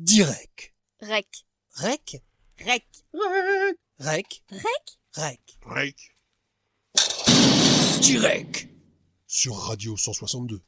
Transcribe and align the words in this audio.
Direct. 0.00 0.74
Rec. 1.02 1.28
Rec. 1.76 2.20
Rec? 2.66 2.84
Rec. 3.14 3.46
Rec. 4.00 4.42
Rec? 5.14 5.40
Rec. 5.64 5.96
Direct. 8.00 8.68
Sur 9.28 9.54
Radio 9.54 9.96
162. 9.96 10.62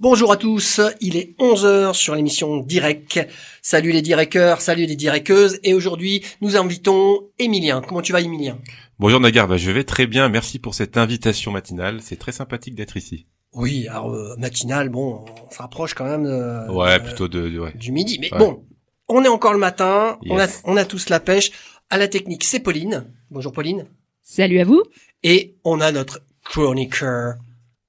Bonjour 0.00 0.32
à 0.32 0.36
tous, 0.36 0.80
il 1.00 1.16
est 1.16 1.38
11h 1.38 1.94
sur 1.94 2.16
l'émission 2.16 2.56
Direct. 2.56 3.20
Salut 3.62 3.92
les 3.92 4.02
directeurs, 4.02 4.60
salut 4.60 4.86
les 4.86 4.96
directeuses. 4.96 5.60
Et 5.62 5.72
aujourd'hui, 5.72 6.24
nous 6.40 6.56
invitons 6.56 7.30
Emilien. 7.38 7.80
Comment 7.82 8.02
tu 8.02 8.10
vas 8.10 8.20
Emilien 8.20 8.58
Bonjour 8.98 9.20
Nagar, 9.20 9.46
bah, 9.46 9.58
je 9.58 9.70
vais 9.70 9.84
très 9.84 10.08
bien, 10.08 10.28
merci 10.28 10.58
pour 10.58 10.74
cette 10.74 10.96
invitation 10.96 11.52
matinale, 11.52 12.02
c'est 12.02 12.16
très 12.16 12.32
sympathique 12.32 12.74
d'être 12.74 12.96
ici. 12.96 13.26
Oui, 13.56 13.88
alors 13.88 14.12
euh, 14.14 14.36
matinal, 14.38 14.88
bon, 14.90 15.24
on 15.46 15.50
se 15.50 15.58
rapproche 15.58 15.94
quand 15.94 16.04
même 16.04 16.24
de, 16.24 16.70
Ouais, 16.70 16.90
euh, 16.92 16.98
plutôt 17.00 17.26
de, 17.28 17.48
de- 17.48 17.58
ouais. 17.58 17.72
du 17.74 17.90
midi. 17.90 18.18
Mais 18.20 18.32
Ouais. 18.32 18.38
bon, 18.38 18.64
on 19.08 19.24
est 19.24 19.28
encore 19.28 19.52
le 19.52 19.58
matin, 19.58 20.18
on, 20.28 20.38
a, 20.38 20.46
on 20.64 20.76
a 20.76 20.84
tous 20.84 21.08
la 21.08 21.20
pêche. 21.20 21.50
À 21.90 21.96
la 21.98 22.06
technique, 22.08 22.44
c'est 22.44 22.60
Pauline. 22.60 23.06
Bonjour 23.30 23.52
Pauline. 23.52 23.86
Salut 24.22 24.58
à 24.60 24.64
vous. 24.64 24.82
Et 25.22 25.56
on 25.64 25.80
a 25.80 25.90
notre 25.92 26.20
chroniqueur 26.44 27.34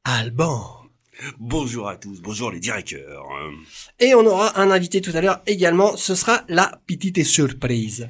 Alban. 0.03 0.61
Bonjour 1.39 1.89
à 1.89 1.95
tous, 1.97 2.21
bonjour 2.21 2.51
les 2.51 2.59
directeurs. 2.59 3.23
Euh, 3.23 3.51
Et 3.99 4.13
on 4.13 4.25
aura 4.25 4.59
un 4.59 4.69
invité 4.69 5.01
tout 5.01 5.11
à 5.15 5.21
l'heure 5.21 5.41
également, 5.47 5.97
ce 5.97 6.13
sera 6.13 6.43
la 6.47 6.79
petite 6.85 7.23
surprise. 7.23 8.07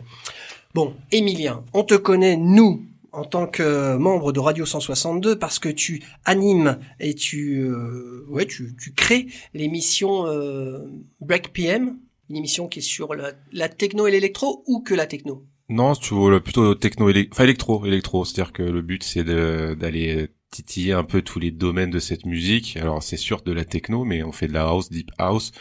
Bon, 0.73 0.93
Emilien, 1.13 1.63
on 1.73 1.83
te 1.83 1.93
connaît, 1.95 2.35
nous, 2.35 2.83
en 3.17 3.25
tant 3.25 3.47
que 3.47 3.97
membre 3.97 4.31
de 4.31 4.39
Radio 4.39 4.63
162, 4.63 5.39
parce 5.39 5.57
que 5.57 5.69
tu 5.69 6.03
animes 6.23 6.77
et 6.99 7.15
tu, 7.15 7.61
euh, 7.61 8.23
ouais, 8.29 8.45
tu, 8.45 8.75
tu 8.79 8.93
crées 8.93 9.25
l'émission 9.55 10.27
euh, 10.27 10.85
Break 11.19 11.51
PM, 11.51 11.97
une 12.29 12.35
émission 12.35 12.67
qui 12.67 12.79
est 12.79 12.83
sur 12.83 13.15
la, 13.15 13.31
la 13.51 13.69
techno 13.69 14.05
et 14.05 14.11
l'électro, 14.11 14.63
ou 14.67 14.81
que 14.81 14.93
la 14.93 15.07
techno? 15.07 15.43
Non, 15.67 15.95
tu 15.95 16.13
vois, 16.13 16.39
plutôt 16.39 16.75
techno, 16.75 17.09
enfin 17.31 17.43
électro, 17.43 17.83
électro, 17.87 18.23
c'est-à-dire 18.23 18.53
que 18.53 18.61
le 18.61 18.83
but 18.83 19.03
c'est 19.03 19.23
d'aller 19.23 20.29
titiller 20.51 20.93
un 20.93 21.03
peu 21.03 21.23
tous 21.23 21.39
les 21.39 21.49
domaines 21.49 21.89
de 21.89 21.99
cette 21.99 22.25
musique. 22.25 22.77
Alors 22.77 23.01
c'est 23.01 23.17
sûr 23.17 23.41
de 23.41 23.51
la 23.51 23.65
techno, 23.65 24.05
mais 24.05 24.21
on 24.21 24.31
fait 24.31 24.47
de 24.47 24.53
la 24.53 24.67
house, 24.67 24.91
deep 24.91 25.09
house. 25.17 25.53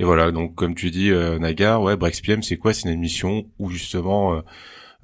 Et 0.00 0.04
voilà, 0.04 0.32
donc 0.32 0.56
comme 0.56 0.74
tu 0.74 0.90
dis, 0.90 1.10
euh, 1.10 1.38
Nagar, 1.38 1.82
ouais, 1.82 1.96
Breaks 1.96 2.20
PM, 2.22 2.42
c'est 2.42 2.56
quoi? 2.56 2.74
C'est 2.74 2.88
une 2.88 2.94
émission 2.94 3.48
où 3.60 3.70
justement 3.70 4.42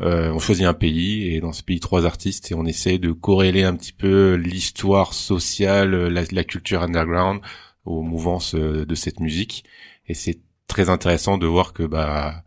euh, 0.02 0.12
euh, 0.12 0.32
on 0.32 0.38
choisit 0.38 0.66
un 0.66 0.74
pays 0.74 1.34
et 1.34 1.40
dans 1.40 1.52
ce 1.52 1.62
pays 1.62 1.80
trois 1.80 2.06
artistes 2.06 2.50
et 2.50 2.54
on 2.54 2.64
essaie 2.66 2.98
de 2.98 3.12
corréler 3.12 3.62
un 3.62 3.74
petit 3.74 3.92
peu 3.92 4.34
l'histoire 4.34 5.14
sociale, 5.14 6.08
la, 6.08 6.22
la 6.30 6.44
culture 6.44 6.82
underground 6.82 7.40
aux 7.84 8.02
mouvances 8.02 8.54
euh, 8.54 8.86
de 8.86 8.94
cette 8.94 9.20
musique. 9.20 9.64
Et 10.08 10.14
c'est 10.14 10.40
très 10.66 10.88
intéressant 10.90 11.38
de 11.38 11.46
voir 11.46 11.72
que 11.72 11.82
bah 11.82 12.44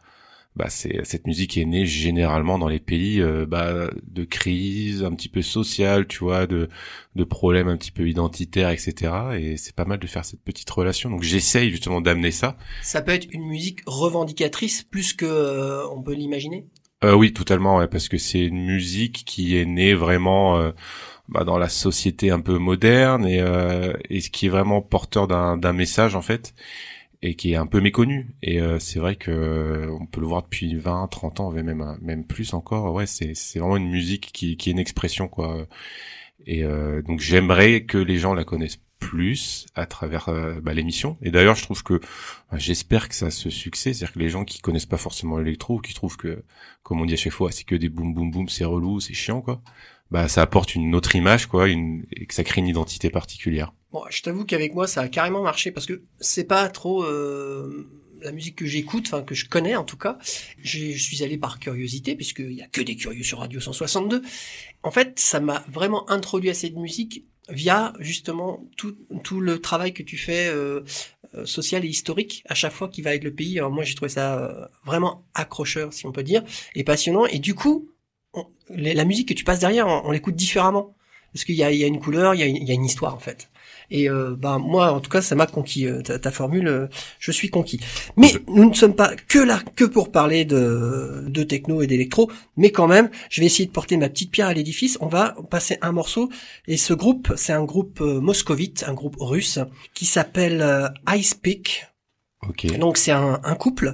bah 0.56 0.70
c'est 0.70 1.04
cette 1.04 1.28
musique 1.28 1.58
est 1.58 1.66
née 1.66 1.86
généralement 1.86 2.58
dans 2.58 2.70
les 2.70 2.80
pays 2.80 3.22
euh, 3.22 3.46
bah, 3.46 3.90
de 4.08 4.24
crise 4.24 5.04
un 5.04 5.12
petit 5.12 5.28
peu 5.28 5.42
sociale 5.42 6.08
tu 6.08 6.20
vois 6.20 6.48
de 6.48 6.70
de 7.16 7.24
problèmes 7.26 7.68
un 7.68 7.76
petit 7.76 7.92
peu 7.92 8.08
identitaires 8.08 8.70
etc 8.70 9.14
et 9.38 9.58
c'est 9.58 9.76
pas 9.76 9.84
mal 9.86 10.00
de 10.00 10.08
faire 10.08 10.24
cette 10.24 10.42
petite 10.42 10.70
relation. 10.70 11.10
Donc 11.10 11.24
j'essaye 11.24 11.72
justement 11.72 12.02
d'amener 12.02 12.32
ça. 12.32 12.58
Ça 12.82 13.02
peut 13.02 13.12
être 13.12 13.28
une 13.32 13.46
musique 13.46 13.82
revendicatrice 13.86 14.84
plus 14.84 15.14
que 15.14 15.26
euh, 15.26 15.88
on 15.90 16.02
peut 16.02 16.14
l'imaginer? 16.14 16.66
Euh, 17.06 17.14
oui, 17.14 17.34
totalement, 17.34 17.86
parce 17.88 18.10
que 18.10 18.18
c'est 18.18 18.44
une 18.46 18.66
musique 18.66 19.26
qui 19.26 19.58
est 19.58 19.66
née 19.66 19.94
vraiment 19.94 20.58
euh, 20.58 20.72
bah, 21.30 21.44
dans 21.44 21.60
la 21.60 21.70
société 21.70 22.32
un 22.32 22.42
peu 22.42 22.58
moderne 22.58 23.28
et, 23.28 23.42
euh, 23.42 23.94
qui 24.34 24.48
est 24.48 24.50
vraiment 24.50 24.82
porteur 24.82 25.28
d'un 25.28 25.74
message 25.74 26.16
en 26.16 26.24
fait 26.24 26.56
et 27.22 27.36
qui 27.36 27.54
est 27.54 27.58
un 27.58 27.68
peu 27.68 27.82
méconnu. 27.82 28.36
Et 28.44 28.60
euh, 28.62 28.80
c'est 28.80 29.00
vrai 29.00 29.16
que 29.18 29.88
on 30.02 30.08
peut 30.08 30.22
le 30.22 30.28
voir 30.28 30.44
depuis 30.44 30.76
20, 30.76 31.08
30 31.10 31.40
ans, 31.42 31.52
même 31.52 31.98
même 32.02 32.26
plus 32.26 32.54
encore. 32.56 32.94
Ouais, 32.94 33.06
c'est 33.08 33.34
vraiment 33.60 33.78
une 33.78 33.90
musique 33.90 34.32
qui 34.34 34.58
qui 34.58 34.70
est 34.70 34.74
une 34.74 34.80
expression 34.80 35.28
quoi. 35.28 35.68
Et 36.48 36.64
donc 37.08 37.20
j'aimerais 37.22 37.86
que 37.86 37.98
les 37.98 38.18
gens 38.20 38.34
la 38.34 38.44
connaissent 38.46 38.80
plus 39.00 39.66
à 39.76 39.86
travers 39.86 40.30
euh, 40.30 40.60
bah, 40.62 40.74
l'émission. 40.74 41.18
Et 41.22 41.32
d'ailleurs, 41.32 41.56
je 41.56 41.64
trouve 41.64 41.84
que 41.84 42.00
bah, 42.52 42.58
j'espère 42.58 43.10
que 43.10 43.16
ça 43.16 43.28
a 43.28 43.32
ce 43.32 43.50
succès, 43.50 43.94
c'est-à-dire 43.94 44.14
que 44.14 44.20
les 44.20 44.30
gens 44.30 44.46
qui 44.46 44.60
connaissent 44.60 44.86
pas 44.86 44.98
forcément 44.98 45.38
l'électro, 45.38 45.80
qui 45.80 45.94
trouvent 45.94 46.18
que 46.18 46.44
comme 46.84 47.02
on 47.02 47.06
dit 47.06 47.14
à 47.14 47.18
chaque 47.18 47.34
fois, 47.34 47.52
c'est 47.52 47.64
que 47.64 47.76
des 47.76 47.90
boum 47.90 48.14
boum 48.14 48.32
boum, 48.32 48.50
c'est 48.50 48.66
relou, 48.66 49.00
c'est 49.00 49.14
chiant 49.14 49.42
quoi. 49.42 49.62
Bah 50.12 50.28
ça 50.28 50.44
apporte 50.44 50.76
une 50.76 50.94
autre 50.94 51.16
image 51.16 51.48
quoi, 51.48 51.68
une, 51.68 52.06
et 52.12 52.26
que 52.26 52.34
ça 52.34 52.44
crée 52.44 52.62
une 52.62 52.68
identité 52.68 53.10
particulière. 53.10 53.74
Bon, 53.92 54.04
je 54.10 54.22
t'avoue 54.22 54.46
qu'avec 54.46 54.74
moi, 54.74 54.88
ça 54.88 55.02
a 55.02 55.08
carrément 55.08 55.42
marché 55.42 55.72
parce 55.72 55.86
que 55.86 56.04
c'est 56.20 56.44
pas 56.44 56.68
trop 56.70 57.04
euh, 57.04 57.90
la 58.22 58.32
musique 58.32 58.56
que 58.56 58.66
j'écoute, 58.66 59.06
enfin 59.08 59.24
que 59.24 59.36
je 59.36 59.48
connais 59.48 59.76
en 59.76 59.84
tout 59.84 59.98
cas. 59.98 60.18
Je 60.62 60.98
suis 60.98 61.24
allé 61.24 61.38
par 61.38 61.60
curiosité 61.60 62.16
puisqu'il 62.16 62.54
y 62.54 62.62
a 62.62 62.68
que 62.68 62.82
des 62.82 62.96
curieux 62.96 63.24
sur 63.24 63.40
Radio 63.40 63.60
162. 63.60 64.22
En 64.84 64.92
fait, 64.92 65.20
ça 65.20 65.40
m'a 65.40 65.64
vraiment 65.72 66.10
introduit 66.10 66.50
à 66.50 66.54
cette 66.54 66.76
musique 66.76 67.26
via 67.50 67.94
justement 68.00 68.66
tout, 68.78 68.96
tout 69.24 69.40
le 69.40 69.60
travail 69.60 69.94
que 69.94 70.04
tu 70.04 70.18
fais 70.18 70.48
euh, 70.48 70.82
euh, 71.36 71.46
social 71.46 71.86
et 71.86 71.88
historique 71.88 72.44
à 72.48 72.56
chaque 72.56 72.74
fois 72.74 72.88
qu'il 72.90 73.04
va 73.04 73.12
avec 73.12 73.24
le 73.24 73.34
pays. 73.34 73.58
Alors 73.60 73.72
moi, 73.72 73.84
j'ai 73.84 73.96
trouvé 73.96 74.10
ça 74.10 74.40
euh, 74.40 74.66
vraiment 74.86 75.26
accrocheur, 75.34 75.94
si 75.94 76.06
on 76.06 76.12
peut 76.12 76.24
dire, 76.24 76.44
et 76.76 76.84
passionnant. 76.84 77.26
Et 77.28 77.40
du 77.40 77.54
coup, 77.56 77.90
on- 78.34 78.48
la 78.70 79.06
musique 79.06 79.30
que 79.30 79.34
tu 79.34 79.44
passes 79.44 79.60
derrière, 79.60 79.88
on, 79.88 80.04
on 80.06 80.12
l'écoute 80.12 80.36
différemment 80.36 80.96
parce 81.34 81.44
qu'il 81.46 81.56
y 81.56 81.64
a, 81.64 81.72
y 81.72 81.84
a 81.84 81.88
une 81.88 82.00
couleur, 82.00 82.34
il 82.34 82.40
y 82.40 82.44
a, 82.44 82.48
il 82.48 82.64
y 82.64 82.72
a 82.72 82.74
une 82.74 82.86
histoire 82.86 83.14
en 83.14 83.20
fait. 83.20 83.50
Et 83.92 84.10
euh, 84.10 84.36
ben 84.38 84.58
moi, 84.60 84.92
en 84.92 85.00
tout 85.00 85.10
cas, 85.10 85.22
ça 85.22 85.36
m'a 85.36 85.46
conquis. 85.48 85.86
euh, 85.88 86.02
ta, 86.02 86.18
ta 86.20 86.32
formule, 86.32 86.68
euh, 86.68 86.88
je 87.20 87.32
suis 87.32 87.50
conquis. 87.50 87.80
Mais 88.18 88.28
Je- 88.30 88.40
nous 88.48 88.70
ne 88.70 88.74
sommes 88.74 88.96
pas 88.96 89.16
que 89.16 89.40
là 89.40 89.62
que 89.76 89.84
pour 89.86 90.12
parler 90.12 90.46
de, 90.46 91.24
de 91.28 91.44
techno 91.44 91.82
et 91.82 91.88
d'électro, 91.88 92.32
mais 92.58 92.72
quand 92.72 92.88
même, 92.88 93.10
je 93.30 93.42
vais 93.42 93.46
essayer 93.48 93.66
de 93.66 93.72
porter 93.72 93.98
ma 93.98 94.10
petite 94.10 94.32
pierre 94.32 94.48
à 94.48 94.54
l'édifice. 94.54 94.98
On 95.02 95.08
va 95.08 95.36
passer 95.50 95.78
un 95.82 95.92
morceau. 95.92 96.30
Et 96.68 96.78
ce 96.78 96.94
groupe, 96.94 97.34
c'est 97.36 97.54
un 97.54 97.64
groupe 97.64 98.02
euh, 98.02 98.20
moscovite, 98.20 98.84
un 98.88 98.94
groupe 98.94 99.16
russe, 99.20 99.60
qui 99.94 100.06
s'appelle 100.06 100.62
euh, 100.62 100.88
Ice 101.16 101.34
Peak. 101.36 101.88
Ok. 102.48 102.66
Donc 102.78 102.98
c'est 102.98 103.12
un, 103.12 103.40
un 103.44 103.56
couple. 103.56 103.94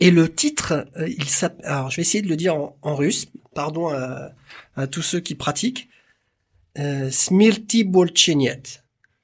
Et 0.00 0.10
le 0.10 0.32
titre, 0.32 0.86
euh, 0.96 1.08
il 1.08 1.28
s'appelle. 1.28 1.64
Alors 1.66 1.90
je 1.90 1.96
vais 1.96 2.02
essayer 2.02 2.22
de 2.22 2.28
le 2.28 2.36
dire 2.36 2.54
en, 2.56 2.76
en 2.82 2.94
russe. 2.96 3.26
Pardon 3.54 3.88
à, 3.88 4.30
à 4.76 4.86
tous 4.86 5.02
ceux 5.02 5.20
qui 5.20 5.34
pratiquent. 5.34 5.88
Euh, 6.78 7.10
Smirti 7.10 7.84
Bolchenyet. 7.84 8.62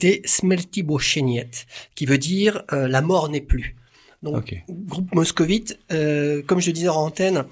C'était 0.00 0.22
Smelty 0.24 0.82
qui 1.94 2.06
veut 2.06 2.16
dire 2.16 2.62
euh, 2.72 2.88
la 2.88 3.02
mort 3.02 3.28
n'est 3.28 3.42
plus. 3.42 3.76
Donc, 4.22 4.54
groupe 4.68 5.14
moscovite, 5.14 5.78
euh, 5.92 6.42
comme 6.42 6.60
je 6.60 6.70
disais 6.70 6.88
en 6.88 7.04
antenne, 7.04 7.44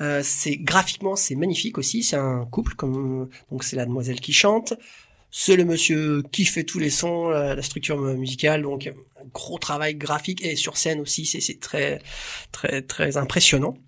euh, 0.00 0.20
c'est 0.22 0.56
graphiquement 0.56 1.16
c'est 1.16 1.34
magnifique 1.34 1.78
aussi. 1.78 2.02
C'est 2.02 2.16
un 2.16 2.44
couple, 2.44 2.74
comme 2.74 3.30
donc 3.50 3.64
c'est 3.64 3.76
la 3.76 3.86
demoiselle 3.86 4.20
qui 4.20 4.34
chante, 4.34 4.74
c'est 5.30 5.56
le 5.56 5.64
monsieur 5.64 6.22
qui 6.30 6.44
fait 6.44 6.64
tous 6.64 6.78
les 6.78 6.90
sons, 6.90 7.30
la, 7.30 7.54
la 7.54 7.62
structure 7.62 7.96
musicale, 7.98 8.62
donc 8.62 8.86
un 8.86 9.26
gros 9.32 9.58
travail 9.58 9.94
graphique 9.94 10.44
et 10.44 10.56
sur 10.56 10.76
scène 10.76 11.00
aussi, 11.00 11.24
c'est 11.24 11.40
c'est 11.40 11.58
très 11.58 12.02
très 12.52 12.82
très 12.82 13.16
impressionnant. 13.16 13.78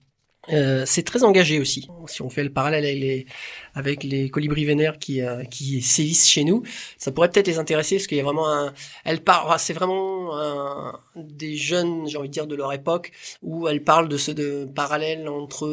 Euh, 0.53 0.85
c'est 0.87 1.03
très 1.03 1.25
engagé 1.25 1.59
aussi. 1.59 1.89
Si 2.07 2.23
on 2.23 2.31
fait 2.31 2.45
le 2.45 2.53
parallèle 2.53 2.85
avec 2.85 2.99
les, 2.99 3.27
avec 3.75 4.05
les 4.05 4.31
colibris 4.31 4.65
vénères 4.65 4.99
qui, 4.99 5.21
euh, 5.21 5.45
qui 5.45 5.83
sévissent 5.83 6.29
chez 6.29 6.45
nous, 6.45 6.63
ça 6.99 7.11
pourrait 7.13 7.31
peut-être 7.31 7.49
les 7.49 7.59
intéresser 7.59 7.97
parce 7.97 8.07
qu'il 8.07 8.19
y 8.19 8.21
a 8.21 8.25
vraiment 8.25 8.49
un, 8.49 8.73
elle 9.05 9.23
parle, 9.23 9.59
c'est 9.59 9.73
vraiment 9.73 10.37
un, 10.37 10.99
des 11.17 11.57
jeunes, 11.57 12.07
j'ai 12.09 12.19
envie 12.19 12.29
de 12.29 12.33
dire, 12.33 12.47
de 12.47 12.55
leur 12.55 12.73
époque 12.73 13.13
où 13.43 13.69
elle 13.69 13.83
parle 13.83 14.09
de 14.09 14.17
ce 14.17 14.31
de 14.31 14.69
parallèle 14.75 15.29
entre 15.29 15.67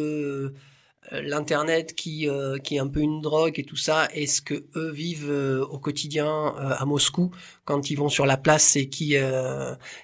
euh, 1.12 1.22
l'internet 1.22 1.96
qui 1.96 2.30
euh, 2.30 2.58
qui 2.58 2.76
est 2.76 2.80
un 2.80 2.88
peu 2.88 3.02
une 3.02 3.22
drogue 3.22 3.60
et 3.60 3.64
tout 3.64 3.76
ça 3.76 4.08
et 4.14 4.28
ce 4.28 4.42
que 4.42 4.66
eux 4.76 4.92
vivent 4.92 5.30
euh, 5.30 5.66
au 5.66 5.78
quotidien 5.78 6.28
euh, 6.28 6.76
à 6.78 6.86
Moscou 6.86 7.32
quand 7.66 7.90
ils 7.90 7.96
vont 7.96 8.10
sur 8.10 8.26
la 8.26 8.38
place 8.38 8.76
et 8.76 8.88
qui 8.88 9.16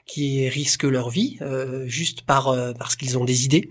qui 0.05 0.49
risquent 0.49 0.83
leur 0.83 1.09
vie 1.09 1.39
juste 1.85 2.21
par 2.21 2.55
parce 2.77 2.95
qu'ils 2.95 3.17
ont 3.17 3.25
des 3.25 3.45
idées 3.45 3.69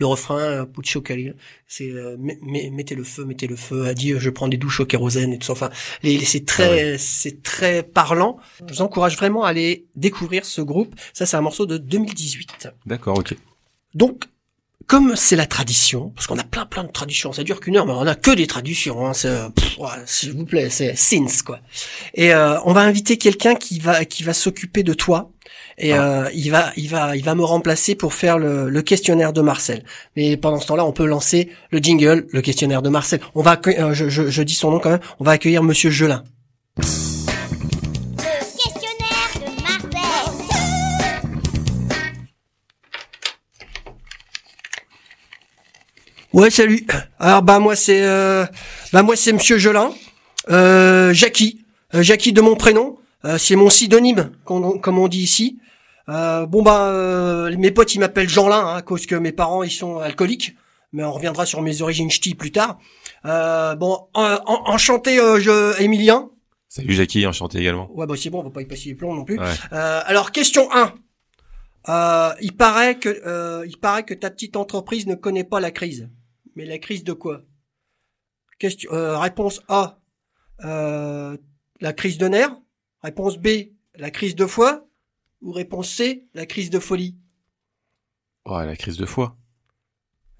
le 0.00 0.06
refrain 0.06 0.38
euh, 0.40 0.64
Puccio 0.64 1.00
Khalil, 1.02 1.36
c'est 1.68 1.90
euh, 1.90 2.16
met- 2.18 2.38
met- 2.42 2.70
mettez 2.70 2.94
le 2.94 3.04
feu, 3.04 3.24
mettez 3.24 3.46
le 3.46 3.54
feu, 3.56 3.86
a 3.86 3.94
dit 3.94 4.12
euh, 4.12 4.18
je 4.18 4.30
prends 4.30 4.48
des 4.48 4.56
douches 4.56 4.80
au 4.80 4.86
kérosène 4.86 5.32
et 5.34 5.38
tout 5.38 5.46
ça. 5.46 5.52
Enfin, 5.52 5.70
c'est 6.24 6.46
très, 6.46 6.96
c'est 6.98 7.42
très 7.42 7.82
parlant. 7.82 8.38
Je 8.66 8.74
vous 8.74 8.82
encourage 8.82 9.16
vraiment 9.16 9.44
à 9.44 9.50
aller 9.50 9.86
découvrir 9.96 10.44
ce 10.46 10.62
groupe. 10.62 10.94
Ça, 11.12 11.26
c'est 11.26 11.36
un 11.36 11.42
morceau 11.42 11.66
de 11.66 11.76
2018. 11.78 12.68
D'accord, 12.86 13.18
ok. 13.18 13.34
Donc, 13.94 14.24
comme 14.90 15.14
c'est 15.14 15.36
la 15.36 15.46
tradition, 15.46 16.10
parce 16.16 16.26
qu'on 16.26 16.36
a 16.36 16.42
plein 16.42 16.66
plein 16.66 16.82
de 16.82 16.90
traditions, 16.90 17.32
ça 17.32 17.44
dure 17.44 17.60
qu'une 17.60 17.76
heure, 17.76 17.86
mais 17.86 17.92
on 17.92 18.08
a 18.08 18.16
que 18.16 18.32
des 18.32 18.48
traditions. 18.48 19.06
Hein, 19.06 19.12
c'est, 19.14 19.28
euh, 19.28 19.48
s'il 20.04 20.32
vous 20.32 20.44
plaît, 20.44 20.68
c'est 20.68 20.96
sins 20.96 21.44
quoi. 21.46 21.60
Et 22.14 22.34
euh, 22.34 22.58
on 22.64 22.72
va 22.72 22.80
inviter 22.80 23.16
quelqu'un 23.16 23.54
qui 23.54 23.78
va 23.78 24.04
qui 24.04 24.24
va 24.24 24.34
s'occuper 24.34 24.82
de 24.82 24.92
toi. 24.92 25.30
Et 25.78 25.94
euh, 25.94 26.28
il 26.34 26.50
va 26.50 26.72
il 26.76 26.88
va 26.88 27.14
il 27.14 27.24
va 27.24 27.36
me 27.36 27.44
remplacer 27.44 27.94
pour 27.94 28.14
faire 28.14 28.36
le, 28.36 28.68
le 28.68 28.82
questionnaire 28.82 29.32
de 29.32 29.42
Marcel. 29.42 29.84
Mais 30.16 30.36
pendant 30.36 30.58
ce 30.58 30.66
temps-là, 30.66 30.84
on 30.84 30.92
peut 30.92 31.06
lancer 31.06 31.50
le 31.70 31.78
jingle, 31.78 32.26
le 32.28 32.42
questionnaire 32.42 32.82
de 32.82 32.88
Marcel. 32.88 33.20
On 33.36 33.42
va 33.42 33.60
euh, 33.68 33.94
je, 33.94 34.08
je, 34.08 34.28
je 34.28 34.42
dis 34.42 34.54
son 34.54 34.72
nom 34.72 34.80
quand 34.80 34.90
même. 34.90 35.00
On 35.20 35.24
va 35.24 35.30
accueillir 35.30 35.62
Monsieur 35.62 35.90
Gelin. 35.90 36.24
Ouais, 46.32 46.50
salut. 46.50 46.86
Alors 47.18 47.42
bah 47.42 47.58
moi 47.58 47.74
c'est 47.74 48.02
euh, 48.04 48.46
bah 48.92 49.02
moi 49.02 49.16
c'est 49.16 49.32
Monsieur 49.32 49.58
Gelin, 49.58 49.92
euh, 50.50 51.12
Jackie, 51.12 51.64
Euh, 51.94 52.02
Jackie 52.02 52.32
de 52.32 52.40
mon 52.40 52.54
prénom, 52.56 52.96
Euh, 53.24 53.36
c'est 53.36 53.56
mon 53.56 53.68
pseudonyme 53.68 54.30
comme 54.44 54.98
on 54.98 55.08
dit 55.08 55.20
ici. 55.22 55.58
Euh, 56.08 56.46
bon 56.46 56.62
bah 56.62 56.86
euh, 56.86 57.54
mes 57.58 57.70
potes 57.72 57.94
ils 57.94 57.98
m'appellent 57.98 58.28
Jeanlin 58.28 58.58
hein, 58.66 58.76
à 58.76 58.82
cause 58.82 59.06
que 59.06 59.14
mes 59.16 59.32
parents 59.32 59.62
ils 59.64 59.70
sont 59.72 59.98
alcooliques, 59.98 60.54
mais 60.92 61.02
on 61.04 61.12
reviendra 61.12 61.44
sur 61.46 61.60
mes 61.62 61.82
origines 61.82 62.10
ch'ti 62.10 62.34
plus 62.34 62.52
tard. 62.52 62.78
Euh, 63.26 63.74
bon 63.74 63.98
en- 64.14 64.38
en- 64.46 64.62
enchanté 64.72 65.18
euh, 65.18 65.40
je 65.40 65.80
Emilien. 65.82 66.30
Salut 66.68 66.94
Jackie, 66.94 67.26
enchanté 67.26 67.58
également. 67.58 67.90
Ouais 67.92 68.06
bah 68.06 68.14
c'est 68.16 68.30
bon, 68.30 68.40
on 68.40 68.44
va 68.44 68.50
pas 68.50 68.62
y 68.62 68.66
passer 68.66 68.90
les 68.90 68.94
plombs 68.94 69.14
non 69.14 69.24
plus. 69.24 69.38
Ouais. 69.38 69.46
Euh, 69.72 70.00
alors 70.06 70.30
question 70.30 70.68
1. 70.72 70.94
Euh, 71.88 72.32
il 72.40 72.56
paraît 72.56 72.96
que 72.98 73.08
euh, 73.26 73.64
il 73.66 73.76
paraît 73.78 74.04
que 74.04 74.14
ta 74.14 74.30
petite 74.30 74.54
entreprise 74.56 75.06
ne 75.06 75.14
connaît 75.16 75.44
pas 75.44 75.60
la 75.60 75.70
crise. 75.72 76.08
Mais 76.56 76.64
la 76.64 76.78
crise 76.78 77.04
de 77.04 77.12
quoi? 77.12 77.42
Question 78.58 78.92
euh, 78.92 79.18
réponse 79.18 79.62
A. 79.68 80.00
Euh, 80.64 81.36
la 81.80 81.92
crise 81.92 82.18
de 82.18 82.28
nerfs. 82.28 82.56
Réponse 83.02 83.38
B. 83.38 83.48
La 83.94 84.10
crise 84.10 84.34
de 84.34 84.46
foie. 84.46 84.86
Ou 85.40 85.52
réponse 85.52 85.88
C. 85.90 86.28
La 86.34 86.46
crise 86.46 86.70
de 86.70 86.78
folie. 86.78 87.16
Oh, 88.44 88.58
la 88.60 88.76
crise 88.76 88.96
de 88.96 89.06
foi. 89.06 89.36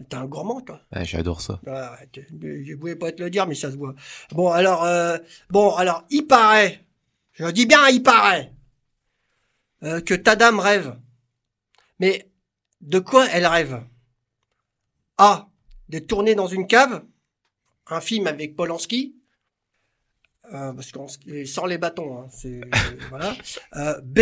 T'es 0.08 0.16
un 0.16 0.26
gourmand 0.26 0.60
toi. 0.62 0.80
Ah, 0.90 1.04
J'adore 1.04 1.40
ça. 1.40 1.60
Ah, 1.66 1.98
je 2.14 2.74
voulais 2.74 2.96
pas 2.96 3.12
te 3.12 3.22
le 3.22 3.28
dire, 3.28 3.46
mais 3.46 3.54
ça 3.54 3.70
se 3.70 3.76
voit. 3.76 3.94
Bon, 4.32 4.48
alors, 4.48 4.84
euh, 4.84 5.18
bon, 5.50 5.74
alors, 5.74 6.04
il 6.10 6.26
paraît, 6.26 6.86
je 7.32 7.46
dis 7.50 7.66
bien, 7.66 7.86
il 7.88 8.02
paraît, 8.02 8.54
euh, 9.82 10.00
que 10.00 10.14
ta 10.14 10.36
dame 10.36 10.58
rêve. 10.58 10.98
Mais 11.98 12.30
de 12.80 12.98
quoi 12.98 13.26
elle 13.28 13.46
rêve? 13.46 13.84
A. 15.18 15.49
De 15.90 15.98
tourner 15.98 16.34
dans 16.34 16.46
une 16.46 16.66
cave, 16.66 17.02
un 17.88 18.00
film 18.00 18.26
avec 18.26 18.54
Polanski, 18.56 19.16
euh, 20.52 20.72
parce 20.72 20.92
qu'on 20.92 21.06
sans 21.46 21.66
les 21.66 21.78
bâtons, 21.78 22.18
hein, 22.18 22.28
c'est 22.30 22.60
voilà. 23.10 23.34
Euh, 23.76 24.00
B. 24.02 24.20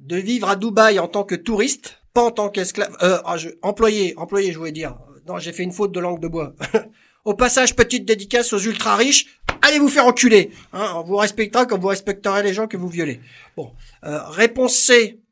De 0.00 0.16
vivre 0.16 0.48
à 0.50 0.56
Dubaï 0.56 0.98
en 0.98 1.08
tant 1.08 1.24
que 1.24 1.34
touriste, 1.34 2.02
pas 2.12 2.22
en 2.24 2.30
tant 2.30 2.50
qu'esclave. 2.50 2.94
Euh, 3.02 3.22
ah, 3.24 3.38
je- 3.38 3.50
employé, 3.62 4.12
employé, 4.18 4.52
je 4.52 4.58
voulais 4.58 4.72
dire. 4.72 4.98
Non, 5.26 5.38
j'ai 5.38 5.52
fait 5.52 5.62
une 5.62 5.72
faute 5.72 5.92
de 5.92 6.00
langue 6.00 6.20
de 6.20 6.28
bois. 6.28 6.54
Au 7.24 7.32
passage, 7.32 7.74
petite 7.74 8.04
dédicace 8.04 8.52
aux 8.52 8.58
ultra 8.58 8.96
riches. 8.96 9.40
Allez 9.62 9.78
vous 9.78 9.88
faire 9.88 10.04
enculer. 10.06 10.50
Hein, 10.74 10.92
on 10.96 11.04
vous 11.04 11.16
respectera 11.16 11.64
comme 11.64 11.80
vous 11.80 11.88
respecterez 11.88 12.42
les 12.42 12.52
gens 12.52 12.66
que 12.66 12.76
vous 12.76 12.88
violez. 12.88 13.18
Bon, 13.56 13.72
euh, 14.04 14.22
réponse 14.28 14.74
C. 14.74 15.22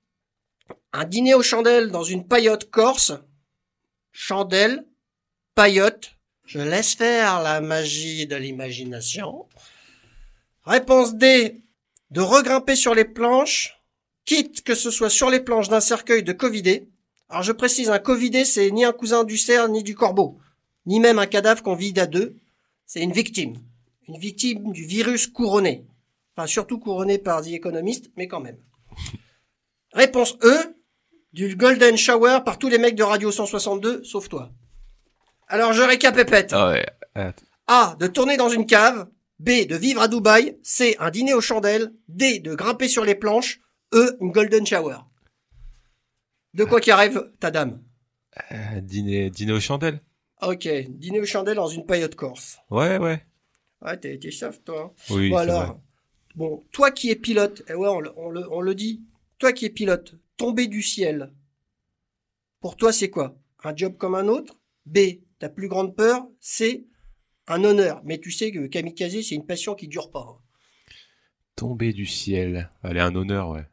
Un 0.95 1.05
dîner 1.05 1.35
aux 1.35 1.43
chandelles 1.43 1.91
dans 1.91 2.05
une 2.05 2.27
paillote 2.27 2.71
corse. 2.71 3.13
Chandelle, 4.13 4.87
paillote. 5.55 6.17
Je 6.45 6.59
laisse 6.59 6.95
faire 6.95 7.43
la 7.43 7.61
magie 7.61 8.27
de 8.27 8.37
l'imagination. 8.37 9.47
Réponse 10.65 11.15
D. 11.15 11.63
De 12.11 12.21
regrimper 12.21 12.77
sur 12.77 12.95
les 12.95 13.07
planches, 13.07 13.81
quitte 14.27 14.63
que 14.63 14.75
ce 14.75 14.91
soit 14.91 15.09
sur 15.09 15.31
les 15.31 15.41
planches 15.41 15.71
d'un 15.71 15.81
cercueil 15.81 16.23
de 16.23 16.33
Covidé. 16.33 16.89
Alors 17.31 17.43
je 17.43 17.53
précise, 17.53 17.89
un 17.89 17.99
Covidé, 17.99 18.45
c'est 18.45 18.71
ni 18.71 18.85
un 18.85 18.93
cousin 18.93 19.25
du 19.25 19.39
cerf 19.39 19.69
ni 19.69 19.83
du 19.83 19.95
corbeau, 19.95 20.39
ni 20.85 21.01
même 21.01 21.19
un 21.19 21.27
cadavre 21.27 21.63
qu'on 21.63 21.75
vide 21.75 21.99
à 21.99 22.07
deux. 22.07 22.37
C'est 22.85 23.01
une 23.01 23.13
victime. 23.13 23.57
Une 24.09 24.19
victime 24.19 24.73
du 24.73 24.85
virus 24.85 25.27
couronné. 25.27 25.87
Enfin, 26.37 26.47
surtout 26.47 26.79
couronné 26.79 27.17
par 27.17 27.43
The 27.43 27.49
Economist, 27.49 28.11
mais 28.17 28.29
quand 28.29 28.41
même. 28.41 28.59
Réponse 29.95 30.37
E. 30.43 30.77
Du 31.33 31.57
Golden 31.57 31.97
Shower 31.97 32.41
par 32.45 32.59
tous 32.59 32.69
les 32.69 32.77
mecs 32.77 32.95
de 32.95 33.03
Radio 33.03 33.31
162, 33.33 34.05
sauf 34.05 34.29
toi. 34.29 34.53
Alors 35.49 35.73
je 35.73 35.83
récapépète. 35.83 36.53
Ah 36.53 36.71
ouais. 36.71 36.87
A. 37.67 37.97
De 37.99 38.07
tourner 38.07 38.37
dans 38.37 38.49
une 38.49 38.67
cave. 38.67 39.09
B. 39.39 39.67
De 39.69 39.77
vivre 39.77 40.01
à 40.03 40.09
Dubaï. 40.09 40.59
C. 40.63 40.97
Un 40.99 41.11
dîner 41.11 41.35
aux 41.35 41.41
chandelles. 41.41 41.93
D. 42.09 42.39
De 42.41 42.55
grimper 42.55 42.89
sur 42.89 43.05
les 43.05 43.15
planches. 43.15 43.61
E. 43.95 44.17
Une 44.21 44.33
golden 44.33 44.67
shower. 44.67 44.99
De 46.55 46.65
quoi 46.65 46.81
qu'il 46.81 46.93
rêve 46.93 47.31
ta 47.41 47.51
dame 47.51 47.83
euh, 48.51 48.81
dîner, 48.81 49.29
dîner 49.31 49.53
aux 49.53 49.61
chandelles. 49.61 50.01
Ok. 50.41 50.67
Dîner 50.89 51.21
aux 51.21 51.27
chandelles 51.27 51.57
dans 51.57 51.69
une 51.69 51.85
paillote 51.87 52.15
corse. 52.15 52.59
Ouais, 52.71 52.97
ouais. 52.99 53.23
Ouais, 53.83 53.99
t'es 53.99 54.19
t'es 54.19 54.31
soft, 54.31 54.65
toi. 54.65 54.95
hein. 54.95 55.15
Oui, 55.15 55.29
bon 55.31 55.37
alors, 55.39 55.63
vrai. 55.67 55.77
bon, 56.37 56.63
toi 56.73 56.91
qui 56.91 57.11
es 57.11 57.17
pilote, 57.17 57.63
et 57.69 57.75
ouais, 57.75 57.89
on, 57.89 58.01
le- 58.01 58.13
on 58.17 58.31
le, 58.31 58.51
on 58.53 58.61
le 58.61 58.75
dit, 58.75 59.03
toi 59.39 59.53
qui 59.53 59.67
es 59.67 59.71
pilote, 59.71 60.15
tomber 60.37 60.67
du 60.69 60.83
ciel, 60.83 61.33
pour 62.61 62.77
toi 62.77 62.93
c'est 62.93 63.11
quoi? 63.11 63.35
Un 63.65 63.75
job 63.77 63.97
comme 63.99 64.15
un 64.15 64.29
autre? 64.29 64.57
B. 64.87 64.99
Ta 65.43 65.49
plus 65.49 65.67
grande 65.67 65.97
peur 65.97 66.29
C. 66.39 66.87
Un 67.49 67.65
honneur. 67.65 68.01
Mais 68.05 68.21
tu 68.21 68.31
sais 68.31 68.53
que 68.53 68.69
kamikaze, 68.69 69.23
c'est 69.23 69.35
une 69.35 69.45
passion 69.45 69.75
qui 69.75 69.89
dure 69.89 70.13
pas. 70.13 70.21
hein. 70.21 70.41
Tomber 71.57 71.93
du 71.93 72.07
ciel. 72.07 72.71
Allez, 72.85 73.01
un 73.01 73.13
honneur, 73.17 73.49
ouais. 73.49 73.67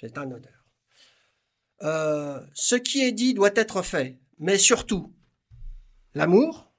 C'est 0.00 0.18
un 0.18 0.28
honneur. 0.28 0.66
Euh, 1.82 2.44
ce 2.52 2.74
qui 2.74 3.04
est 3.04 3.12
dit 3.12 3.32
doit 3.32 3.52
être 3.54 3.82
fait, 3.82 4.18
mais 4.40 4.58
surtout, 4.58 5.14
l'amour. 6.14 6.74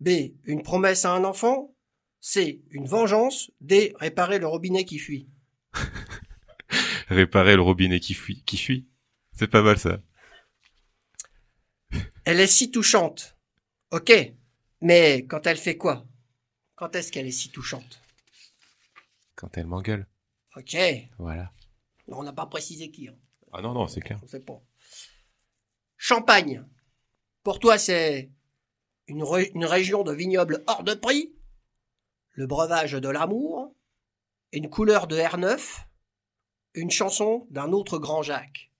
B. 0.00 0.08
Une 0.44 0.62
promesse 0.62 1.04
à 1.04 1.12
un 1.12 1.24
enfant. 1.24 1.76
C. 2.18 2.62
Une 2.70 2.86
vengeance. 2.86 3.50
D. 3.60 3.92
Réparer 3.96 4.38
le 4.38 4.46
robinet 4.46 4.86
qui 4.86 4.98
fuit. 4.98 5.28
Réparer 7.08 7.56
le 7.56 7.62
robinet 7.62 8.00
qui 8.00 8.14
fuit. 8.14 8.42
Qui 8.44 8.56
fuit. 8.56 8.88
C'est 9.34 9.48
pas 9.48 9.60
mal 9.60 9.78
ça. 9.78 10.00
Elle 12.24 12.40
est 12.40 12.46
si 12.46 12.70
touchante. 12.70 13.36
Ok. 13.90 14.12
Mais 14.80 15.26
quand 15.26 15.46
elle 15.46 15.56
fait 15.58 15.76
quoi? 15.76 16.06
Quand 16.76 16.94
est-ce 16.96 17.12
qu'elle 17.12 17.26
est 17.26 17.30
si 17.32 17.50
touchante? 17.50 18.00
Quand 19.34 19.56
elle 19.58 19.66
m'engueule. 19.66 20.06
Ok. 20.56 20.76
Voilà. 21.18 21.52
On 22.08 22.22
n'a 22.22 22.32
pas 22.32 22.46
précisé 22.46 22.90
qui. 22.90 23.08
hein. 23.08 23.16
Ah 23.52 23.62
non, 23.62 23.72
non, 23.72 23.86
c'est 23.88 24.00
clair. 24.00 24.18
On 24.22 24.26
sait 24.26 24.40
pas. 24.40 24.60
Champagne. 25.96 26.64
Pour 27.42 27.58
toi, 27.58 27.78
c'est 27.78 28.30
une, 29.06 29.22
ré- 29.22 29.50
une 29.54 29.64
région 29.64 30.02
de 30.02 30.12
vignobles 30.12 30.62
hors 30.66 30.82
de 30.84 30.94
prix. 30.94 31.34
Le 32.32 32.46
breuvage 32.46 32.92
de 32.92 33.08
l'amour. 33.08 33.74
une 34.52 34.68
couleur 34.70 35.06
de 35.06 35.16
R9, 35.16 35.84
une 36.74 36.90
chanson 36.90 37.46
d'un 37.50 37.70
autre 37.72 37.98
grand 37.98 38.22
Jacques. 38.22 38.72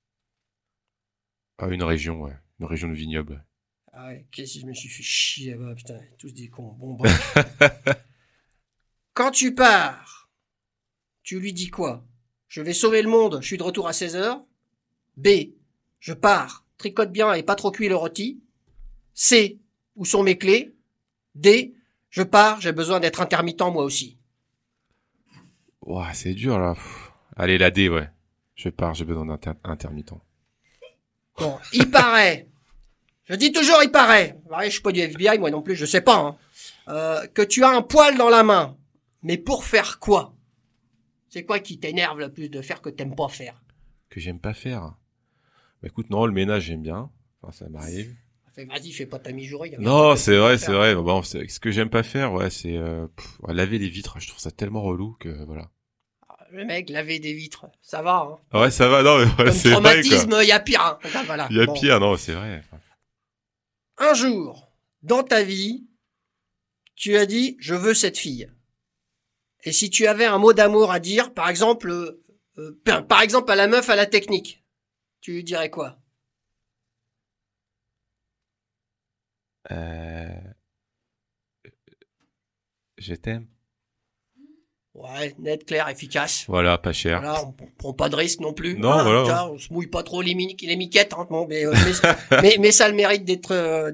Ah, 1.59 1.69
une 1.69 1.83
région, 1.83 2.21
ouais. 2.23 2.37
Une 2.59 2.67
région 2.67 2.88
de 2.88 2.95
vignoble. 2.95 3.45
Ah 3.93 4.09
ouais, 4.09 4.27
qu'est-ce 4.31 4.55
que 4.55 4.61
je 4.61 4.67
me 4.67 4.73
suis 4.73 4.89
fait 4.89 5.03
chier 5.03 5.51
là-bas, 5.53 5.75
putain, 5.75 5.99
tous 6.19 6.33
des 6.33 6.49
cons. 6.49 6.77
Bon, 6.79 6.95
bref. 6.95 7.35
Quand 9.15 9.33
tu 9.33 9.55
pars, 9.55 10.31
tu 11.23 11.41
lui 11.41 11.53
dis 11.53 11.69
quoi? 11.69 12.07
Je 12.49 12.63
vais 12.63 12.73
sauver 12.73 13.03
le 13.03 13.09
monde, 13.09 13.39
je 13.41 13.47
suis 13.47 13.59
de 13.59 13.63
retour 13.63 13.89
à 13.89 13.93
16 13.93 14.17
heures. 14.17 14.45
B. 15.17 15.29
Je 15.99 16.13
pars, 16.13 16.65
tricote 16.79 17.13
bien 17.13 17.33
et 17.35 17.43
pas 17.43 17.57
trop 17.57 17.71
cuit 17.71 17.89
le 17.89 17.97
rôti. 17.97 18.43
C. 19.15 19.61
Où 19.97 20.05
sont 20.05 20.23
mes 20.23 20.39
clés? 20.39 20.75
D. 21.35 21.75
Je 22.11 22.23
pars, 22.23 22.61
j'ai 22.61 22.73
besoin 22.73 23.01
d'être 23.01 23.21
intermittent 23.21 23.61
moi 23.61 23.85
aussi. 23.85 24.19
Ouah, 25.83 26.13
c'est 26.13 26.35
dur, 26.35 26.59
là. 26.59 26.75
Pff. 26.75 27.13
Allez, 27.37 27.59
la 27.59 27.71
D, 27.71 27.89
ouais. 27.89 28.09
Je 28.55 28.69
pars, 28.69 28.95
j'ai 28.95 29.05
besoin 29.05 29.27
d'intermittent. 29.27 30.15
Bon, 31.39 31.59
il 31.73 31.91
paraît. 31.91 32.50
Je 33.31 33.37
dis 33.37 33.53
toujours 33.53 33.81
il 33.83 33.91
paraît. 33.91 34.37
Ouais, 34.51 34.67
je 34.67 34.71
suis 34.73 34.83
pas 34.83 34.93
du 34.93 35.01
FBI, 35.01 35.39
moi 35.39 35.51
non 35.51 35.63
plus, 35.63 35.77
je 35.77 35.87
sais 35.87 36.01
pas. 36.01 36.17
hein. 36.19 36.37
Euh, 36.89 37.27
que 37.29 37.43
tu 37.43 37.63
as 37.65 37.71
un 37.71 37.83
poil 37.83 38.17
dans 38.19 38.29
la 38.29 38.43
main. 38.43 38.77
Mais 39.23 39.39
pour 39.39 39.65
faire 39.65 39.99
quoi? 40.01 40.35
C'est 41.29 41.45
quoi 41.45 41.61
qui 41.61 41.79
t'énerve 41.79 42.19
le 42.19 42.33
plus 42.33 42.49
de 42.49 42.61
faire 42.61 42.83
que 42.83 42.89
t'aimes 42.91 43.15
pas 43.15 43.29
faire? 43.29 43.63
Que 44.09 44.19
j'aime 44.19 44.41
pas 44.41 44.53
faire. 44.55 44.81
Bah 45.81 45.89
écoute, 45.89 46.11
non, 46.11 46.27
le 46.27 46.33
ménage, 46.33 46.65
j'aime 46.65 46.83
bien. 46.83 47.09
Enfin, 47.43 47.53
ça 47.53 47.69
m'arrive. 47.69 48.15
Vas-y, 48.57 48.91
fais 48.93 49.07
pas 49.07 49.19
ta 49.19 49.31
rien 49.31 49.79
Non, 49.79 50.17
c'est 50.17 50.37
vrai, 50.37 50.59
c'est 50.59 50.73
vrai. 50.73 50.95
Bon, 50.97 51.23
ce 51.23 51.61
que 51.61 51.71
j'aime 51.71 51.89
pas 51.89 52.03
faire, 52.03 52.33
ouais, 52.33 52.51
c'est 52.51 52.77
euh, 52.77 53.07
laver 53.49 53.79
les 53.79 53.89
vitres. 53.89 54.19
Je 54.19 54.27
trouve 54.29 54.41
ça 54.41 54.51
tellement 54.51 54.83
relou 54.83 55.17
que 55.21 55.29
voilà. 55.47 55.71
Le 56.51 56.65
mec, 56.65 56.91
laver 56.91 57.21
des 57.21 57.33
vitres, 57.33 57.67
ça 57.81 58.03
va. 58.03 58.29
Hein. 58.29 58.37
Ah 58.51 58.63
Ouais, 58.63 58.71
ça 58.73 58.89
va, 58.89 59.05
non, 59.05 59.19
mais 59.19 59.27
Comme 59.37 59.53
c'est 59.55 59.69
vrai, 59.71 59.75
traumatisme, 60.03 60.37
il 60.43 60.49
y 60.49 60.53
a 60.53 60.59
pire. 60.59 60.83
Hein. 60.83 61.23
Voilà. 61.27 61.47
Il 61.51 61.57
y 61.57 61.61
a 61.61 61.67
Bon. 61.67 61.75
pire, 61.75 62.01
non, 62.01 62.17
c'est 62.17 62.33
vrai. 62.33 62.63
Un 64.00 64.14
jour, 64.14 64.73
dans 65.02 65.23
ta 65.23 65.42
vie, 65.42 65.87
tu 66.97 67.16
as 67.16 67.26
dit 67.26 67.57
je 67.61 67.75
veux 67.75 67.92
cette 67.92 68.16
fille. 68.16 68.50
Et 69.62 69.73
si 69.73 69.90
tu 69.90 70.07
avais 70.07 70.25
un 70.25 70.38
mot 70.38 70.54
d'amour 70.54 70.90
à 70.90 71.00
dire, 71.00 71.35
par 71.35 71.50
exemple, 71.50 71.90
euh, 71.90 72.25
euh, 72.57 73.02
par 73.02 73.21
exemple 73.21 73.52
à 73.52 73.57
la 73.57 73.69
meuf 73.69 73.90
à 73.90 73.97
la 73.97 74.07
technique, 74.07 74.64
tu 75.21 75.33
lui 75.33 75.45
dirais 75.45 75.69
quoi? 75.69 75.99
Euh... 79.71 80.28
Je 82.97 83.14
t'aime. 83.14 83.49
Ouais, 85.02 85.35
net, 85.38 85.64
clair, 85.64 85.88
efficace. 85.88 86.45
Voilà, 86.49 86.76
pas 86.78 86.92
cher. 86.92 87.21
Voilà, 87.23 87.45
on 87.47 87.52
prend 87.78 87.92
pas 87.92 88.09
de 88.09 88.16
risque 88.16 88.40
non 88.40 88.52
plus. 88.52 88.76
Non, 88.78 89.02
voilà. 89.02 89.50
on 89.50 89.59
se 89.59 89.73
mouille 89.73 89.87
pas 89.87 90.02
trop 90.02 90.21
les, 90.23 90.35
mini- 90.35 90.57
les 90.61 90.76
miquettes, 90.76 91.14
hein, 91.16 91.26
bon, 91.30 91.47
mais, 91.49 91.64
euh, 91.66 91.73
mais, 92.30 92.42
mais, 92.42 92.57
mais 92.61 92.71
ça 92.73 92.85
a 92.85 92.88
le 92.88 92.95
mérite 92.95 93.25
d'être, 93.25 93.52
euh, 93.52 93.90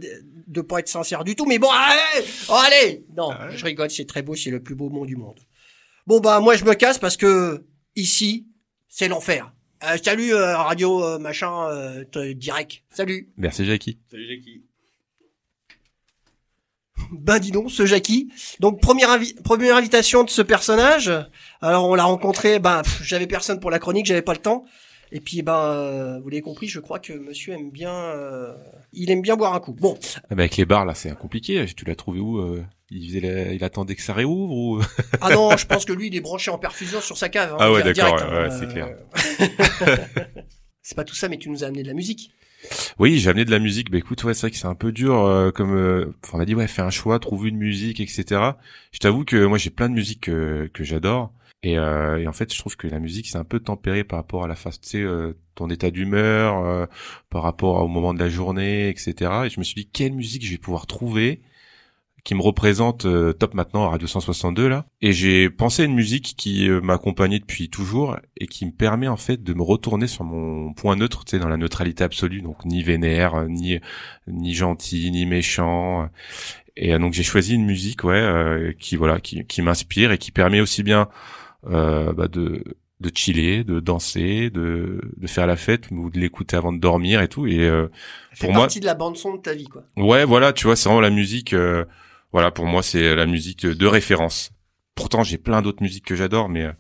de- 0.49 0.61
pas 0.63 0.81
être 0.81 0.89
sincère 0.89 1.23
du 1.23 1.37
tout. 1.37 1.47
Mais 1.47 1.59
bon, 1.59 1.69
allez, 1.71 2.27
oh, 2.49 2.55
allez. 2.55 3.05
Non, 3.17 3.31
Ah 3.31 3.47
ouais. 3.49 3.57
je 3.57 3.65
rigole, 3.65 3.91
c'est 3.91 4.07
très 4.07 4.23
beau, 4.23 4.35
c'est 4.35 4.51
le 4.51 4.63
plus 4.63 4.75
beau 4.75 4.89
mot 4.91 5.07
du 5.07 5.17
monde. 5.17 5.39
Bon 6.07 6.21
bah 6.21 6.39
moi 6.41 6.55
je 6.57 6.65
me 6.65 6.75
casse 6.75 6.99
parce 6.99 7.17
que 7.17 7.65
ici 7.97 8.47
c'est 8.89 9.09
l'enfer. 9.09 9.53
Euh, 9.85 9.97
salut 10.03 10.33
euh, 10.33 10.57
radio 10.57 11.03
euh, 11.05 11.19
machin 11.19 11.69
euh, 11.71 12.05
direct. 12.35 12.83
Salut. 12.91 13.29
Merci, 13.37 13.65
Jackie. 13.67 13.99
Salut 14.11 14.27
Jackie. 14.29 14.63
Ben 17.13 17.39
dis 17.39 17.51
donc, 17.51 17.71
ce 17.71 17.87
Jackie. 17.87 18.29
Donc 18.61 18.81
première 18.81 19.11
invi- 19.11 19.35
première 19.43 19.77
invitation 19.77 20.25
de 20.25 20.31
ce 20.31 20.43
personnage. 20.43 21.11
Alors 21.61 21.89
on 21.89 21.95
l'a 21.95 22.05
rencontré. 22.05 22.59
Ben 22.59 22.83
j'avais 23.03 23.27
personne 23.27 23.61
pour 23.61 23.71
la 23.71 23.79
chronique, 23.79 24.07
j'avais 24.07 24.23
pas 24.23 24.33
le 24.33 24.39
temps. 24.41 24.65
Et 25.13 25.21
puis 25.21 25.43
ben 25.43 25.55
euh, 25.57 26.19
vous 26.21 26.29
l'avez 26.31 26.43
compris, 26.43 26.67
je 26.67 26.81
crois 26.81 26.99
que 26.99 27.13
Monsieur 27.13 27.53
aime 27.55 27.71
bien. 27.71 27.95
euh, 27.95 28.53
il 28.93 29.11
aime 29.11 29.23
bien 29.23 29.37
boire 29.37 29.55
un 29.55 29.61
coup. 29.61 29.73
Bon, 29.73 29.97
Ah, 30.17 30.21
bah, 30.35 30.43
avec 30.43 30.57
les 30.57 30.65
bars, 30.65 30.85
là, 30.85 30.95
c'est 30.95 31.15
compliqué. 31.17 31.65
Tu 31.77 31.85
l'as 31.85 31.95
trouvé 31.95 32.19
où 32.19 32.39
euh, 32.39 32.65
il, 32.91 33.07
faisait 33.09 33.21
la- 33.21 33.53
il 33.53 33.63
attendait 33.63 33.95
que 33.95 34.03
ça 34.03 34.13
réouvre 34.13 34.53
ou 34.53 34.81
ah 35.21 35.31
non, 35.31 35.57
je 35.57 35.65
pense 35.67 35.85
que 35.85 35.93
lui 35.93 36.09
il 36.09 36.17
est 36.17 36.21
branché 36.21 36.51
en 36.51 36.59
perfusion 36.59 37.01
sur 37.01 37.17
sa 37.17 37.29
cave. 37.29 37.53
hein, 37.53 37.57
Ah 37.61 37.71
ouais, 37.71 37.85
d'accord, 37.85 38.21
hein, 38.21 38.29
ouais, 38.33 38.49
ouais, 38.49 38.59
c'est 38.59 38.67
clair. 38.69 38.89
c'est 40.83 40.97
pas 40.97 41.05
tout 41.05 41.15
ça, 41.15 41.29
mais 41.29 41.39
tu 41.39 41.51
nous 41.51 41.63
as 41.63 41.69
amené 41.69 41.83
de 41.83 41.89
la 41.89 41.95
musique. 41.95 42.31
Oui, 42.99 43.19
j'ai 43.19 43.31
amené 43.31 43.45
de 43.45 43.51
la 43.51 43.59
musique. 43.59 43.91
Bah 43.91 43.99
écoute, 43.99 44.23
ouais, 44.25 44.35
c'est 44.35 44.43
vrai 44.43 44.51
que 44.51 44.57
c'est 44.57 44.67
un 44.67 44.75
peu 44.75 44.93
dur. 44.93 45.21
euh, 45.25 45.51
comme, 45.51 45.75
euh, 45.77 46.07
on 46.33 46.39
m'a 46.39 46.45
dit 46.45 46.55
ouais, 46.55 46.67
fais 46.67 46.83
un 46.83 46.91
choix, 46.91 47.19
trouve 47.19 47.47
une 47.47 47.57
musique, 47.57 48.01
etc. 48.01 48.25
Je 48.93 48.99
t'avoue 48.99 49.25
que 49.25 49.45
moi 49.47 49.59
j'ai 49.59 49.71
plein 49.71 49.89
de 49.89 49.95
musiques 49.95 50.23
que, 50.23 50.69
que 50.73 50.85
j'adore. 50.85 51.33
Et, 51.63 51.79
euh, 51.79 52.19
et 52.19 52.27
en 52.29 52.33
fait, 52.33 52.53
je 52.53 52.59
trouve 52.59 52.77
que 52.77 52.87
la 52.87 53.01
musique 53.01 53.27
c'est 53.29 53.39
un 53.39 53.45
peu 53.45 53.61
tempéré 53.61 54.05
par 54.05 54.19
rapport 54.19 54.45
à 54.45 54.49
la 54.49 54.55
face, 54.55 54.81
tu 54.81 54.89
sais, 54.91 55.01
euh, 55.03 55.33
ton 55.55 55.69
état 55.71 55.91
d'humeur, 55.91 56.65
euh, 56.65 56.87
par 57.31 57.43
rapport 57.43 57.83
au 57.83 57.89
moment 57.89 58.15
de 58.15 58.19
la 58.19 58.29
journée, 58.29 58.89
etc. 58.89 59.15
Et 59.47 59.51
je 59.51 59.59
me 59.59 59.65
suis 59.65 59.75
dit 59.75 59.89
quelle 59.93 60.13
musique 60.13 60.45
je 60.45 60.53
vais 60.53 60.59
pouvoir 60.59 60.87
trouver 60.87 61.41
qui 62.27 62.35
me 62.35 62.43
représente 62.43 63.07
euh, 63.07 63.33
top 63.33 63.55
maintenant 63.55 63.85
à 63.87 63.91
Radio 63.91 64.09
162 64.09 64.67
là. 64.69 64.85
Et 65.01 65.13
j'ai 65.13 65.49
pensé 65.49 65.83
à 65.83 65.85
une 65.85 65.95
musique 65.95 66.35
qui 66.37 66.69
euh, 66.69 66.81
m'a 66.81 66.95
accompagné 66.95 67.39
depuis 67.39 67.69
toujours 67.71 68.17
et 68.37 68.49
qui 68.49 68.67
me 68.67 68.73
permet 68.73 69.07
en 69.07 69.17
fait 69.17 69.43
de 69.45 69.55
me 69.55 69.63
retourner 69.63 70.09
sur 70.09 70.25
mon 70.25 70.73
point 70.75 70.97
neutre, 70.97 71.25
tu 71.25 71.31
sais, 71.31 71.39
dans 71.39 71.49
la 71.49 71.57
neutralité 71.57 72.03
absolue, 72.03 72.43
donc 72.43 72.65
ni 72.65 72.83
vénère, 72.83 73.37
euh, 73.37 73.47
ni 73.49 73.79
ni 74.27 74.55
gentil, 74.55 75.11
ni 75.13 75.25
méchant. 75.25 76.09
Et 76.77 76.93
euh, 76.93 76.99
donc 76.99 77.13
j'ai 77.13 77.23
choisi 77.23 77.55
une 77.55 77.65
musique, 77.65 78.03
ouais, 78.03 78.15
euh, 78.17 78.73
qui 78.79 78.97
voilà, 78.97 79.21
qui, 79.21 79.45
qui 79.47 79.63
m'inspire 79.63 80.11
et 80.11 80.19
qui 80.19 80.33
permet 80.33 80.61
aussi 80.61 80.83
bien 80.83 81.09
euh, 81.69 82.13
bah, 82.13 82.27
de 82.29 82.65
de 82.99 83.11
chiller, 83.15 83.63
de 83.63 83.79
danser, 83.79 84.51
de 84.51 85.01
de 85.17 85.27
faire 85.29 85.47
la 85.47 85.57
fête 85.57 85.91
ou 85.93 86.11
de 86.11 86.19
l'écouter 86.19 86.57
avant 86.57 86.73
de 86.73 86.81
dormir 86.81 87.21
et 87.23 87.29
tout. 87.29 87.47
Et 87.47 87.61
euh, 87.61 87.87
Pour 88.41 88.51
moi- 88.53 88.63
partie 88.63 88.81
de 88.81 88.87
la 88.87 88.95
bande 88.95 89.17
son 89.17 89.35
de 89.37 89.41
ta 89.41 89.53
vie, 89.55 89.69
quoi. 89.69 89.85
Ouais, 89.97 90.25
voilà, 90.25 90.53
tu 90.53 90.67
vois, 90.67 90.75
c'est 90.75 90.89
vraiment 90.89 91.03
la 91.03 91.11
musique. 91.11 91.53
euh, 91.53 91.85
voilà, 92.33 92.51
pour 92.51 92.67
moi, 92.67 92.83
c'est 92.83 93.15
la 93.15 93.27
musique 93.27 93.65
de 93.67 93.87
référence. 93.87 94.51
Pourtant, 94.95 95.23
j'ai 95.23 95.37
plein 95.37 95.61
d'autres 95.61 95.83
musiques 95.83 96.07
que 96.07 96.17
j'adore, 96.17 96.49
mais 96.49 96.65
euh, 96.65 96.73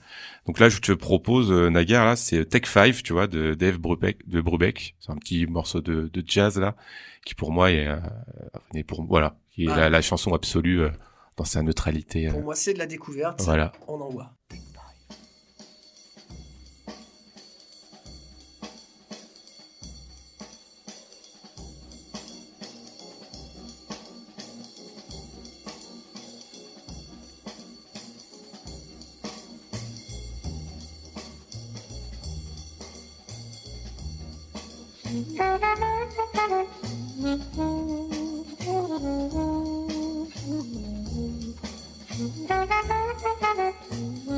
donc 0.46 0.58
là, 0.58 0.68
je 0.70 0.78
te 0.80 0.92
propose 0.92 1.52
euh, 1.52 1.68
Nagar 1.68 2.06
là, 2.06 2.16
c'est 2.16 2.46
Tech 2.46 2.62
Five, 2.66 3.02
tu 3.02 3.12
vois, 3.12 3.26
de 3.26 3.52
Dave 3.54 3.76
Brubeck. 3.78 4.26
De 4.26 4.40
Brubeck, 4.40 4.94
c'est 5.00 5.12
un 5.12 5.16
petit 5.16 5.46
morceau 5.46 5.80
de, 5.82 6.08
de 6.12 6.22
jazz 6.26 6.58
là, 6.58 6.76
qui 7.26 7.34
pour 7.34 7.52
moi 7.52 7.70
est, 7.72 7.86
euh, 7.86 7.96
est 8.74 8.84
pour 8.84 9.04
voilà, 9.04 9.36
qui 9.50 9.64
est 9.66 9.70
Ah. 9.70 9.76
la, 9.76 9.90
la 9.90 10.00
chanson 10.02 10.32
absolue 10.32 10.80
euh, 10.82 10.90
dans 11.36 11.44
sa 11.44 11.62
neutralité. 11.62 12.28
euh, 12.28 12.32
Pour 12.32 12.42
moi, 12.42 12.54
c'est 12.54 12.72
de 12.72 12.78
la 12.78 12.86
découverte. 12.86 13.42
voilà. 13.42 13.72
On 13.86 14.00
envoie. 14.00 14.32
Thank 35.16 35.40
you. 44.30 44.35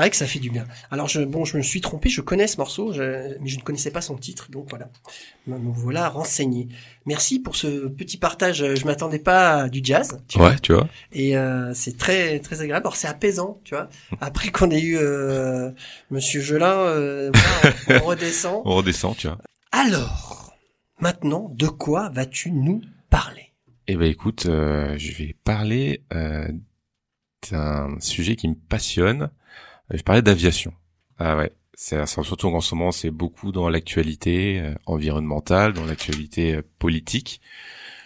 C'est 0.00 0.04
vrai 0.04 0.10
que 0.10 0.16
ça 0.16 0.26
fait 0.26 0.38
du 0.38 0.48
bien. 0.48 0.64
Alors 0.90 1.08
je, 1.08 1.20
bon, 1.20 1.44
je 1.44 1.58
me 1.58 1.62
suis 1.62 1.82
trompé, 1.82 2.08
je 2.08 2.22
connais 2.22 2.46
ce 2.46 2.56
morceau, 2.56 2.90
je- 2.94 3.36
mais 3.38 3.48
je 3.48 3.58
ne 3.58 3.62
connaissais 3.62 3.90
pas 3.90 4.00
son 4.00 4.16
titre, 4.16 4.50
donc 4.50 4.66
voilà. 4.70 4.88
Me 5.46 5.58
voilà 5.58 6.08
renseigné. 6.08 6.68
Merci 7.04 7.38
pour 7.38 7.54
ce 7.54 7.86
petit 7.86 8.16
partage. 8.16 8.64
Je 8.76 8.84
m'attendais 8.86 9.18
pas 9.18 9.64
à 9.64 9.68
du 9.68 9.80
jazz, 9.84 10.18
tu 10.26 10.38
vois, 10.38 10.48
Ouais, 10.52 10.58
tu 10.58 10.72
vois. 10.72 10.88
et 11.12 11.36
euh, 11.36 11.74
c'est 11.74 11.98
très 11.98 12.38
très 12.40 12.62
agréable. 12.62 12.86
Alors 12.86 12.96
c'est 12.96 13.08
apaisant, 13.08 13.60
tu 13.62 13.74
vois. 13.74 13.90
Après 14.22 14.48
qu'on 14.50 14.70
ait 14.70 14.80
eu 14.80 14.96
euh, 14.96 15.70
Monsieur 16.10 16.40
Gelin, 16.40 16.78
euh, 16.78 17.30
voilà, 17.34 18.00
on 18.02 18.06
redescend. 18.06 18.62
On 18.64 18.76
redescend, 18.76 19.14
tu 19.18 19.26
vois. 19.26 19.36
Alors, 19.70 20.54
maintenant, 20.98 21.50
de 21.54 21.66
quoi 21.66 22.08
vas-tu 22.08 22.52
nous 22.52 22.80
parler? 23.10 23.52
Eh 23.86 23.96
ben 23.96 24.06
écoute, 24.10 24.46
euh, 24.46 24.94
je 24.96 25.12
vais 25.12 25.36
parler 25.44 26.04
euh, 26.14 26.48
d'un 27.50 27.98
sujet 28.00 28.36
qui 28.36 28.48
me 28.48 28.54
passionne. 28.54 29.30
Euh, 29.92 29.96
Je 29.98 30.02
parler 30.02 30.22
d'aviation. 30.22 30.72
Ah 31.18 31.36
ouais, 31.36 31.52
c'est 31.74 32.04
surtout 32.06 32.48
en 32.48 32.60
ce 32.60 32.74
moment, 32.74 32.92
c'est 32.92 33.10
beaucoup 33.10 33.52
dans 33.52 33.68
l'actualité 33.68 34.60
euh, 34.60 34.74
environnementale, 34.86 35.72
dans 35.72 35.84
l'actualité 35.84 36.54
euh, 36.56 36.62
politique 36.78 37.40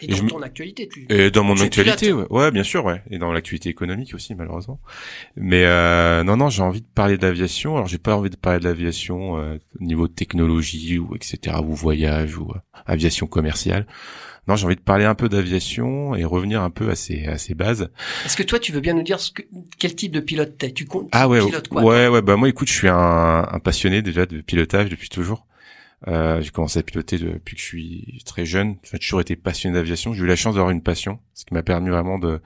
Et 0.00 0.06
Et 0.06 0.08
dans 0.08 0.16
je 0.16 0.26
ton 0.26 0.42
actualité, 0.42 0.88
tu. 0.88 1.06
et 1.08 1.30
dans 1.30 1.44
mon 1.44 1.54
Tu 1.54 1.62
actualité, 1.62 2.12
ouais. 2.12 2.26
ouais, 2.30 2.50
bien 2.50 2.64
sûr, 2.64 2.84
ouais, 2.84 3.02
et 3.10 3.18
dans 3.18 3.32
l'actualité 3.32 3.68
économique 3.68 4.14
aussi, 4.14 4.34
malheureusement. 4.34 4.80
Mais 5.36 5.64
euh, 5.64 6.24
non, 6.24 6.36
non, 6.36 6.48
j'ai 6.50 6.62
envie 6.62 6.80
de 6.82 6.86
parler 6.86 7.16
d'aviation. 7.18 7.76
Alors, 7.76 7.86
j'ai 7.86 7.98
pas 7.98 8.16
envie 8.16 8.30
de 8.30 8.36
parler 8.36 8.58
de 8.58 8.64
l'aviation 8.64 9.38
euh, 9.38 9.58
au 9.80 9.84
niveau 9.84 10.08
technologie 10.08 10.98
ou 10.98 11.14
etc. 11.14 11.56
ou 11.62 11.74
voyage 11.74 12.36
ou 12.36 12.50
euh, 12.50 12.58
aviation 12.86 13.26
commerciale. 13.26 13.86
Non, 14.46 14.56
j'ai 14.56 14.66
envie 14.66 14.76
de 14.76 14.80
parler 14.80 15.04
un 15.04 15.14
peu 15.14 15.28
d'aviation 15.28 16.14
et 16.14 16.24
revenir 16.24 16.62
un 16.62 16.70
peu 16.70 16.90
à 16.90 16.94
ses 16.94 17.26
à 17.26 17.38
ses 17.38 17.54
bases. 17.54 17.90
Est-ce 18.24 18.36
que 18.36 18.42
toi, 18.42 18.58
tu 18.58 18.72
veux 18.72 18.80
bien 18.80 18.94
nous 18.94 19.02
dire 19.02 19.20
ce 19.20 19.32
que, 19.32 19.42
quel 19.78 19.94
type 19.94 20.12
de 20.12 20.20
pilote 20.20 20.58
t'es? 20.58 20.72
Tu 20.72 20.84
comptes 20.84 21.08
Ah 21.12 21.28
ouais, 21.28 21.44
pilotes 21.44 21.68
quoi 21.68 21.82
ouais, 21.82 22.08
ouais. 22.08 22.22
Bah 22.22 22.36
moi, 22.36 22.48
écoute, 22.48 22.68
je 22.68 22.74
suis 22.74 22.88
un, 22.88 23.48
un 23.50 23.58
passionné 23.58 24.02
déjà 24.02 24.26
de 24.26 24.40
pilotage 24.40 24.88
depuis 24.90 25.08
toujours. 25.08 25.46
Euh, 26.06 26.42
j'ai 26.42 26.50
commencé 26.50 26.78
à 26.78 26.82
piloter 26.82 27.18
depuis 27.18 27.56
que 27.56 27.62
je 27.62 27.66
suis 27.66 28.22
très 28.26 28.44
jeune. 28.44 28.76
J'ai 28.82 28.98
toujours 28.98 29.20
été 29.20 29.36
passionné 29.36 29.74
d'aviation. 29.74 30.12
J'ai 30.12 30.22
eu 30.22 30.26
la 30.26 30.36
chance 30.36 30.54
d'avoir 30.54 30.70
une 30.70 30.82
passion, 30.82 31.18
ce 31.32 31.44
qui 31.44 31.54
m'a 31.54 31.62
permis 31.62 31.88
vraiment 31.88 32.18
de, 32.18 32.40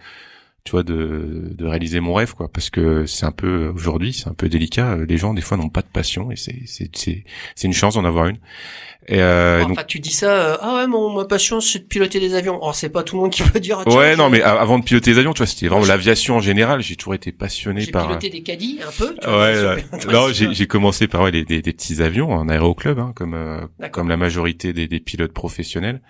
tu 0.68 0.72
vois, 0.72 0.82
de, 0.82 1.48
de 1.50 1.64
réaliser 1.64 1.98
mon 2.00 2.12
rêve, 2.12 2.34
quoi. 2.34 2.48
Parce 2.52 2.68
que 2.68 3.06
c'est 3.06 3.24
un 3.24 3.32
peu 3.32 3.68
aujourd'hui, 3.74 4.12
c'est 4.12 4.28
un 4.28 4.34
peu 4.34 4.50
délicat. 4.50 4.98
Les 5.08 5.16
gens 5.16 5.32
des 5.32 5.40
fois 5.40 5.56
n'ont 5.56 5.70
pas 5.70 5.80
de 5.80 5.86
passion 5.90 6.30
et 6.30 6.36
c'est 6.36 6.60
c'est 6.66 6.90
c'est 6.94 7.24
c'est 7.54 7.66
une 7.68 7.72
chance 7.72 7.94
d'en 7.94 8.04
avoir 8.04 8.26
une. 8.26 8.36
Et 9.10 9.22
euh, 9.22 9.60
Enfin, 9.64 9.68
donc 9.72 9.86
tu 9.86 10.00
dis 10.00 10.10
ça, 10.12 10.30
euh, 10.30 10.56
ah 10.60 10.74
ouais, 10.76 10.86
mon, 10.86 11.08
ma 11.10 11.24
passion, 11.24 11.62
c'est 11.62 11.78
de 11.78 11.84
piloter 11.84 12.20
des 12.20 12.34
avions. 12.34 12.58
Oh, 12.60 12.72
c'est 12.74 12.90
pas 12.90 13.02
tout 13.02 13.16
le 13.16 13.22
monde 13.22 13.30
qui 13.32 13.42
peut 13.42 13.60
dire. 13.60 13.82
ah, 13.86 13.88
ouais, 13.90 14.10
j'ai- 14.10 14.16
non, 14.16 14.28
mais 14.28 14.42
avant 14.42 14.78
de 14.78 14.84
piloter 14.84 15.12
les 15.12 15.18
avions, 15.20 15.32
tu 15.32 15.38
vois, 15.38 15.46
c'était 15.46 15.68
vraiment 15.68 15.80
j'ai- 15.84 15.88
l'aviation 15.88 16.36
en 16.36 16.40
général. 16.40 16.82
J'ai 16.82 16.96
toujours 16.96 17.14
été 17.14 17.32
passionné 17.32 17.80
J'ai 17.80 17.90
par. 17.90 18.06
piloté 18.06 18.28
des 18.28 18.42
caddies 18.42 18.80
un 18.86 18.90
peu. 18.92 19.14
tu 19.18 19.26
vois, 19.26 19.40
Ouais, 19.40 19.54
super 19.54 19.74
ouais. 19.76 19.84
intéressant. 19.92 20.26
non, 20.28 20.32
j'ai 20.34 20.52
j'ai 20.52 20.66
commencé 20.66 21.08
par 21.08 21.22
ouais, 21.22 21.30
les, 21.30 21.46
des, 21.46 21.62
des 21.62 21.72
petits 21.72 22.02
avions 22.02 22.30
en 22.30 22.50
aéroclub, 22.50 22.98
hein, 22.98 23.12
comme 23.16 23.32
euh, 23.32 23.62
comme 23.92 24.10
la 24.10 24.18
majorité 24.18 24.74
des, 24.74 24.86
des 24.88 25.00
pilotes 25.00 25.32
professionnels. 25.32 26.02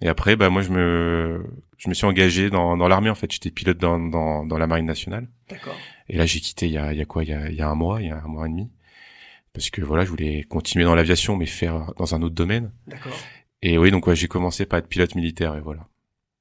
Et 0.00 0.08
après, 0.08 0.36
bah 0.36 0.48
moi, 0.48 0.62
je 0.62 0.70
me 0.70 1.44
je 1.76 1.88
me 1.88 1.94
suis 1.94 2.06
engagé 2.06 2.50
dans, 2.50 2.76
dans 2.76 2.88
l'armée 2.88 3.10
en 3.10 3.14
fait. 3.14 3.30
J'étais 3.32 3.50
pilote 3.50 3.78
dans, 3.78 3.98
dans 3.98 4.44
dans 4.44 4.58
la 4.58 4.66
marine 4.66 4.86
nationale. 4.86 5.28
D'accord. 5.48 5.76
Et 6.08 6.16
là, 6.16 6.26
j'ai 6.26 6.40
quitté 6.40 6.66
il 6.66 6.72
y 6.72 6.78
a 6.78 6.92
il 6.92 6.98
y 6.98 7.02
a 7.02 7.04
quoi? 7.04 7.24
Il 7.24 7.30
y 7.30 7.32
a 7.34 7.48
il 7.48 7.56
y 7.56 7.62
a 7.62 7.68
un 7.68 7.74
mois, 7.74 8.00
il 8.00 8.08
y 8.08 8.10
a 8.10 8.22
un 8.24 8.28
mois 8.28 8.46
et 8.46 8.50
demi, 8.50 8.70
parce 9.52 9.70
que 9.70 9.80
voilà, 9.80 10.04
je 10.04 10.10
voulais 10.10 10.44
continuer 10.48 10.84
dans 10.84 10.94
l'aviation, 10.94 11.36
mais 11.36 11.46
faire 11.46 11.92
dans 11.96 12.14
un 12.14 12.22
autre 12.22 12.34
domaine. 12.34 12.70
D'accord. 12.86 13.16
Et 13.62 13.76
oui, 13.76 13.90
donc 13.90 14.06
ouais, 14.06 14.14
j'ai 14.14 14.28
commencé 14.28 14.66
par 14.66 14.78
être 14.78 14.88
pilote 14.88 15.14
militaire 15.14 15.56
et 15.56 15.60
voilà. 15.60 15.88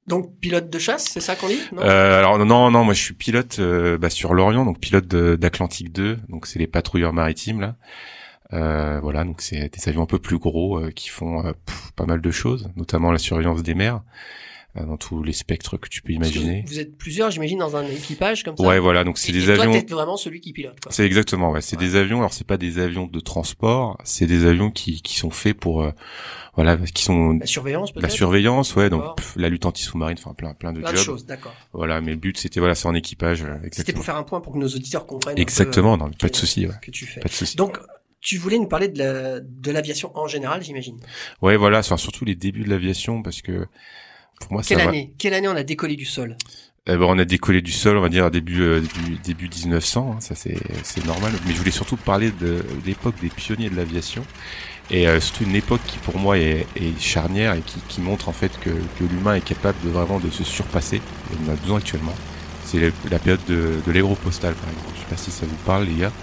Donc 0.07 0.39
pilote 0.39 0.69
de 0.69 0.79
chasse, 0.79 1.05
c'est 1.05 1.19
ça 1.19 1.35
qu'on 1.35 1.47
dit? 1.49 1.59
Non? 1.73 1.81
Euh, 1.81 2.19
alors 2.19 2.37
non, 2.37 2.71
non, 2.71 2.83
moi 2.85 2.93
je 2.93 3.01
suis 3.01 3.13
pilote 3.13 3.57
euh, 3.59 3.97
bah, 3.97 4.09
sur 4.09 4.33
l'Orient, 4.33 4.63
donc 4.65 4.79
pilote 4.79 5.07
d'Atlantique 5.07 5.91
2, 5.91 6.19
donc 6.29 6.47
c'est 6.47 6.59
les 6.59 6.67
patrouilleurs 6.67 7.11
maritimes 7.11 7.59
là. 7.59 7.75
Euh, 8.53 8.99
voilà, 9.01 9.23
donc 9.25 9.41
c'est 9.41 9.69
des 9.73 9.89
avions 9.89 10.03
un 10.03 10.05
peu 10.07 10.19
plus 10.19 10.37
gros 10.37 10.79
euh, 10.79 10.91
qui 10.91 11.09
font 11.09 11.45
euh, 11.45 11.51
pff, 11.65 11.91
pas 11.95 12.05
mal 12.05 12.21
de 12.21 12.31
choses, 12.31 12.69
notamment 12.77 13.11
la 13.11 13.17
surveillance 13.17 13.61
des 13.61 13.75
mers 13.75 14.01
euh, 14.77 14.85
dans 14.85 14.95
tous 14.95 15.21
les 15.21 15.33
spectres 15.33 15.75
que 15.75 15.89
tu 15.89 16.01
peux 16.01 16.13
imaginer. 16.13 16.63
Vous 16.65 16.79
êtes 16.79 16.97
plusieurs, 16.97 17.29
j'imagine, 17.29 17.59
dans 17.59 17.75
un 17.75 17.83
équipage 17.85 18.43
comme 18.43 18.55
ça. 18.55 18.63
Ouais, 18.63 18.79
voilà, 18.79 19.03
donc 19.03 19.17
c'est 19.17 19.33
des 19.33 19.49
et 19.49 19.55
toi, 19.55 19.65
avions. 19.65 19.81
t'es 19.81 19.93
vraiment 19.93 20.15
celui 20.15 20.39
qui 20.39 20.53
pilote. 20.53 20.77
C'est 20.89 21.05
exactement, 21.05 21.51
ouais. 21.51 21.59
C'est 21.59 21.75
Ouais. 21.77 21.83
des 21.85 21.95
avions. 21.97 22.19
Alors 22.19 22.31
c'est 22.31 22.47
pas 22.47 22.55
des 22.55 22.79
avions 22.79 23.05
de 23.05 23.19
transport, 23.19 23.97
c'est 24.05 24.27
des 24.27 24.45
avions 24.45 24.71
qui 24.71 25.01
qui 25.01 25.17
sont 25.17 25.29
faits 25.31 25.57
pour, 25.59 25.81
euh, 25.83 25.91
voilà, 26.55 26.77
qui 26.77 27.03
sont 27.03 27.37
La 27.39 27.45
surveillance 27.47 27.91
peut-être. 27.91 28.03
la 28.03 28.09
surveillance, 28.09 28.73
ouais, 28.77 28.89
donc 28.89 29.17
pff, 29.17 29.33
la 29.35 29.49
lutte 29.49 29.65
anti-sous-marine, 29.65 30.15
enfin 30.17 30.33
plein 30.33 30.53
plein 30.53 30.71
de 30.71 30.79
Plein 30.79 30.91
de 30.91 30.95
jobs. 30.95 31.05
choses, 31.05 31.25
d'accord. 31.25 31.53
Voilà, 31.73 31.99
mais 31.99 32.11
le 32.11 32.17
but 32.17 32.37
c'était 32.37 32.61
voilà, 32.61 32.75
c'est 32.75 32.87
en 32.87 32.95
équipage. 32.95 33.43
euh, 33.43 33.57
C'était 33.73 33.91
pour 33.91 34.05
faire 34.05 34.15
un 34.15 34.23
point 34.23 34.39
pour 34.39 34.53
que 34.53 34.57
nos 34.57 34.69
auditeurs 34.69 35.05
comprennent. 35.05 35.35
peu, 35.35 35.41
Exactement, 35.41 35.95
euh, 35.95 35.97
non, 35.97 36.11
pas 36.11 36.29
de 36.29 36.35
souci, 36.35 36.65
ouais. 36.65 36.73
Que 36.81 36.91
tu 36.91 37.05
fais. 37.05 37.19
Pas 37.19 37.27
de 37.27 37.33
souci. 37.33 37.57
Donc, 37.57 37.77
tu 38.21 38.37
voulais 38.37 38.57
nous 38.59 38.67
parler 38.67 38.87
de 38.89 38.99
la- 38.99 39.39
de 39.41 39.71
l'aviation 39.71 40.11
en 40.17 40.27
général, 40.27 40.63
j'imagine. 40.63 40.99
Ouais, 41.41 41.57
voilà, 41.57 41.79
enfin, 41.79 41.97
surtout 41.97 42.25
les 42.25 42.35
débuts 42.35 42.63
de 42.63 42.69
l'aviation, 42.69 43.21
parce 43.21 43.41
que 43.41 43.67
pour 44.39 44.53
moi, 44.53 44.63
Quelle 44.65 44.77
ça 44.77 44.81
va. 44.81 44.91
année? 44.91 45.15
Quelle 45.17 45.33
année 45.33 45.47
on 45.47 45.55
a 45.55 45.63
décollé 45.63 45.95
du 45.95 46.05
sol? 46.05 46.37
Eh 46.89 46.95
ben, 46.95 47.03
on 47.03 47.19
a 47.19 47.25
décollé 47.25 47.61
du 47.61 47.71
sol, 47.73 47.97
on 47.97 48.01
va 48.01 48.07
dire 48.07 48.23
à 48.25 48.29
début 48.29 48.61
euh, 48.61 48.79
début, 48.79 49.17
début 49.19 49.49
1900, 49.49 50.13
hein, 50.15 50.21
ça 50.21 50.35
c'est 50.35 50.79
c'est 50.83 51.03
normal. 51.03 51.37
Mais 51.43 51.51
je 51.53 51.57
voulais 51.57 51.71
surtout 51.71 51.97
parler 51.97 52.31
de 52.31 52.65
l'époque 52.85 53.19
des 53.19 53.29
pionniers 53.29 53.69
de 53.69 53.75
l'aviation 53.75 54.29
et 54.89 55.07
euh, 55.07 55.19
surtout 55.21 55.43
une 55.45 55.55
époque 55.55 55.83
qui 55.85 55.99
pour 55.99 56.19
moi 56.19 56.39
est, 56.39 56.71
est 56.75 56.99
charnière 56.99 57.55
et 57.55 57.63
qui, 57.63 57.85
qui 57.87 58.01
montre 58.01 58.29
en 58.29 58.33
fait 58.33 58.57
que, 58.59 58.89
que 58.95 59.03
l'humain 59.05 59.35
est 59.35 59.41
capable 59.41 59.79
de 59.81 59.89
vraiment 59.89 60.19
de 60.21 60.29
se 60.31 60.43
surpasser. 60.45 61.05
Et 61.29 61.35
on 61.37 61.45
en 61.45 61.49
a 61.49 61.57
besoin 61.57 61.79
actuellement. 61.79 62.21
C'est 62.61 62.79
la, 62.79 62.91
la 63.03 63.19
période 63.19 63.43
de, 63.45 63.81
de 63.85 63.91
l'aéropostale 63.91 64.57
par 64.57 64.69
exemple. 64.71 64.95
Je 64.95 65.01
sais 65.01 65.07
pas 65.07 65.17
si 65.17 65.31
ça 65.31 65.45
vous 65.47 65.57
parle 65.59 65.85
les 65.85 65.95
gars. 65.97 66.15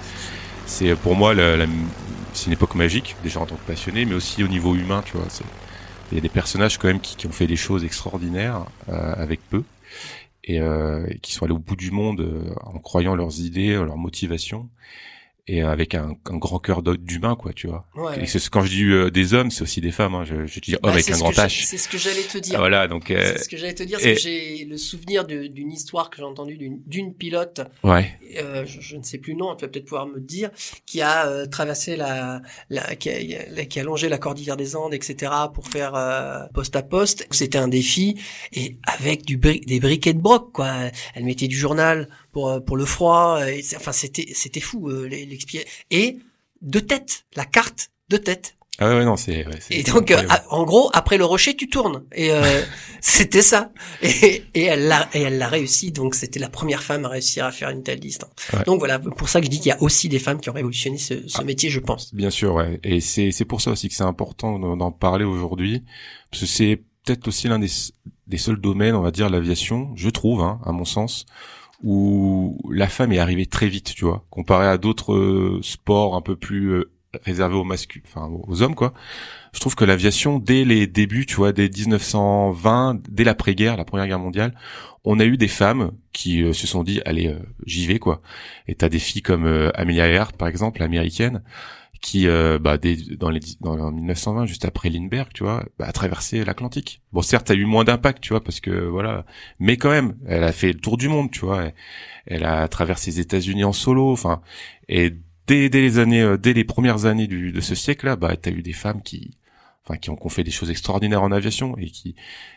C'est 0.66 0.90
euh, 0.90 0.96
pour 0.96 1.14
moi 1.14 1.34
c'est 2.32 2.46
une 2.46 2.52
époque 2.52 2.74
magique 2.74 3.16
déjà 3.22 3.40
en 3.40 3.46
tant 3.46 3.56
que 3.56 3.66
passionné, 3.66 4.04
mais 4.04 4.14
aussi 4.14 4.42
au 4.42 4.48
niveau 4.48 4.74
humain, 4.74 5.02
tu 5.04 5.16
vois. 5.16 5.26
Il 6.10 6.16
y 6.16 6.18
a 6.18 6.20
des 6.20 6.28
personnages 6.28 6.78
quand 6.78 6.88
même 6.88 7.00
qui, 7.00 7.26
ont 7.26 7.32
fait 7.32 7.46
des 7.46 7.56
choses 7.56 7.84
extraordinaires 7.84 8.66
euh, 8.88 9.14
avec 9.16 9.40
peu 9.48 9.62
et, 10.44 10.60
euh, 10.60 11.06
et 11.08 11.18
qui 11.18 11.32
sont 11.32 11.44
allés 11.44 11.54
au 11.54 11.58
bout 11.58 11.76
du 11.76 11.90
monde 11.90 12.54
en 12.62 12.78
croyant 12.78 13.14
leurs 13.14 13.40
idées, 13.40 13.74
leurs 13.74 13.96
motivations. 13.96 14.68
Et 15.46 15.60
avec 15.62 15.94
un, 15.94 16.16
un 16.30 16.36
grand 16.38 16.58
cœur 16.58 16.82
d'humain 16.82 17.36
quoi 17.36 17.52
tu 17.52 17.66
vois 17.66 17.86
Ouais, 17.94 18.16
et 18.16 18.20
ouais. 18.20 18.26
c'est- 18.26 18.48
quand 18.48 18.62
je 18.62 18.70
dis 18.70 18.84
euh, 18.84 19.10
des 19.10 19.34
hommes 19.34 19.50
c'est 19.50 19.60
aussi 19.62 19.82
des 19.82 19.90
femmes 19.92 20.14
hein. 20.14 20.24
je, 20.24 20.46
je 20.46 20.58
dis 20.60 20.74
homme 20.76 20.80
Bah, 20.84 20.92
avec 20.92 21.10
un 21.10 21.18
grand 21.18 21.32
H 21.32 21.66
C'est 21.66 21.76
ce 21.76 21.86
que 21.88 21.98
j'allais 21.98 22.22
te 22.22 22.38
dire. 22.38 22.58
voilà 22.58 22.88
donc 22.88 23.10
euh, 23.10 23.34
C'est 23.36 23.44
ce 23.44 23.48
que 23.50 23.56
j'allais 23.58 23.74
te 23.74 23.82
dire, 23.82 24.00
c'est 24.00 24.14
que 24.14 24.20
j'ai 24.20 24.64
le 24.64 24.78
souvenir 24.78 25.26
d'une 25.26 25.70
histoire 25.70 26.08
que 26.08 26.16
j'ai 26.16 26.22
entendue 26.22 26.56
d'une- 26.56 27.14
pilote, 27.14 27.60
ouais 27.82 28.18
euh, 28.38 28.64
je, 28.66 28.80
je 28.80 28.96
ne 28.96 29.02
sais 29.02 29.18
plus 29.18 29.32
le 29.34 29.38
nom, 29.40 29.54
tu 29.54 29.64
vas 29.66 29.68
peut-être 29.70 29.84
pouvoir 29.84 30.06
me 30.06 30.14
le 30.14 30.20
dire, 30.22 30.50
qui 30.86 31.02
a 31.02 31.46
traversé 31.46 31.96
la, 31.96 32.40
la 32.70 32.96
qui, 32.96 33.10
a, 33.10 33.64
qui 33.66 33.80
a 33.80 33.82
longé 33.84 34.08
la 34.08 34.18
cordillère 34.18 34.56
des 34.56 34.74
Andes, 34.76 34.94
etc. 34.94 35.30
pour 35.54 35.68
faire 35.68 35.92
poste 36.54 36.74
à 36.76 36.82
poste. 36.82 37.26
C'était 37.30 37.58
un 37.58 37.68
défi 37.68 38.18
et 38.52 38.78
avec 38.84 39.24
du 39.24 39.36
bri- 39.38 39.64
des 39.66 39.78
briquets 39.78 40.14
de 40.14 40.20
broc, 40.20 40.50
quoi. 40.52 40.72
Elle 41.14 41.24
mettait 41.24 41.48
du 41.48 41.56
journal 41.56 42.08
pour 42.34 42.50
euh, 42.50 42.60
pour 42.60 42.76
le 42.76 42.84
froid. 42.84 43.40
Et 43.48 43.62
c'est- 43.62 43.76
enfin, 43.76 43.92
c'était 43.92 44.26
c'était 44.34 44.60
fou 44.60 44.90
euh, 44.90 45.08
et 45.90 46.18
de 46.60 46.80
tête, 46.80 47.24
la 47.36 47.44
carte 47.46 47.90
de 48.10 48.16
tête. 48.18 48.54
ah 48.78 48.88
ouais, 48.88 48.96
ouais, 48.98 49.04
non 49.04 49.16
c'est 49.16 49.46
ouais, 49.46 49.58
Et 49.70 49.82
donc, 49.82 50.10
euh, 50.10 50.20
en 50.50 50.64
gros, 50.64 50.90
après 50.94 51.16
le 51.18 51.24
rocher, 51.24 51.54
tu 51.54 51.68
tournes. 51.68 52.02
Et 52.12 52.30
euh, 52.32 52.60
c'était 53.00 53.42
ça. 53.42 53.70
Et, 54.02 54.42
et 54.54 54.62
elle 54.64 54.88
l'a, 54.88 55.08
et 55.14 55.20
elle 55.22 55.38
l'a 55.38 55.48
réussi. 55.48 55.92
Donc, 55.92 56.14
c'était 56.14 56.40
la 56.40 56.48
première 56.48 56.82
femme 56.82 57.04
à 57.04 57.08
réussir 57.08 57.44
à 57.44 57.52
faire 57.52 57.68
une 57.70 57.82
telle 57.82 58.00
distance. 58.00 58.30
Ouais. 58.52 58.64
Donc 58.64 58.78
voilà, 58.80 58.98
pour 58.98 59.28
ça 59.28 59.40
que 59.40 59.46
je 59.46 59.50
dis 59.50 59.58
qu'il 59.60 59.68
y 59.68 59.72
a 59.72 59.82
aussi 59.82 60.08
des 60.08 60.18
femmes 60.18 60.40
qui 60.40 60.50
ont 60.50 60.54
révolutionné 60.54 60.98
ce, 60.98 61.14
ce 61.28 61.38
Ah. 61.38 61.44
métier, 61.44 61.70
je 61.70 61.80
pense. 61.80 62.14
Bien 62.14 62.30
sûr, 62.30 62.54
ouais. 62.54 62.80
Et 62.82 63.00
c'est 63.00 63.30
c'est 63.30 63.44
pour 63.44 63.60
ça 63.60 63.70
aussi 63.70 63.88
que 63.88 63.94
c'est 63.94 64.02
important 64.14 64.58
d'en 64.58 64.76
d'en 64.76 64.90
parler 64.92 65.24
aujourd'hui, 65.24 65.82
parce 66.30 66.40
que 66.42 66.48
c'est 66.48 66.82
peut-être 67.04 67.28
aussi 67.28 67.46
l'un 67.48 67.58
des 67.58 67.70
des 68.26 68.38
seuls 68.38 68.60
domaines, 68.60 68.94
on 68.96 69.02
va 69.02 69.10
dire, 69.10 69.28
l'aviation, 69.28 69.92
je 69.96 70.08
trouve, 70.08 70.40
hein, 70.40 70.58
à 70.64 70.72
mon 70.72 70.86
sens, 70.86 71.26
où 71.84 72.58
la 72.72 72.88
femme 72.88 73.12
est 73.12 73.18
arrivée 73.18 73.44
très 73.44 73.68
vite, 73.68 73.94
tu 73.94 74.06
vois, 74.06 74.24
comparé 74.30 74.66
à 74.66 74.78
d'autres 74.78 75.12
euh, 75.12 75.60
sports 75.62 76.16
un 76.16 76.22
peu 76.22 76.34
plus 76.34 76.70
euh, 76.70 76.90
réservés 77.24 77.56
aux 77.56 77.64
masculins, 77.64 78.04
enfin 78.06 78.30
aux 78.48 78.62
hommes, 78.62 78.74
quoi. 78.74 78.94
Je 79.52 79.60
trouve 79.60 79.76
que 79.76 79.84
l'aviation, 79.84 80.38
dès 80.38 80.64
les 80.64 80.86
débuts, 80.86 81.26
tu 81.26 81.36
vois, 81.36 81.52
dès 81.52 81.68
1920, 81.68 83.02
dès 83.10 83.22
l'après-guerre, 83.22 83.76
la 83.76 83.84
Première 83.84 84.06
Guerre 84.06 84.18
mondiale, 84.18 84.54
on 85.04 85.20
a 85.20 85.26
eu 85.26 85.36
des 85.36 85.46
femmes 85.46 85.92
qui 86.14 86.42
euh, 86.42 86.54
se 86.54 86.66
sont 86.66 86.84
dit, 86.84 87.02
allez, 87.04 87.36
j'y 87.66 87.86
vais, 87.86 87.98
quoi. 87.98 88.22
Et 88.66 88.74
t'as 88.74 88.88
des 88.88 88.98
filles 88.98 89.22
comme 89.22 89.46
Amelia 89.74 90.08
Earhart, 90.08 90.32
par 90.32 90.48
exemple, 90.48 90.82
américaine, 90.82 91.42
qui, 92.04 92.28
euh, 92.28 92.58
bah, 92.58 92.76
dès, 92.76 92.96
dans 92.96 93.30
les 93.30 93.40
dans 93.62 93.78
en 93.78 93.90
1920, 93.90 94.44
juste 94.44 94.66
après 94.66 94.90
Lindbergh, 94.90 95.32
tu 95.32 95.42
vois, 95.42 95.64
bah, 95.78 95.86
a 95.88 95.92
traversé 95.92 96.44
l'Atlantique. 96.44 97.00
Bon, 97.14 97.22
certes, 97.22 97.48
ça 97.48 97.54
a 97.54 97.56
eu 97.56 97.64
moins 97.64 97.82
d'impact, 97.82 98.22
tu 98.22 98.34
vois, 98.34 98.44
parce 98.44 98.60
que 98.60 98.70
voilà, 98.70 99.24
mais 99.58 99.78
quand 99.78 99.88
même, 99.88 100.14
elle 100.26 100.44
a 100.44 100.52
fait 100.52 100.74
le 100.74 100.78
tour 100.78 100.98
du 100.98 101.08
monde, 101.08 101.30
tu 101.30 101.40
vois. 101.46 101.70
Elle, 102.26 102.44
a 102.44 102.68
traversé 102.68 103.10
les 103.10 103.20
États-Unis 103.20 103.64
en 103.64 103.72
solo, 103.72 104.12
enfin, 104.12 104.42
et 104.86 105.14
dès, 105.46 105.70
dès 105.70 105.80
les 105.80 105.98
années, 105.98 106.20
euh, 106.20 106.36
dès 106.36 106.52
les 106.52 106.64
premières 106.64 107.06
années 107.06 107.26
du, 107.26 107.52
de 107.52 107.60
ce 107.62 107.74
siècle-là, 107.74 108.16
bah, 108.16 108.36
t'as 108.36 108.50
eu 108.50 108.60
des 108.60 108.74
femmes 108.74 109.00
qui, 109.02 109.38
enfin, 109.84 109.96
qui 109.96 110.10
ont, 110.10 110.16
qui 110.16 110.26
ont 110.26 110.28
fait 110.28 110.44
des 110.44 110.50
choses 110.50 110.70
extraordinaires 110.70 111.22
en 111.22 111.32
aviation 111.32 111.74
et 111.78 111.86
qui, 111.86 112.16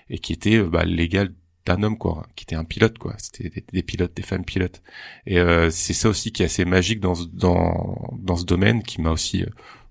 et 0.09 0.19
qui 0.19 0.33
étaient, 0.33 0.57
euh, 0.57 0.67
bah, 0.69 0.83
l'égale 0.83 1.33
d'un 1.67 1.83
homme, 1.83 1.97
quoi, 1.97 2.25
qui 2.35 2.43
était 2.43 2.55
un 2.55 2.63
pilote, 2.63 2.97
quoi. 2.97 3.15
C'était 3.17 3.63
des, 3.71 3.83
pilotes, 3.83 4.15
des 4.15 4.23
femmes 4.23 4.45
pilotes. 4.45 4.81
Et 5.25 5.39
euh, 5.39 5.69
c'est 5.69 5.93
ça 5.93 6.09
aussi 6.09 6.31
qui 6.31 6.43
est 6.43 6.45
assez 6.45 6.65
magique 6.65 6.99
dans 6.99 7.15
ce, 7.15 7.25
dans 7.25 8.17
dans 8.19 8.35
ce 8.37 8.45
domaine, 8.45 8.83
qui 8.83 9.01
m'a 9.01 9.11
aussi 9.11 9.43
euh, 9.43 9.47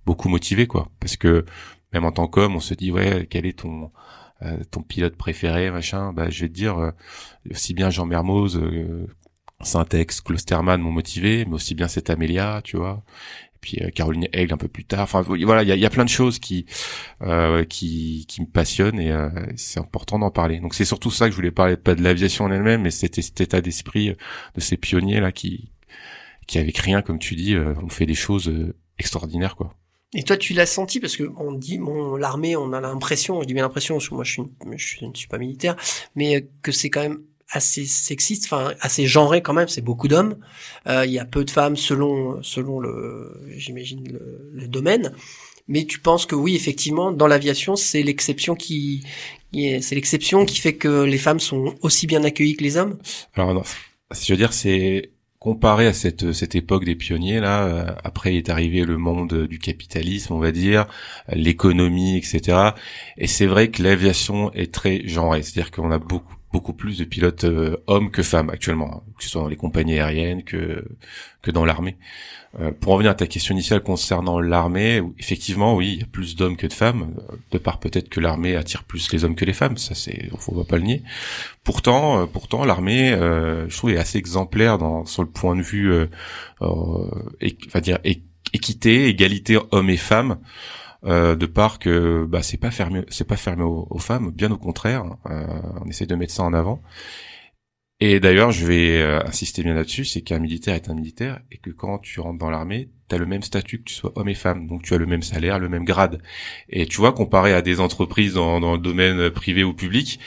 beaucoup 0.06 0.28
motivé, 0.28 0.66
quoi. 0.66 0.90
Parce 1.00 1.16
que 1.16 1.44
même 1.92 2.04
en 2.04 2.12
tant 2.12 2.26
qu'homme, 2.28 2.56
on 2.56 2.60
se 2.60 2.74
dit 2.74 2.90
ouais, 2.90 3.26
quel 3.30 3.46
est 3.46 3.60
ton 3.60 3.90
euh, 4.42 4.58
ton 4.70 4.82
pilote 4.82 5.16
préféré, 5.16 5.70
machin. 5.70 6.12
Bah, 6.12 6.28
je 6.28 6.42
vais 6.42 6.48
te 6.48 6.54
dire 6.54 6.78
euh, 6.78 6.90
aussi 7.50 7.72
bien 7.72 7.88
Jean 7.90 8.04
Mermoz, 8.06 8.58
euh, 8.58 9.06
Syntex, 9.62 10.20
Klosterman 10.20 10.80
m'ont 10.82 10.90
motivé, 10.90 11.46
mais 11.46 11.54
aussi 11.54 11.74
bien 11.74 11.88
cette 11.88 12.10
Amélia, 12.10 12.60
tu 12.62 12.76
vois. 12.76 13.02
Et 13.66 13.79
puis 13.79 13.83
euh, 13.83 13.90
Caroline 13.90 14.29
Aigle 14.33 14.55
un 14.55 14.57
peu 14.57 14.68
plus 14.68 14.85
tard. 14.85 15.00
Enfin 15.00 15.22
voilà, 15.22 15.62
il 15.62 15.81
y 15.81 15.87
a, 15.87 15.90
plein 15.90 16.05
de 16.05 16.11
choses 16.11 16.38
qui 16.38 16.66
euh, 17.22 17.64
qui 17.64 18.26
me 18.38 18.46
passionnent 18.46 19.00
et 19.00 19.11
euh, 19.11 19.29
c'est 19.57 19.81
important 19.81 20.18
d'en 20.18 20.31
parler. 20.31 20.61
Donc 20.61 20.74
c'est 20.74 20.85
surtout 20.85 21.11
ça 21.11 21.26
que 21.26 21.33
je 21.33 21.37
voulais 21.37 21.50
parler, 21.50 21.76
pas 21.76 21.94
de 21.94 22.02
l'aviation 22.02 22.44
en 22.44 22.52
elle-même, 22.52 22.83
mais 22.83 22.90
c'était 22.90 23.22
cet 23.22 23.40
état 23.40 23.61
d'esprit 23.61 24.14
de 24.55 24.61
ces 24.61 24.76
pionniers 24.76 25.20
là 25.20 25.33
qui 25.33 25.70
qui 26.46 26.59
avec 26.59 26.79
rien, 26.79 27.02
comme 27.02 27.18
tu 27.18 27.35
dis, 27.35 27.57
ont 27.57 27.88
fait 27.88 28.07
des 28.07 28.14
choses 28.14 28.52
extraordinaires 28.98 29.57
quoi. 29.57 29.74
Et 30.14 30.22
toi, 30.22 30.37
tu 30.37 30.55
l'as 30.55 30.66
senti? 30.66 31.00
Parce 31.00 31.16
que 31.16 31.24
on 31.37 31.52
dit, 31.52 31.79
bon, 31.79 32.14
l'armée, 32.14 32.57
on 32.57 32.72
a 32.72 32.81
l'impression, 32.81 33.42
je 33.42 33.46
dis 33.46 33.55
bien 33.55 33.64
l'impression, 33.64 33.96
parce 33.96 34.09
que 34.09 34.14
moi, 34.14 34.24
je 34.24 34.33
suis, 34.33 34.42
je, 34.76 35.05
ne 35.05 35.12
suis 35.14 35.26
pas 35.29 35.37
militaire, 35.37 35.76
mais 36.14 36.48
que 36.62 36.70
c'est 36.70 36.90
quand 36.90 37.02
même 37.02 37.18
assez 37.50 37.87
sexiste, 37.87 38.44
enfin 38.46 38.74
assez 38.80 39.06
genré 39.06 39.42
quand 39.42 39.52
même. 39.54 39.68
C'est 39.68 39.82
beaucoup 39.82 40.09
d'hommes. 40.09 40.37
Euh, 40.88 41.04
Il 41.06 41.12
y 41.12 41.18
a 41.18 41.24
peu 41.24 41.44
de 41.44 41.50
femmes 41.50 41.76
selon 41.76 42.42
selon 42.42 42.80
le, 42.80 43.40
j'imagine 43.56 44.06
le, 44.09 44.50
le 44.52 44.68
domaine. 44.68 45.12
Mais 45.68 45.85
tu 45.85 45.98
penses 45.98 46.26
que 46.26 46.37
oui, 46.37 46.54
effectivement, 46.56 47.11
dans 47.12 47.26
l'aviation, 47.26 47.74
c'est 47.76 48.02
l'exception 48.02 48.54
qui, 48.54 49.04
qui 49.52 49.66
est- 49.66 49.80
c'est 49.80 49.94
l'exception 49.96 50.44
qui 50.44 50.59
fait 50.61 50.76
que 50.76 51.02
les 51.04 51.18
femmes 51.18 51.40
sont 51.40 51.74
aussi 51.82 52.06
bien 52.06 52.22
accueillies 52.24 52.56
que 52.56 52.62
les 52.64 52.76
hommes? 52.76 52.98
Alors 53.35 53.54
non, 53.54 53.62
je 54.12 54.32
veux 54.32 54.37
dire 54.37 54.52
c'est 54.52 55.11
comparé 55.38 55.87
à 55.87 55.92
cette 55.92 56.32
cette 56.32 56.54
époque 56.54 56.85
des 56.85 56.96
pionniers 56.96 57.40
là, 57.40 57.64
euh, 57.66 57.94
après 58.04 58.37
est 58.37 58.48
arrivé 58.48 58.85
le 58.85 58.96
monde 58.98 59.46
du 59.46 59.59
capitalisme, 59.59 60.32
on 60.35 60.38
va 60.40 60.50
dire, 60.52 60.87
l'économie, 61.32 62.16
etc. 62.18 62.74
Et 63.16 63.26
c'est 63.26 63.46
vrai 63.46 63.70
que 63.70 63.82
l'aviation 63.82 64.52
est 64.54 64.72
très 64.72 65.06
genrée, 65.06 65.42
c'est-à-dire 65.42 65.70
qu'on 65.70 65.90
a 65.92 65.98
beaucoup 65.98 66.36
beaucoup 66.56 66.72
plus 66.72 66.96
de 66.98 67.04
pilotes 67.04 67.44
euh, 67.44 67.76
hommes 67.86 68.10
que 68.10 68.22
femmes 68.22 68.48
actuellement, 68.48 68.90
hein, 68.94 69.02
que 69.18 69.22
ce 69.24 69.28
soit 69.30 69.42
dans 69.42 69.48
les 69.48 69.56
compagnies 69.56 69.98
aériennes 69.98 70.42
que 70.42 70.84
que 71.42 71.50
dans 71.50 71.66
l'armée. 71.66 71.96
Euh, 72.58 72.72
pour 72.72 72.92
en 72.92 72.96
venir 72.96 73.10
à 73.10 73.14
ta 73.14 73.26
question 73.26 73.52
initiale 73.54 73.82
concernant 73.82 74.40
l'armée, 74.40 75.02
effectivement, 75.18 75.76
oui, 75.76 75.92
il 75.94 76.00
y 76.00 76.02
a 76.02 76.06
plus 76.06 76.34
d'hommes 76.34 76.56
que 76.56 76.66
de 76.66 76.72
femmes, 76.72 77.02
euh, 77.18 77.36
de 77.50 77.58
part 77.58 77.78
peut-être 77.78 78.08
que 78.08 78.20
l'armée 78.20 78.56
attire 78.56 78.84
plus 78.84 79.12
les 79.12 79.24
hommes 79.24 79.34
que 79.34 79.44
les 79.44 79.52
femmes, 79.52 79.76
ça 79.76 79.94
c'est, 79.94 80.30
faut 80.38 80.54
va 80.54 80.64
pas 80.64 80.78
le 80.78 80.84
nier. 80.84 81.02
Pourtant, 81.62 82.22
euh, 82.22 82.26
pourtant, 82.26 82.64
l'armée, 82.64 83.12
euh, 83.12 83.68
je 83.68 83.76
trouve, 83.76 83.90
est 83.90 83.98
assez 83.98 84.16
exemplaire 84.16 84.78
dans 84.78 85.04
sur 85.04 85.22
le 85.22 85.28
point 85.28 85.54
de 85.54 85.62
vue, 85.62 85.92
euh, 85.92 86.06
é- 87.42 87.58
enfin 87.66 87.80
dire 87.80 87.98
équité, 88.54 89.08
égalité 89.08 89.58
hommes 89.72 89.90
et 89.90 89.98
femmes. 89.98 90.38
Euh, 91.06 91.36
de 91.36 91.46
part 91.46 91.78
que 91.78 92.26
bah 92.28 92.42
c'est 92.42 92.56
pas 92.56 92.72
fermé 92.72 93.04
c'est 93.10 93.28
pas 93.28 93.36
fermé 93.36 93.62
aux, 93.62 93.86
aux 93.90 93.98
femmes 93.98 94.32
bien 94.32 94.50
au 94.50 94.56
contraire 94.56 95.04
euh, 95.30 95.46
on 95.80 95.88
essaie 95.88 96.06
de 96.06 96.14
mettre 96.16 96.32
ça 96.32 96.42
en 96.42 96.52
avant. 96.52 96.82
Et 98.00 98.20
d'ailleurs, 98.20 98.50
je 98.50 98.66
vais 98.66 99.00
euh, 99.00 99.20
insister 99.24 99.62
bien 99.62 99.72
là-dessus, 99.72 100.04
c'est 100.04 100.20
qu'un 100.20 100.38
militaire 100.38 100.74
est 100.74 100.90
un 100.90 100.94
militaire 100.94 101.40
et 101.50 101.56
que 101.56 101.70
quand 101.70 101.98
tu 101.98 102.20
rentres 102.20 102.38
dans 102.38 102.50
l'armée, 102.50 102.90
tu 103.08 103.14
as 103.14 103.18
le 103.18 103.26
même 103.26 103.42
statut 103.42 103.78
que 103.78 103.84
tu 103.84 103.94
sois 103.94 104.12
homme 104.16 104.28
et 104.28 104.34
femme, 104.34 104.66
donc 104.66 104.82
tu 104.82 104.94
as 104.94 104.98
le 104.98 105.06
même 105.06 105.22
salaire, 105.22 105.58
le 105.58 105.68
même 105.68 105.84
grade. 105.84 106.20
Et 106.70 106.86
tu 106.86 106.96
vois, 106.98 107.12
comparé 107.12 107.52
à 107.52 107.62
des 107.62 107.80
entreprises 107.80 108.34
dans, 108.34 108.60
dans 108.60 108.72
le 108.72 108.78
domaine 108.78 109.30
privé 109.30 109.64
ou 109.64 109.72
public, 109.72 110.18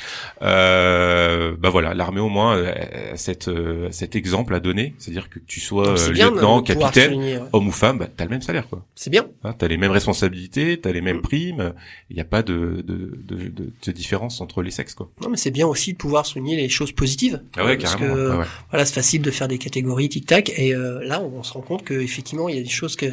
euh, 0.41 1.55
bah 1.59 1.69
voilà, 1.69 1.93
l'armée 1.93 2.19
au 2.21 2.29
moins 2.29 2.57
euh, 2.57 3.13
a 3.13 3.17
cette, 3.17 3.47
euh, 3.47 3.89
cet 3.91 4.15
exemple 4.15 4.53
à 4.55 4.59
donner, 4.59 4.93
c'est-à-dire 4.97 5.29
que 5.29 5.39
tu 5.39 5.59
sois 5.59 5.97
c'est 5.97 6.09
euh, 6.09 6.13
de- 6.13 6.19
lieutenant, 6.19 6.61
capitaine, 6.61 7.11
souligner, 7.13 7.37
ouais. 7.37 7.43
homme 7.53 7.67
ou 7.67 7.71
femme, 7.71 7.99
bah, 7.99 8.07
t'as 8.15 8.23
le 8.25 8.29
même 8.29 8.41
salaire, 8.41 8.67
quoi. 8.67 8.85
C'est 8.95 9.09
bien. 9.09 9.27
Hein, 9.43 9.53
t'as 9.57 9.67
les 9.67 9.77
mêmes 9.77 9.91
responsabilités, 9.91 10.79
t'as 10.79 10.91
les 10.91 11.01
mêmes 11.01 11.17
Mm. 11.17 11.21
primes, 11.21 11.73
il 12.09 12.15
n'y 12.15 12.21
a 12.21 12.25
pas 12.25 12.43
de, 12.43 12.83
de, 12.87 13.19
de, 13.23 13.35
de, 13.49 13.71
de 13.85 13.91
différence 13.91 14.41
entre 14.41 14.61
les 14.61 14.71
sexes, 14.71 14.93
quoi. 14.93 15.09
Non, 15.21 15.29
mais 15.29 15.37
c'est 15.37 15.51
bien 15.51 15.67
aussi 15.67 15.93
de 15.93 15.97
pouvoir 15.97 16.25
souligner 16.25 16.55
les 16.55 16.69
choses 16.69 16.91
positives. 16.91 17.41
Ah 17.57 17.65
ouais, 17.65 17.77
Parce 17.77 17.95
carrément. 17.95 18.15
que, 18.15 18.37
ouais. 18.39 18.45
voilà, 18.69 18.85
c'est 18.85 18.93
facile 18.95 19.21
de 19.21 19.31
faire 19.31 19.47
des 19.47 19.57
catégories 19.57 20.07
tic-tac. 20.09 20.51
Et 20.57 20.73
euh, 20.73 21.03
là, 21.03 21.21
on, 21.21 21.43
se 21.43 21.53
rend 21.53 21.61
compte 21.61 21.83
que 21.83 21.93
effectivement, 21.95 22.47
il 22.47 22.55
y 22.55 22.59
a 22.59 22.63
des 22.69 22.75
choses 22.75 22.95
que, 22.95 23.07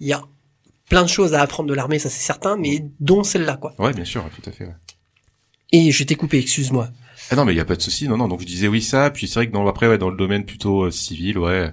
il 0.00 0.06
y 0.08 0.12
a 0.12 0.22
plein 0.88 1.02
de 1.02 1.08
choses 1.08 1.34
à 1.34 1.40
apprendre 1.40 1.68
de 1.68 1.74
l'armée, 1.74 1.98
ça 1.98 2.10
c'est 2.10 2.22
certain, 2.22 2.56
mais 2.56 2.84
dont 3.00 3.22
celle-là, 3.22 3.56
quoi. 3.56 3.74
Ouais, 3.78 3.92
bien 3.92 4.04
sûr, 4.04 4.24
tout 4.34 4.48
à 4.48 4.52
fait. 4.52 4.64
ouais. 4.64 4.74
Et 5.72 5.90
je 5.90 6.04
t'ai 6.04 6.16
coupé, 6.16 6.38
excuse-moi. 6.38 6.90
Ah 7.30 7.36
non, 7.36 7.44
mais 7.44 7.54
il 7.54 7.56
y 7.56 7.60
a 7.60 7.64
pas 7.64 7.76
de 7.76 7.80
souci. 7.80 8.08
Non, 8.08 8.16
non. 8.18 8.28
Donc 8.28 8.40
je 8.40 8.46
disais 8.46 8.68
oui 8.68 8.82
ça. 8.82 9.10
Puis 9.10 9.26
c'est 9.26 9.36
vrai 9.36 9.46
que 9.46 9.52
dans 9.52 9.66
après, 9.66 9.88
ouais, 9.88 9.96
dans 9.96 10.10
le 10.10 10.16
domaine 10.16 10.44
plutôt 10.44 10.82
euh, 10.82 10.90
civil, 10.90 11.38
ouais, 11.38 11.72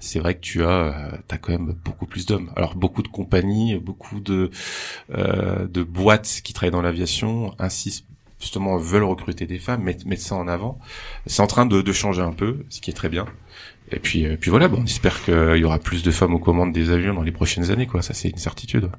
c'est 0.00 0.18
vrai 0.18 0.34
que 0.34 0.40
tu 0.40 0.64
as, 0.64 0.68
euh, 0.68 1.18
t'as 1.28 1.38
quand 1.38 1.52
même 1.52 1.76
beaucoup 1.84 2.06
plus 2.06 2.26
d'hommes. 2.26 2.50
Alors 2.56 2.74
beaucoup 2.74 3.02
de 3.02 3.08
compagnies, 3.08 3.76
beaucoup 3.78 4.18
de 4.18 4.50
euh, 5.14 5.68
de 5.68 5.82
boîtes 5.84 6.40
qui 6.42 6.52
travaillent 6.52 6.72
dans 6.72 6.82
l'aviation 6.82 7.54
insistent 7.60 8.06
justement 8.40 8.76
veulent 8.78 9.04
recruter 9.04 9.46
des 9.46 9.58
femmes, 9.58 9.82
mettre, 9.82 10.06
mettre 10.06 10.22
ça 10.22 10.34
en 10.34 10.48
avant. 10.48 10.78
C'est 11.26 11.40
en 11.40 11.46
train 11.46 11.66
de, 11.66 11.82
de 11.82 11.92
changer 11.92 12.22
un 12.22 12.32
peu, 12.32 12.64
ce 12.68 12.80
qui 12.80 12.90
est 12.90 12.94
très 12.94 13.08
bien. 13.08 13.26
Et 13.92 13.98
puis, 13.98 14.26
euh, 14.26 14.36
puis 14.40 14.50
voilà, 14.50 14.68
bon, 14.68 14.78
on 14.80 14.84
espère 14.84 15.24
qu'il 15.24 15.56
y 15.56 15.64
aura 15.64 15.78
plus 15.78 16.02
de 16.02 16.10
femmes 16.10 16.34
aux 16.34 16.38
commandes 16.38 16.72
des 16.72 16.90
avions 16.90 17.14
dans 17.14 17.22
les 17.22 17.32
prochaines 17.32 17.70
années, 17.70 17.86
quoi. 17.86 18.02
Ça, 18.02 18.14
c'est 18.14 18.28
une 18.28 18.38
certitude. 18.38 18.90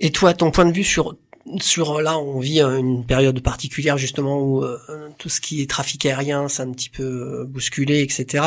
Et 0.00 0.10
toi, 0.10 0.34
ton 0.34 0.50
point 0.50 0.66
de 0.66 0.72
vue 0.72 0.84
sur 0.84 1.16
sur 1.60 2.00
là, 2.00 2.18
on 2.18 2.38
vit 2.38 2.60
euh, 2.60 2.78
une 2.78 3.04
période 3.04 3.40
particulière 3.40 3.98
justement 3.98 4.40
où 4.40 4.64
euh, 4.64 4.78
tout 5.18 5.28
ce 5.28 5.40
qui 5.40 5.62
est 5.62 5.68
trafic 5.68 6.06
aérien, 6.06 6.48
c'est 6.48 6.62
un 6.62 6.72
petit 6.72 6.90
peu 6.90 7.44
bousculé, 7.44 8.02
etc. 8.02 8.44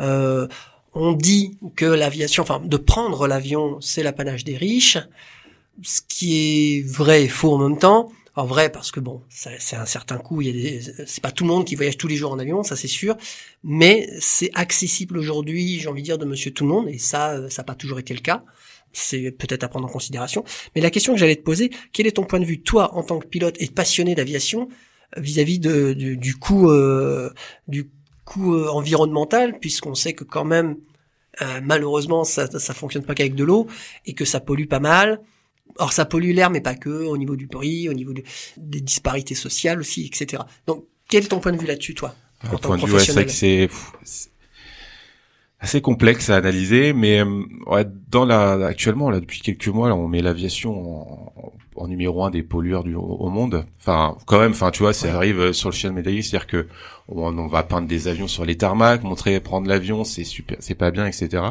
Euh, 0.00 0.48
on 0.94 1.12
dit 1.12 1.56
que 1.76 1.86
l'aviation, 1.86 2.42
enfin, 2.42 2.60
de 2.64 2.76
prendre 2.76 3.26
l'avion, 3.26 3.80
c'est 3.80 4.02
l'apanage 4.02 4.44
des 4.44 4.56
riches, 4.56 4.98
ce 5.82 6.00
qui 6.06 6.36
est 6.36 6.86
vrai 6.86 7.24
et 7.24 7.28
faux 7.28 7.54
en 7.54 7.58
même 7.58 7.78
temps. 7.78 8.10
En 8.34 8.46
vrai, 8.46 8.72
parce 8.72 8.90
que 8.90 9.00
bon, 9.00 9.22
c'est 9.28 9.76
un 9.76 9.84
certain 9.84 10.16
coût. 10.16 10.40
Il 10.40 10.56
y 10.56 10.78
a 10.78 10.80
c'est 11.06 11.22
pas 11.22 11.30
tout 11.30 11.44
le 11.44 11.48
monde 11.48 11.66
qui 11.66 11.74
voyage 11.74 11.98
tous 11.98 12.08
les 12.08 12.16
jours 12.16 12.32
en 12.32 12.38
avion, 12.38 12.62
ça 12.62 12.76
c'est 12.76 12.88
sûr. 12.88 13.16
Mais 13.62 14.08
c'est 14.20 14.50
accessible 14.54 15.18
aujourd'hui, 15.18 15.78
j'ai 15.80 15.88
envie 15.88 16.00
de 16.00 16.06
dire, 16.06 16.18
de 16.18 16.24
Monsieur 16.24 16.50
Tout 16.50 16.64
le 16.64 16.70
Monde, 16.70 16.88
et 16.88 16.98
ça, 16.98 17.32
euh, 17.32 17.50
ça 17.50 17.60
n'a 17.62 17.66
pas 17.66 17.74
toujours 17.74 17.98
été 17.98 18.14
le 18.14 18.20
cas. 18.20 18.42
C'est 18.94 19.30
peut-être 19.32 19.64
à 19.64 19.68
prendre 19.68 19.86
en 19.86 19.90
considération. 19.90 20.44
Mais 20.74 20.80
la 20.80 20.90
question 20.90 21.12
que 21.12 21.18
j'allais 21.18 21.36
te 21.36 21.42
poser, 21.42 21.70
quel 21.92 22.06
est 22.06 22.12
ton 22.12 22.24
point 22.24 22.40
de 22.40 22.44
vue, 22.44 22.62
toi, 22.62 22.94
en 22.94 23.02
tant 23.02 23.18
que 23.18 23.26
pilote 23.26 23.56
et 23.58 23.66
passionné 23.68 24.14
d'aviation, 24.14 24.68
vis-à-vis 25.16 25.58
de, 25.58 25.92
du, 25.92 26.16
du 26.16 26.34
coût, 26.36 26.70
euh, 26.70 27.30
du 27.68 27.90
coût 28.24 28.54
euh, 28.54 28.68
environnemental, 28.68 29.58
puisqu'on 29.58 29.94
sait 29.94 30.14
que 30.14 30.24
quand 30.24 30.44
même, 30.44 30.76
euh, 31.40 31.60
malheureusement, 31.62 32.24
ça, 32.24 32.46
ça 32.58 32.74
fonctionne 32.74 33.04
pas 33.04 33.14
qu'avec 33.14 33.34
de 33.34 33.44
l'eau 33.44 33.66
et 34.06 34.14
que 34.14 34.24
ça 34.24 34.40
pollue 34.40 34.66
pas 34.66 34.80
mal. 34.80 35.20
Or, 35.78 35.92
ça 35.92 36.04
pollue 36.04 36.32
l'air, 36.32 36.50
mais 36.50 36.60
pas 36.60 36.74
que, 36.74 36.90
au 36.90 37.16
niveau 37.16 37.36
du 37.36 37.46
bruit, 37.46 37.88
au 37.88 37.92
niveau 37.92 38.12
des 38.56 38.80
disparités 38.80 39.34
sociales 39.34 39.80
aussi, 39.80 40.06
etc. 40.06 40.42
Donc, 40.66 40.84
quel 41.08 41.24
est 41.24 41.28
ton 41.28 41.40
point 41.40 41.52
de 41.52 41.58
vue 41.58 41.66
là-dessus, 41.66 41.94
toi 41.94 42.14
tant 42.50 42.58
point 42.58 42.76
de 42.76 42.86
vue, 42.86 42.92
ouais, 42.92 43.00
c'est 43.00 43.12
vrai 43.12 43.26
que 43.26 43.30
c'est 43.32 43.68
assez 45.60 45.80
complexe 45.80 46.28
à 46.30 46.36
analyser, 46.36 46.92
mais 46.92 47.20
euh, 47.20 47.42
ouais, 47.66 47.86
dans 48.08 48.24
la 48.24 48.66
actuellement 48.66 49.10
là 49.10 49.20
depuis 49.20 49.40
quelques 49.40 49.68
mois, 49.68 49.88
là, 49.88 49.94
on 49.94 50.08
met 50.08 50.20
l'aviation 50.20 50.72
en, 50.72 51.52
en 51.76 51.88
numéro 51.88 52.24
un 52.24 52.30
des 52.30 52.42
pollueurs 52.42 52.84
du, 52.84 52.94
au 52.94 53.28
monde. 53.28 53.64
Enfin, 53.78 54.16
quand 54.26 54.38
même, 54.38 54.52
enfin, 54.52 54.70
tu 54.70 54.82
vois, 54.82 54.92
ça 54.92 55.14
arrive 55.14 55.40
euh, 55.40 55.52
sur 55.52 55.70
le 55.70 55.74
chien 55.74 55.90
de 55.90 55.94
médaillé, 55.94 56.22
c'est-à-dire 56.22 56.46
que 56.46 56.66
on, 57.08 57.36
on 57.36 57.46
va 57.46 57.62
peindre 57.62 57.88
des 57.88 58.08
avions 58.08 58.28
sur 58.28 58.44
les 58.44 58.56
tarmacs, 58.56 59.02
montrer 59.02 59.38
prendre 59.40 59.68
l'avion, 59.68 60.04
c'est 60.04 60.24
super, 60.24 60.56
c'est 60.60 60.74
pas 60.74 60.90
bien, 60.90 61.06
etc. 61.06 61.42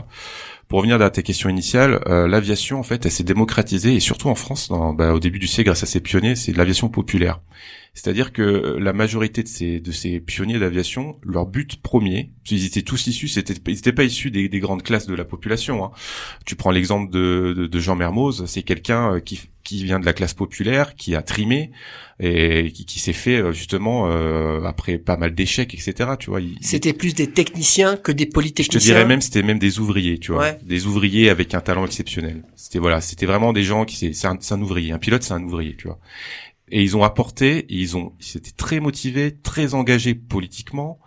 Pour 0.72 0.78
revenir 0.80 1.02
à 1.02 1.10
tes 1.10 1.22
questions 1.22 1.50
initiales, 1.50 2.02
euh, 2.08 2.30
l'aviation 2.30 2.80
en 2.80 2.84
fait, 2.84 3.06
elle 3.06 3.12
s'est 3.12 3.26
démocratisée 3.26 3.94
et 3.94 4.00
surtout 4.00 4.30
en 4.30 4.36
France, 4.36 4.70
dans, 4.70 4.94
bah, 4.94 5.14
au 5.14 5.20
début 5.20 5.38
du 5.38 5.48
siècle, 5.48 5.68
grâce 5.68 5.84
à 5.84 5.86
ces 5.86 6.00
pionniers, 6.00 6.38
c'est 6.38 6.54
de 6.54 6.58
l'aviation 6.58 6.88
populaire. 6.88 7.42
C'est-à-dire 7.94 8.32
que 8.32 8.78
la 8.80 8.94
majorité 8.94 9.44
de 9.44 9.50
ces 9.50 9.82
de 9.82 9.92
ces 9.92 10.22
pionniers 10.22 10.60
d'aviation, 10.60 11.18
leur 11.24 11.46
but 11.46 11.82
premier, 11.82 12.32
ils 12.50 12.66
étaient 12.66 12.84
tous 12.84 13.08
issus, 13.08 13.28
c'était 13.28 13.56
ils 13.68 13.78
étaient 13.80 13.92
pas 13.92 14.06
issus 14.06 14.32
des, 14.32 14.48
des 14.48 14.60
grandes 14.62 14.82
classes 14.82 15.08
de 15.08 15.14
la 15.14 15.26
population. 15.26 15.84
Hein. 15.84 15.92
Tu 16.46 16.56
prends 16.56 16.72
l'exemple 16.72 17.12
de, 17.12 17.54
de, 17.54 17.68
de 17.68 17.80
Jean 17.80 17.98
Mermoz, 17.98 18.46
c'est 18.46 18.64
quelqu'un 18.64 19.16
euh, 19.16 19.20
qui 19.20 19.51
qui 19.78 19.84
vient 19.86 20.00
de 20.00 20.06
la 20.06 20.14
classe 20.14 20.34
populaire, 20.34 20.96
qui 20.96 21.16
a 21.16 21.22
trimé 21.22 21.72
et 22.20 22.72
qui, 22.72 22.86
qui 22.86 23.00
s'est 23.00 23.14
fait 23.14 23.38
euh, 23.42 23.52
justement 23.52 24.08
euh, 24.12 24.64
après 24.64 24.98
pas 24.98 25.18
mal 25.18 25.34
d'échecs, 25.34 25.74
etc. 25.74 26.12
Tu 26.20 26.30
vois, 26.30 26.40
C'était 26.62 26.94
plus 26.94 27.16
des 27.16 27.32
techniciens 27.32 27.98
que 27.98 28.12
des 28.12 28.26
je 28.26 28.30
polytechniciens. 28.30 28.80
te 28.80 28.86
dirais 28.86 29.06
même 29.06 29.22
c'était 29.22 29.44
même 29.44 29.60
des 29.60 29.80
ouvriers, 29.80 30.18
tu 30.20 30.32
vois, 30.32 30.42
Ouais. 30.42 30.60
des 30.64 30.86
ouvriers 30.86 31.30
avec 31.30 31.54
un 31.54 31.62
talent 31.62 31.86
exceptionnel. 31.86 32.44
C'était 32.56 32.80
voilà, 32.80 33.02
c'était 33.02 33.26
vraiment 33.26 33.54
des 33.54 33.64
gens 33.64 33.86
qui 33.86 33.96
c'est 33.96 34.14
c'est 34.14 34.28
un, 34.28 34.38
c'est 34.40 34.54
un 34.54 34.62
ouvrier, 34.62 34.92
un 34.92 35.00
pilote 35.00 35.24
c'est 35.24 35.34
un 35.34 35.44
ouvrier, 35.44 35.76
tu 35.76 35.88
vois. 35.88 36.00
Et 36.74 36.82
ils 36.84 36.96
ont 36.96 37.04
apporté, 37.04 37.66
ils 37.68 37.98
ont, 37.98 38.14
ils 38.22 38.38
étaient 38.38 38.52
très 38.56 38.80
motivés, 38.80 39.36
très 39.44 39.74
engagés 39.74 40.16
politiquement, 40.16 41.00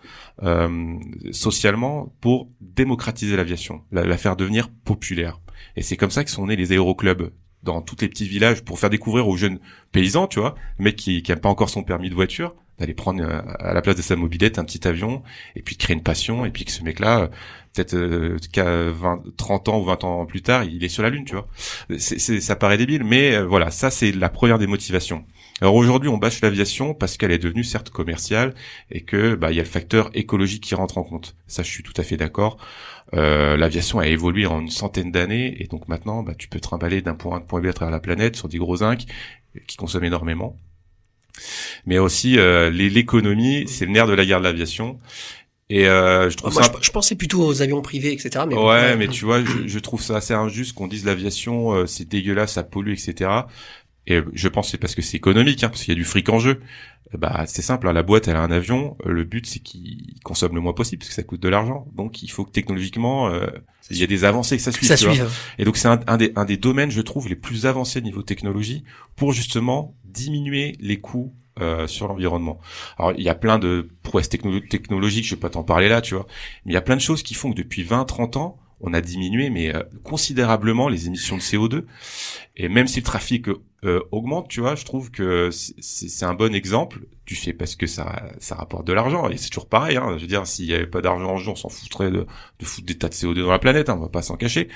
euh, 0.42 0.68
socialement, 1.32 2.14
pour 2.20 2.50
démocratiser 2.60 3.34
l'aviation, 3.36 3.80
la, 3.90 4.04
la 4.04 4.18
faire 4.18 4.36
devenir 4.36 4.68
populaire. 4.84 5.40
Et 5.76 5.82
c'est 5.82 5.96
comme 5.96 6.10
ça 6.10 6.22
que 6.22 6.30
sont 6.30 6.46
nés 6.48 6.56
les 6.56 6.72
aéroclubs 6.72 7.30
dans 7.64 7.80
tous 7.82 7.96
les 8.00 8.08
petits 8.08 8.28
villages 8.28 8.62
pour 8.62 8.78
faire 8.78 8.90
découvrir 8.90 9.28
aux 9.28 9.36
jeunes 9.36 9.58
paysans, 9.92 10.26
tu 10.26 10.40
vois, 10.40 10.54
mec 10.78 10.96
qui 10.96 11.22
qui 11.22 11.34
pas 11.36 11.48
encore 11.48 11.70
son 11.70 11.82
permis 11.82 12.10
de 12.10 12.14
voiture, 12.14 12.54
d'aller 12.78 12.94
prendre 12.94 13.22
euh, 13.22 13.40
à 13.58 13.74
la 13.74 13.82
place 13.82 13.96
de 13.96 14.02
sa 14.02 14.16
mobilette 14.16 14.58
un 14.58 14.64
petit 14.64 14.86
avion 14.86 15.22
et 15.56 15.62
puis 15.62 15.76
créer 15.76 15.94
une 15.96 16.02
passion 16.02 16.44
et 16.44 16.50
puis 16.50 16.64
que 16.64 16.70
ce 16.72 16.82
mec-là 16.82 17.20
euh, 17.22 17.26
peut-être 17.74 17.94
euh, 17.94 18.36
qu'à 18.52 18.64
20 18.90 19.22
30 19.36 19.68
ans 19.68 19.80
ou 19.80 19.84
20 19.84 20.04
ans 20.04 20.26
plus 20.26 20.42
tard, 20.42 20.64
il 20.64 20.84
est 20.84 20.88
sur 20.88 21.02
la 21.02 21.10
lune, 21.10 21.24
tu 21.24 21.34
vois. 21.34 21.48
C'est- 21.98 22.40
ça 22.40 22.56
paraît 22.56 22.76
débile, 22.78 23.04
mais 23.04 23.34
euh, 23.34 23.46
voilà, 23.46 23.70
ça 23.70 23.90
c'est 23.90 24.12
la 24.12 24.28
première 24.28 24.58
des 24.58 24.66
motivations. 24.66 25.24
Alors 25.60 25.76
aujourd'hui, 25.76 26.08
on 26.08 26.18
bâche 26.18 26.40
l'aviation 26.40 26.94
parce 26.94 27.16
qu'elle 27.16 27.30
est 27.30 27.38
devenue 27.38 27.64
certes 27.64 27.90
commerciale 27.90 28.54
et 28.90 29.02
que 29.02 29.34
bah 29.36 29.52
il 29.52 29.56
y 29.56 29.60
a 29.60 29.62
le 29.62 29.68
facteur 29.68 30.10
écologique 30.14 30.64
qui 30.64 30.74
rentre 30.74 30.98
en 30.98 31.04
compte. 31.04 31.36
Ça, 31.46 31.62
je 31.62 31.68
suis 31.68 31.82
tout 31.82 31.92
à 31.96 32.02
fait 32.02 32.16
d'accord. 32.16 32.56
Euh, 33.14 33.56
l'aviation 33.56 34.00
a 34.00 34.06
évolué 34.08 34.46
en 34.46 34.60
une 34.60 34.70
centaine 34.70 35.12
d'années 35.12 35.62
et 35.62 35.66
donc 35.68 35.86
maintenant, 35.88 36.22
bah 36.22 36.34
tu 36.36 36.48
peux 36.48 36.58
trimballer 36.58 37.02
d'un 37.02 37.14
point 37.14 37.32
A 37.32 37.34
à 37.36 37.38
un 37.38 37.42
point 37.42 37.60
B 37.60 37.66
à 37.66 37.72
travers 37.72 37.92
la 37.92 38.00
planète 38.00 38.34
sur 38.36 38.48
des 38.48 38.58
gros 38.58 38.78
zincs 38.78 39.04
qui 39.68 39.76
consomment 39.76 40.04
énormément. 40.04 40.58
Mais 41.86 41.98
aussi 41.98 42.38
euh, 42.38 42.70
l'économie, 42.70 43.66
c'est 43.68 43.86
le 43.86 43.92
nerf 43.92 44.06
de 44.06 44.14
la 44.14 44.24
guerre 44.24 44.40
de 44.40 44.44
l'aviation. 44.44 44.98
Et 45.70 45.88
euh, 45.88 46.28
je 46.28 46.36
trouve 46.36 46.52
Moi, 46.52 46.62
ça 46.62 46.72
je, 46.78 46.86
je 46.86 46.90
pensais 46.90 47.14
plutôt 47.14 47.42
aux 47.42 47.62
avions 47.62 47.80
privés, 47.80 48.12
etc. 48.12 48.44
Mais 48.46 48.54
bon, 48.54 48.68
ouais, 48.68 48.96
mais 48.96 49.08
tu 49.08 49.24
vois, 49.24 49.42
je, 49.42 49.66
je 49.66 49.78
trouve 49.78 50.02
ça 50.02 50.16
assez 50.16 50.34
injuste 50.34 50.74
qu'on 50.74 50.86
dise 50.86 51.06
l'aviation, 51.06 51.72
euh, 51.72 51.86
c'est 51.86 52.06
dégueulasse, 52.06 52.52
ça 52.52 52.64
pollue, 52.64 52.92
etc. 52.92 53.30
Et 54.06 54.20
je 54.34 54.48
pense 54.48 54.66
que 54.66 54.70
c'est 54.72 54.78
parce 54.78 54.94
que 54.94 55.02
c'est 55.02 55.16
économique, 55.16 55.64
hein, 55.64 55.68
parce 55.68 55.82
qu'il 55.82 55.92
y 55.92 55.96
a 55.96 55.98
du 55.98 56.04
fric 56.04 56.28
en 56.28 56.38
jeu. 56.38 56.60
Bah, 57.16 57.44
c'est 57.46 57.62
simple, 57.62 57.86
hein, 57.86 57.92
la 57.92 58.02
boîte, 58.02 58.26
elle 58.28 58.36
a 58.36 58.42
un 58.42 58.50
avion. 58.50 58.96
euh, 59.06 59.12
Le 59.12 59.24
but, 59.24 59.46
c'est 59.46 59.60
qu'il 59.60 60.14
consomme 60.24 60.54
le 60.54 60.60
moins 60.60 60.72
possible, 60.72 61.00
parce 61.00 61.10
que 61.10 61.14
ça 61.14 61.22
coûte 61.22 61.40
de 61.40 61.48
l'argent. 61.48 61.86
Donc, 61.94 62.22
il 62.22 62.30
faut 62.30 62.44
que 62.44 62.50
technologiquement, 62.50 63.28
euh, 63.28 63.46
il 63.90 63.98
y 63.98 64.02
a 64.02 64.06
des 64.06 64.24
avancées 64.24 64.56
que 64.56 64.62
ça 64.62 64.72
suive. 64.72 64.88
ça 64.88 64.96
tu 64.96 65.04
vois. 65.04 65.14
Et 65.58 65.64
donc, 65.64 65.76
c'est 65.76 65.86
un, 65.88 66.00
un 66.06 66.16
des, 66.16 66.32
un 66.34 66.44
des 66.44 66.56
domaines, 66.56 66.90
je 66.90 67.00
trouve, 67.02 67.28
les 67.28 67.36
plus 67.36 67.66
avancés 67.66 68.00
niveau 68.00 68.22
technologie 68.22 68.82
pour 69.16 69.32
justement 69.32 69.94
diminuer 70.04 70.76
les 70.80 70.98
coûts 71.00 71.32
euh, 71.60 71.86
sur 71.86 72.08
l'environnement. 72.08 72.58
Alors, 72.98 73.12
il 73.16 73.22
y 73.22 73.28
a 73.28 73.34
plein 73.36 73.58
de 73.60 73.88
prouesses 74.02 74.28
technolo- 74.28 74.66
technologiques, 74.66 75.24
je 75.26 75.34
vais 75.36 75.40
pas 75.40 75.50
t'en 75.50 75.62
parler 75.62 75.88
là, 75.88 76.00
tu 76.00 76.14
vois. 76.14 76.26
Mais 76.64 76.72
il 76.72 76.74
y 76.74 76.78
a 76.78 76.82
plein 76.82 76.96
de 76.96 77.00
choses 77.00 77.22
qui 77.22 77.34
font 77.34 77.52
que 77.52 77.56
depuis 77.56 77.84
20, 77.84 78.04
30 78.06 78.36
ans, 78.36 78.58
on 78.80 78.92
a 78.92 79.00
diminué, 79.00 79.50
mais 79.50 79.72
euh, 79.74 79.82
considérablement, 80.02 80.88
les 80.88 81.06
émissions 81.06 81.36
de 81.36 81.42
CO2. 81.42 81.84
Et 82.56 82.68
même 82.68 82.86
si 82.88 83.00
le 83.00 83.04
trafic 83.04 83.46
euh, 83.84 84.00
augmente, 84.12 84.48
tu 84.48 84.60
vois, 84.60 84.74
je 84.74 84.84
trouve 84.84 85.10
que 85.10 85.50
c'est- 85.50 86.24
un 86.24 86.34
bon 86.34 86.54
exemple. 86.54 87.00
Tu 87.26 87.34
fais 87.36 87.52
parce 87.54 87.74
que 87.74 87.86
ça, 87.86 88.22
ça 88.38 88.54
rapporte 88.54 88.86
de 88.86 88.92
l'argent. 88.92 89.30
Et 89.30 89.38
c'est 89.38 89.48
toujours 89.48 89.68
pareil. 89.68 89.96
Hein. 89.96 90.14
Je 90.16 90.22
veux 90.22 90.26
dire, 90.26 90.46
s'il 90.46 90.66
y 90.66 90.74
avait 90.74 90.86
pas 90.86 91.00
d'argent 91.00 91.30
en 91.30 91.36
jeu, 91.38 91.50
on 91.52 91.54
s'en 91.56 91.70
foutrait 91.70 92.10
de, 92.10 92.26
de 92.58 92.64
foutre 92.66 92.86
des 92.86 92.96
tas 92.98 93.08
de 93.08 93.14
CO2 93.14 93.42
dans 93.42 93.50
la 93.50 93.58
planète. 93.58 93.88
Hein, 93.88 93.96
on 93.98 94.02
va 94.02 94.08
pas 94.10 94.20
s'en 94.20 94.36
cacher. 94.36 94.68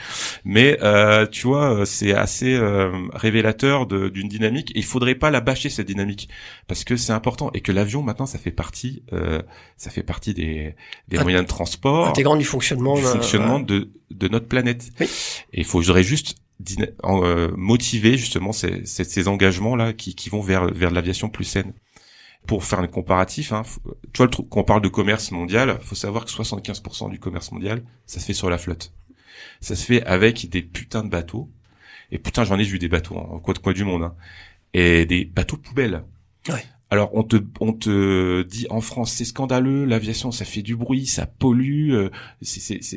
Mais 0.45 0.79
euh, 0.83 1.27
tu 1.27 1.47
vois, 1.47 1.75
euh, 1.81 1.85
c'est 1.85 2.15
assez 2.15 2.55
euh, 2.55 2.91
révélateur 3.13 3.87
de- 3.87 4.09
d'une 4.09 4.29
dynamique. 4.29 4.71
Et 4.75 4.79
il 4.79 4.85
faudrait 4.85 5.15
pas 5.15 5.31
la 5.31 5.41
bâcher 5.43 5.69
cette 5.69 5.87
dynamique 5.87 6.31
parce 6.69 6.85
que 6.85 6.97
c'est 6.97 7.13
important 7.13 7.51
et 7.53 7.61
que 7.61 7.71
l'avion 7.73 8.01
maintenant, 8.03 8.25
ça 8.27 8.39
fait 8.39 8.51
partie, 8.51 9.03
euh, 9.13 9.43
ça 9.77 9.91
fait 9.91 10.03
partie 10.03 10.33
des, 10.33 10.75
des 11.09 11.19
Int- 11.19 11.23
moyens 11.23 11.43
de 11.45 11.49
transport 11.49 12.09
Intégrant 12.09 12.37
du 12.37 12.45
fonctionnement. 12.45 12.95
du 12.97 13.03
fonctionnement 13.03 13.61
de, 13.61 13.91
de 14.11 14.29
notre 14.29 14.49
planète. 14.49 14.89
Oui. 15.01 15.07
Et 15.53 15.61
il 15.61 15.65
faut, 15.67 15.83
j'aurais 15.83 16.03
juste 16.03 16.37
motiver 17.57 18.17
justement 18.17 18.53
ces, 18.53 18.85
ces, 18.87 19.05
ces 19.05 19.29
engagements 19.29 19.77
là 19.77 19.93
qui, 19.93 20.15
qui 20.15 20.29
vont 20.31 20.41
vers 20.41 20.67
vers 20.73 20.91
de 20.91 20.95
l'aviation 20.95 21.29
plus 21.29 21.45
saine. 21.45 21.73
Pour 22.47 22.65
faire 22.65 22.79
un 22.81 22.87
comparatif, 22.87 23.53
hein, 23.53 23.63
faut- 23.65 23.81
tu 24.13 24.19
vois, 24.19 24.27
le 24.27 24.31
truc, 24.31 24.49
quand 24.49 24.61
on 24.61 24.65
parle 24.65 24.81
de 24.81 24.89
commerce 24.89 25.31
mondial, 25.33 25.79
faut 25.83 25.95
savoir 25.95 26.25
que 26.25 26.31
75% 26.31 27.11
du 27.11 27.19
commerce 27.19 27.53
mondial, 27.53 27.83
ça 28.07 28.21
se 28.21 28.25
fait 28.27 28.33
sur 28.33 28.49
la 28.49 28.57
flotte. 28.59 28.93
Ça 29.61 29.77
se 29.77 29.85
fait 29.85 30.03
avec 30.05 30.49
des 30.49 30.63
putains 30.63 31.05
de 31.05 31.09
bateaux. 31.11 31.51
Et 32.11 32.19
putain, 32.19 32.45
j'en 32.45 32.59
ai 32.59 32.65
vu 32.65 32.79
des 32.79 32.89
bateaux 32.89 33.17
en 33.17 33.39
quoi 33.41 33.53
de 33.55 33.59
quoi 33.59 33.75
du 33.75 33.85
monde. 33.85 34.03
Hein. 34.05 34.15
Et 34.73 35.05
des 35.05 35.25
bateaux 35.27 35.57
poubelles. 35.59 36.05
Ouais. 36.49 36.65
Alors 36.91 37.11
on 37.15 37.23
te 37.23 37.37
on 37.61 37.75
te 37.75 38.43
dit 38.43 38.67
en 38.71 38.81
France 38.81 39.13
c'est 39.13 39.27
scandaleux 39.27 39.85
l'aviation 39.85 40.31
ça 40.33 40.45
fait 40.47 40.63
du 40.63 40.75
bruit 40.75 41.05
ça 41.07 41.27
pollue 41.27 41.93
euh, 41.93 42.09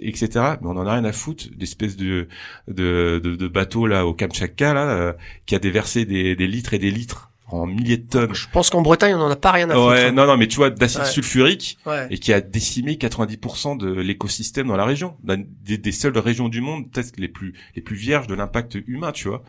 etc 0.01 0.30
mais 0.62 0.67
on 0.67 0.77
en 0.77 0.88
a 0.88 0.93
rien 0.93 1.04
à 1.04 1.12
foutre 1.12 1.45
d'espèces 1.56 1.97
de 1.97 2.27
de, 2.69 3.19
de 3.23 3.36
de 3.36 3.47
bateaux 3.47 3.88
là 3.88 4.06
au 4.06 4.13
Kamchatka 4.13 4.73
là 4.73 4.89
euh, 4.89 5.13
qui 5.45 5.56
a 5.56 5.60
déversé 5.60 6.06
des, 6.06 6.36
des 6.36 6.47
litres 6.47 6.73
et 6.73 6.80
des 6.80 6.91
litres 6.91 7.32
en 7.47 7.65
milliers 7.65 7.97
de 7.97 8.08
tonnes 8.08 8.34
Je 8.34 8.47
pense 8.49 8.69
qu'en 8.69 8.82
Bretagne, 8.82 9.13
on 9.13 9.19
en 9.19 9.30
a 9.30 9.36
pas 9.36 9.51
rien 9.51 9.69
à 9.69 9.73
foutre. 9.73 9.88
ouais 9.89 10.06
hein. 10.06 10.12
non 10.13 10.25
non 10.25 10.38
mais 10.38 10.47
tu 10.47 10.56
vois 10.56 10.69
d'acide 10.69 11.01
Ouais. 11.01 11.06
sulfurique 11.08 11.77
Ouais. 11.86 12.08
et 12.10 12.17
qui 12.17 12.32
a 12.32 12.39
décimé 12.39 12.93
90% 12.95 13.77
de 13.77 13.91
l'écosystème 13.91 14.67
dans 14.67 14.77
la 14.77 14.86
région 14.86 15.17
des, 15.25 15.77
des 15.77 15.91
seules 15.91 16.17
régions 16.17 16.47
du 16.47 16.62
monde 16.62 16.89
peut-être 16.89 17.17
les 17.17 17.27
plus 17.27 17.54
les 17.75 17.82
plus 17.82 17.97
vierges 17.97 18.27
de 18.27 18.36
l'impact 18.36 18.77
humain 18.88 19.12
tu 19.12 19.27
vois 19.27 19.43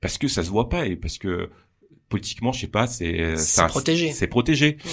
parce 0.00 0.18
que 0.18 0.26
ça 0.26 0.42
se 0.42 0.50
voit 0.50 0.68
pas 0.68 0.86
et 0.86 0.96
parce 0.96 1.16
que 1.18 1.48
politiquement 2.12 2.52
je 2.52 2.60
sais 2.60 2.66
pas 2.78 2.86
c'est 2.86 3.36
C'est 3.36 3.56
ça- 3.60 3.66
protégé. 3.66 4.12
c'est 4.12 4.26
protégé 4.36 4.68
Mmh. 4.84 4.88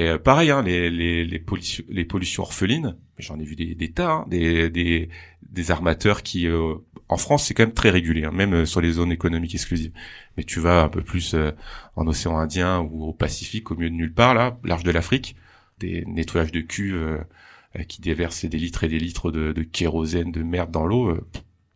et 0.00 0.02
euh, 0.08 0.18
pareil 0.18 0.50
hein, 0.50 0.62
les 0.68 0.90
les 0.90 1.24
les 1.24 1.38
pollutions 1.38 1.84
les 1.88 2.04
pollutions 2.04 2.42
orphelines 2.42 2.90
j'en 3.18 3.38
ai 3.38 3.44
vu 3.50 3.54
des 3.56 3.74
des 3.82 3.90
tas 3.92 4.10
hein, 4.10 4.24
des 4.28 4.68
des 4.78 5.08
des 5.58 5.70
armateurs 5.70 6.22
qui 6.22 6.40
euh, 6.48 6.74
en 7.08 7.16
France 7.24 7.44
c'est 7.44 7.54
quand 7.54 7.62
même 7.66 7.72
très 7.82 7.90
régulé 7.90 8.24
hein, 8.24 8.32
même 8.32 8.52
euh, 8.54 8.66
sur 8.66 8.80
les 8.80 8.92
zones 8.98 9.12
économiques 9.12 9.54
exclusives 9.54 9.92
mais 10.36 10.44
tu 10.44 10.58
vas 10.60 10.82
un 10.82 10.88
peu 10.96 11.02
plus 11.02 11.34
euh, 11.34 11.52
en 11.94 12.06
océan 12.06 12.36
Indien 12.44 12.80
ou 12.80 13.04
au 13.10 13.12
Pacifique 13.12 13.70
au 13.70 13.74
milieu 13.76 13.90
de 13.90 13.94
nulle 14.02 14.12
part 14.22 14.34
là 14.34 14.58
large 14.64 14.82
de 14.84 14.90
l'Afrique 14.90 15.36
des 15.78 16.04
nettoyages 16.06 16.52
de 16.52 16.60
cuves 16.62 16.96
euh, 16.96 17.18
euh, 17.78 17.82
qui 17.90 18.00
déversent 18.00 18.44
des 18.44 18.58
litres 18.58 18.82
et 18.84 18.88
des 18.88 18.98
litres 18.98 19.30
de, 19.30 19.52
de 19.52 19.62
kérosène 19.62 20.32
de 20.32 20.42
merde 20.42 20.70
dans 20.70 20.86
l'eau 20.86 21.10
euh, 21.10 21.20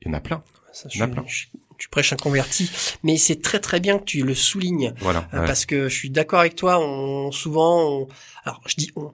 il 0.03 0.09
y 0.09 0.11
en 0.11 0.15
a 0.15 0.21
plein 0.21 0.43
Ça, 0.73 0.89
Il 0.95 0.99
y 0.99 1.03
en 1.03 1.07
a 1.07 1.09
je- 1.09 1.13
plein. 1.15 1.25
je- 1.27 1.47
tu 1.81 1.89
prêches 1.89 2.13
un 2.13 2.17
converti, 2.17 2.71
mais 3.03 3.17
c'est 3.17 3.43
très 3.43 3.59
très 3.59 3.81
bien 3.81 3.99
que 3.99 4.05
tu 4.05 4.23
le 4.23 4.35
soulignes 4.37 4.93
voilà 5.01 5.27
Euh, 5.35 5.41
ouais. 5.41 5.47
parce 5.47 5.67
que 5.67 5.89
je 5.89 5.95
suis 5.97 6.11
d'accord 6.11 6.39
avec 6.41 6.55
toi. 6.55 6.79
On 6.79 7.33
souvent, 7.33 7.91
on- 8.03 8.09
alors 8.45 8.61
je 8.67 8.75
dis 8.77 8.91
on. 8.95 9.13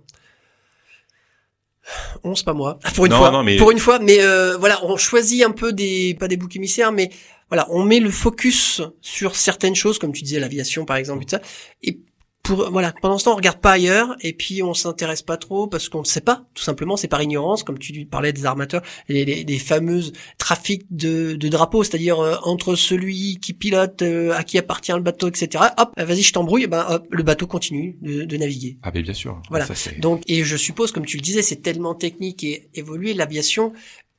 On, 2.24 2.34
c'est 2.34 2.44
pas 2.44 2.52
moi. 2.54 2.78
Pour 2.96 3.06
une 3.06 3.12
Non, 3.12 3.18
fois. 3.18 3.30
non, 3.30 3.42
mais- 3.44 3.56
Pour 3.56 3.70
une 3.70 3.78
fois, 3.78 3.98
mais 4.00 4.18
euh, 4.20 4.56
voilà, 4.58 4.84
on 4.84 4.96
choisit 4.96 5.44
un 5.44 5.52
peu 5.52 5.72
des, 5.72 6.16
pas 6.18 6.26
des 6.28 6.36
boucs 6.36 6.56
émissaires, 6.56 6.90
mais 6.92 7.10
voilà, 7.48 7.66
on 7.70 7.84
met 7.84 8.00
le 8.00 8.10
focus 8.10 8.82
sur 9.00 9.36
certaines 9.36 9.76
choses, 9.76 9.98
comme 10.00 10.12
tu 10.12 10.22
disais 10.22 10.40
l'aviation 10.40 10.84
par 10.84 10.96
exemple, 10.96 11.22
et 11.22 11.26
tout 11.26 11.36
ça, 11.36 11.42
et 11.84 12.00
pour 12.46 12.70
voilà, 12.70 12.92
pendant 12.92 13.18
ce 13.18 13.24
temps 13.24 13.32
on 13.32 13.36
regarde 13.36 13.60
pas 13.60 13.72
ailleurs 13.72 14.16
et 14.20 14.32
puis 14.32 14.62
on 14.62 14.72
s'intéresse 14.72 15.22
pas 15.22 15.36
trop 15.36 15.66
parce 15.66 15.88
qu'on 15.88 16.00
ne 16.00 16.04
sait 16.04 16.20
pas, 16.20 16.46
tout 16.54 16.62
simplement, 16.62 16.96
c'est 16.96 17.08
par 17.08 17.20
ignorance, 17.22 17.62
comme 17.62 17.78
tu 17.78 18.06
parlais 18.06 18.32
des 18.32 18.46
armateurs, 18.46 18.82
les, 19.08 19.24
les, 19.24 19.44
les 19.44 19.58
fameuses 19.58 20.12
trafics 20.38 20.86
de, 20.90 21.34
de 21.34 21.48
drapeaux, 21.48 21.82
c'est-à-dire 21.82 22.20
euh, 22.20 22.36
entre 22.44 22.74
celui 22.76 23.38
qui 23.40 23.52
pilote, 23.52 24.02
euh, 24.02 24.32
à 24.32 24.44
qui 24.44 24.58
appartient 24.58 24.92
le 24.92 25.00
bateau, 25.00 25.28
etc. 25.28 25.64
Hop, 25.76 25.92
vas-y, 25.96 26.22
je 26.22 26.32
t'embrouille, 26.32 26.66
ben 26.66 26.86
hop, 26.88 27.06
le 27.10 27.22
bateau 27.22 27.46
continue 27.46 27.98
de, 28.00 28.24
de 28.24 28.36
naviguer. 28.36 28.78
Ah, 28.82 28.90
mais 28.94 29.02
bien 29.02 29.14
sûr. 29.14 29.42
Voilà. 29.50 29.66
Ça, 29.66 29.90
Donc, 29.98 30.22
et 30.28 30.44
je 30.44 30.56
suppose, 30.56 30.92
comme 30.92 31.06
tu 31.06 31.16
le 31.16 31.22
disais, 31.22 31.42
c'est 31.42 31.62
tellement 31.62 31.94
technique 31.94 32.44
et 32.44 32.68
évolué 32.74 33.14
l'aviation 33.14 33.72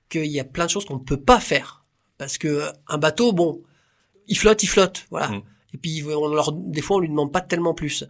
qu'il 0.10 0.26
y 0.26 0.40
a 0.40 0.44
plein 0.44 0.66
de 0.66 0.70
choses 0.70 0.86
qu'on 0.86 0.96
ne 0.96 1.04
peut 1.04 1.22
pas 1.22 1.40
faire. 1.40 1.86
Parce 2.18 2.38
que 2.38 2.63
un 2.88 2.98
bateau, 2.98 3.32
bon, 3.32 3.62
il 4.28 4.38
flotte, 4.38 4.63
il 4.63 4.68
flotte, 4.68 5.06
voilà. 5.12 5.30
Mm. 5.30 5.42
Et 5.78 5.80
puis 5.80 6.04
on 6.04 6.28
leur, 6.28 6.52
des 6.52 6.82
fois, 6.82 6.98
on 6.98 7.00
lui 7.00 7.10
demande 7.10 7.32
pas 7.32 7.42
tellement 7.42 7.76
plus. 7.76 8.04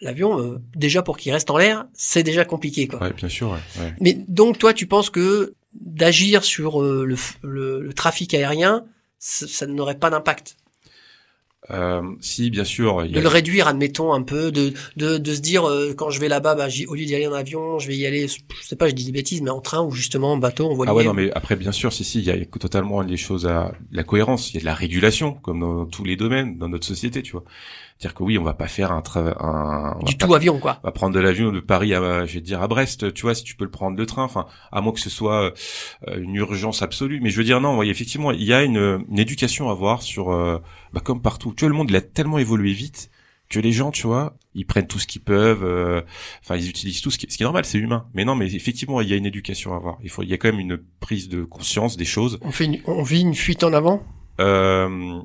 L'avion, 0.00 0.38
euh, 0.38 0.60
déjà 0.76 1.02
pour 1.02 1.16
qu'il 1.16 1.32
reste 1.32 1.50
en 1.50 1.58
l'air, 1.58 1.86
c'est 1.92 2.22
déjà 2.22 2.44
compliqué, 2.44 2.86
quoi. 2.86 3.02
Ouais, 3.02 3.12
bien 3.12 3.28
sûr, 3.28 3.50
ouais. 3.50 3.82
ouais. 3.82 3.94
Mais 4.00 4.14
donc, 4.28 4.56
toi, 4.56 4.72
tu 4.72 4.86
penses 4.86 5.10
que 5.10 5.54
d'agir 5.74 6.44
sur 6.44 6.80
euh, 6.80 7.04
le, 7.04 7.16
le, 7.42 7.80
le 7.82 7.92
trafic 7.92 8.32
aérien, 8.32 8.84
ça 9.18 9.66
n'aurait 9.66 9.98
pas 9.98 10.10
d'impact? 10.10 10.56
Euh, 11.70 12.00
si, 12.20 12.50
bien 12.50 12.64
sûr. 12.64 13.04
il 13.04 13.12
De 13.12 13.18
a- 13.18 13.22
le 13.22 13.28
réduire, 13.28 13.68
admettons, 13.68 14.12
un 14.14 14.22
peu, 14.22 14.50
de, 14.50 14.72
de, 14.96 15.18
de 15.18 15.34
se 15.34 15.40
dire, 15.40 15.68
euh, 15.68 15.92
quand 15.94 16.08
je 16.10 16.18
vais 16.20 16.28
là-bas, 16.28 16.54
bah, 16.54 16.68
au 16.88 16.94
lieu 16.94 17.04
d'y 17.04 17.14
aller 17.14 17.26
en 17.26 17.32
avion, 17.34 17.78
je 17.78 17.88
vais 17.88 17.96
y 17.96 18.06
aller, 18.06 18.26
je 18.28 18.36
sais 18.66 18.76
pas, 18.76 18.88
je 18.88 18.94
dis 18.94 19.04
des 19.04 19.12
bêtises, 19.12 19.42
mais 19.42 19.50
en 19.50 19.60
train 19.60 19.82
ou 19.82 19.90
justement 19.90 20.32
en 20.32 20.36
bateau, 20.38 20.66
en 20.70 20.74
voilier. 20.74 20.90
Ah 20.90 20.94
ouais, 20.94 21.04
non, 21.04 21.12
mais 21.14 21.30
après, 21.32 21.56
bien 21.56 21.72
sûr, 21.72 21.92
si, 21.92 22.04
si, 22.04 22.20
il 22.20 22.24
y 22.24 22.30
a 22.30 22.44
totalement 22.46 23.00
les 23.02 23.16
choses 23.18 23.46
à 23.46 23.72
la 23.92 24.02
cohérence. 24.04 24.50
Il 24.50 24.54
y 24.54 24.56
a 24.58 24.60
de 24.60 24.64
la 24.66 24.74
régulation, 24.74 25.32
comme 25.34 25.60
dans 25.60 25.84
tous 25.86 26.04
les 26.04 26.16
domaines, 26.16 26.56
dans 26.58 26.68
notre 26.68 26.86
société, 26.86 27.22
tu 27.22 27.32
vois. 27.32 27.44
C'est-à-dire 27.98 28.14
que 28.14 28.22
oui, 28.22 28.38
on 28.38 28.44
va 28.44 28.54
pas 28.54 28.68
faire 28.68 28.92
un 28.92 29.02
un, 29.40 29.98
du 30.04 30.16
pas- 30.16 30.26
tout 30.26 30.34
avion, 30.34 30.60
quoi. 30.60 30.78
on 30.84 30.86
va 30.86 30.92
prendre 30.92 31.14
de 31.14 31.18
l'avion 31.20 31.50
de 31.50 31.58
Paris 31.58 31.94
à, 31.94 32.24
je 32.26 32.34
vais 32.34 32.40
te 32.40 32.44
dire, 32.46 32.62
à 32.62 32.68
Brest, 32.68 33.12
tu 33.12 33.22
vois, 33.22 33.34
si 33.34 33.42
tu 33.42 33.56
peux 33.56 33.64
le 33.64 33.70
prendre 33.72 33.96
le 33.96 34.06
train, 34.06 34.22
enfin, 34.22 34.46
à 34.70 34.80
moins 34.80 34.92
que 34.92 35.00
ce 35.00 35.10
soit 35.10 35.52
euh, 36.06 36.20
une 36.20 36.36
urgence 36.36 36.80
absolue. 36.82 37.18
Mais 37.20 37.30
je 37.30 37.36
veux 37.38 37.44
dire, 37.44 37.60
non, 37.60 37.76
oui, 37.76 37.90
effectivement, 37.90 38.30
il 38.30 38.44
y 38.44 38.52
a 38.52 38.62
une, 38.62 39.04
une 39.10 39.18
éducation 39.18 39.68
à 39.68 39.72
avoir 39.72 40.02
sur, 40.02 40.30
euh, 40.30 40.58
bah, 40.92 41.00
comme 41.00 41.20
partout. 41.22 41.52
Tu 41.56 41.64
vois, 41.64 41.70
le 41.70 41.74
monde, 41.74 41.90
il 41.90 41.96
a 41.96 42.00
tellement 42.00 42.38
évolué 42.38 42.72
vite 42.72 43.10
que 43.50 43.58
les 43.58 43.72
gens, 43.72 43.90
tu 43.90 44.06
vois, 44.06 44.36
ils 44.54 44.66
prennent 44.66 44.86
tout 44.86 44.98
ce 45.00 45.06
qu'ils 45.08 45.22
peuvent, 45.22 45.64
euh, 45.64 46.02
enfin, 46.44 46.54
ils 46.56 46.68
utilisent 46.68 47.00
tout 47.00 47.10
ce 47.10 47.18
qui, 47.18 47.26
ce 47.30 47.36
qui 47.36 47.42
est 47.42 47.46
normal, 47.46 47.64
c'est 47.64 47.78
humain. 47.78 48.06
Mais 48.14 48.24
non, 48.24 48.36
mais 48.36 48.54
effectivement, 48.54 49.00
il 49.00 49.08
y 49.08 49.12
a 49.12 49.16
une 49.16 49.26
éducation 49.26 49.72
à 49.72 49.76
avoir. 49.76 49.98
Il 50.04 50.10
faut, 50.10 50.22
il 50.22 50.28
y 50.28 50.34
a 50.34 50.36
quand 50.38 50.50
même 50.50 50.60
une 50.60 50.78
prise 51.00 51.28
de 51.28 51.42
conscience 51.42 51.96
des 51.96 52.04
choses. 52.04 52.38
On 52.42 52.52
fait 52.52 52.66
une, 52.66 52.78
on 52.86 53.02
vit 53.02 53.22
une 53.22 53.34
fuite 53.34 53.64
en 53.64 53.72
avant? 53.72 54.04
Euh, 54.38 55.18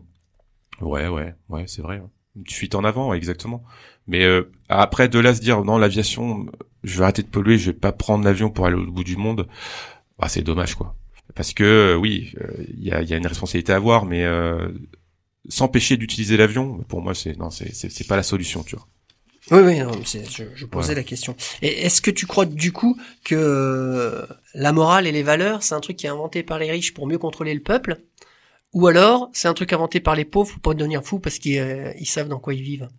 ouais, 0.81 1.07
ouais, 1.07 1.35
ouais, 1.49 1.65
c'est 1.67 1.81
vrai. 1.83 1.97
hein. 1.97 2.09
Une 2.35 2.47
fuite 2.47 2.75
en 2.75 2.83
avant, 2.83 3.13
exactement. 3.13 3.63
Mais 4.07 4.23
euh, 4.23 4.51
après, 4.69 5.07
de 5.07 5.19
là 5.19 5.33
se 5.35 5.41
dire 5.41 5.63
non, 5.63 5.77
l'aviation, 5.77 6.47
je 6.83 6.97
vais 6.97 7.03
arrêter 7.03 7.21
de 7.23 7.27
polluer, 7.27 7.57
je 7.57 7.71
vais 7.71 7.77
pas 7.77 7.91
prendre 7.91 8.25
l'avion 8.25 8.49
pour 8.49 8.65
aller 8.65 8.75
au 8.75 8.91
bout 8.91 9.03
du 9.03 9.17
monde. 9.17 9.47
Bah, 10.19 10.29
c'est 10.29 10.41
dommage, 10.41 10.75
quoi. 10.75 10.95
Parce 11.35 11.53
que 11.53 11.63
euh, 11.63 11.95
oui, 11.95 12.33
euh, 12.41 12.47
il 12.69 12.83
y, 12.83 12.91
a, 12.91 13.01
il 13.01 13.09
y 13.09 13.13
a 13.13 13.17
une 13.17 13.27
responsabilité 13.27 13.73
à 13.73 13.77
avoir, 13.77 14.05
mais 14.05 14.23
euh, 14.25 14.69
s'empêcher 15.49 15.97
d'utiliser 15.97 16.37
l'avion, 16.37 16.79
pour 16.87 17.01
moi, 17.01 17.13
c'est 17.15 17.37
non, 17.37 17.49
c'est 17.49 17.73
c'est 17.73 17.89
c'est 17.89 18.07
pas 18.07 18.15
la 18.15 18.23
solution, 18.23 18.63
tu 18.63 18.75
vois. 18.75 18.87
Oui, 19.51 19.59
oui, 19.65 19.79
non, 19.79 19.91
c'est- 20.05 20.29
je, 20.29 20.43
je 20.55 20.65
posais 20.65 20.95
la 20.95 21.03
question. 21.03 21.35
Et 21.61 21.85
est-ce 21.85 22.01
que 22.01 22.11
tu 22.11 22.25
crois 22.25 22.45
du 22.45 22.71
coup 22.71 22.97
que 23.25 24.25
la 24.53 24.71
morale 24.71 25.05
et 25.05 25.11
les 25.11 25.23
valeurs, 25.23 25.63
c'est 25.63 25.75
un 25.75 25.81
truc 25.81 25.97
qui 25.97 26.05
est 26.05 26.09
inventé 26.09 26.43
par 26.43 26.59
les 26.59 26.71
riches 26.71 26.93
pour 26.93 27.07
mieux 27.07 27.17
contrôler 27.17 27.53
le 27.53 27.59
peuple? 27.61 27.97
Ou 28.73 28.87
alors, 28.87 29.29
c'est 29.33 29.47
un 29.47 29.53
truc 29.53 29.71
inventé 29.71 29.99
par 29.99 30.15
les 30.15 30.25
pauvres 30.25 30.59
pour 30.59 30.75
devenir 30.75 31.03
fous 31.03 31.19
parce 31.19 31.39
qu'ils 31.39 31.59
euh, 31.59 31.93
savent 32.03 32.27
dans 32.27 32.39
quoi 32.39 32.53
ils 32.53 32.63
vivent 32.63 32.89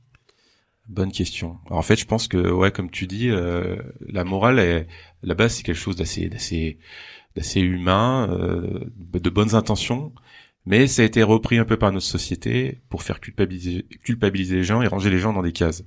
Bonne 0.89 1.13
question. 1.13 1.59
Alors, 1.67 1.79
en 1.79 1.83
fait, 1.83 1.97
je 1.97 2.05
pense 2.05 2.29
que 2.29 2.37
ouais, 2.37 2.71
comme 2.71 2.91
tu 2.91 3.07
dis, 3.07 3.31
euh, 3.31 3.77
la 4.07 4.23
morale, 4.23 4.59
est, 4.59 4.87
la 5.23 5.35
base, 5.35 5.55
c'est 5.55 5.63
quelque 5.63 5.77
chose 5.77 5.97
d'assez, 5.97 6.29
d'assez, 6.29 6.79
d'assez 7.37 7.61
humain, 7.61 8.29
euh, 8.31 8.81
de 8.97 9.31
bonnes 9.31 9.55
intentions, 9.55 10.13
mais 10.67 10.87
ça 10.87 11.03
a 11.03 11.05
été 11.07 11.23
repris 11.23 11.57
un 11.59 11.65
peu 11.65 11.79
par 11.79 11.91
notre 11.91 12.05
société 12.05 12.81
pour 12.91 13.03
faire 13.03 13.21
culpabiliser, 13.21 13.87
culpabiliser 14.03 14.57
les 14.57 14.65
gens 14.65 14.83
et 14.83 14.87
ranger 14.87 15.09
les 15.09 15.19
gens 15.19 15.33
dans 15.33 15.43
des 15.43 15.53
cases. 15.53 15.85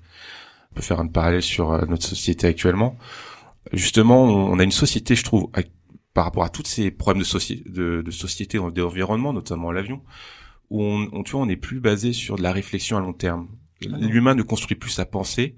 On 0.71 0.75
peut 0.75 0.81
faire 0.81 0.99
un 0.99 1.07
parallèle 1.07 1.43
sur 1.43 1.71
euh, 1.71 1.85
notre 1.87 2.05
société 2.05 2.47
actuellement. 2.47 2.97
Justement, 3.73 4.23
on 4.23 4.57
a 4.59 4.63
une 4.63 4.71
société, 4.71 5.15
je 5.15 5.23
trouve, 5.23 5.49
par 6.17 6.25
rapport 6.25 6.43
à 6.43 6.49
tous 6.49 6.65
ces 6.65 6.89
problèmes 6.89 7.21
de, 7.21 7.27
soci- 7.27 7.63
de, 7.71 8.01
de 8.01 8.09
société, 8.09 8.57
d'environnement, 8.57 9.33
notamment 9.33 9.71
l'avion, 9.71 10.01
où 10.71 10.81
on, 10.81 11.07
on, 11.13 11.21
tu 11.21 11.33
vois, 11.33 11.41
on 11.41 11.45
n'est 11.45 11.55
plus 11.55 11.79
basé 11.79 12.11
sur 12.11 12.37
de 12.37 12.41
la 12.41 12.51
réflexion 12.51 12.97
à 12.97 13.01
long 13.01 13.13
terme. 13.13 13.49
L'humain 13.81 14.33
ne 14.33 14.41
construit 14.41 14.75
plus 14.75 14.89
sa 14.89 15.05
pensée 15.05 15.53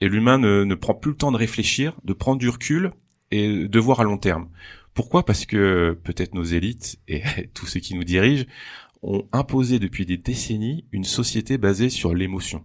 et 0.00 0.08
l'humain 0.08 0.36
ne, 0.36 0.64
ne 0.64 0.74
prend 0.74 0.94
plus 0.94 1.12
le 1.12 1.16
temps 1.16 1.30
de 1.30 1.36
réfléchir, 1.36 1.92
de 2.02 2.12
prendre 2.12 2.40
du 2.40 2.48
recul 2.48 2.90
et 3.30 3.68
de 3.68 3.78
voir 3.78 4.00
à 4.00 4.02
long 4.02 4.18
terme. 4.18 4.48
Pourquoi? 4.94 5.24
Parce 5.24 5.46
que 5.46 5.96
peut-être 6.02 6.34
nos 6.34 6.42
élites 6.42 6.98
et 7.06 7.22
tous 7.54 7.66
ceux 7.66 7.78
qui 7.78 7.94
nous 7.94 8.02
dirigent 8.02 8.46
ont 9.02 9.28
imposé 9.30 9.78
depuis 9.78 10.06
des 10.06 10.16
décennies 10.16 10.86
une 10.90 11.04
société 11.04 11.56
basée 11.56 11.88
sur 11.88 12.16
l'émotion. 12.16 12.64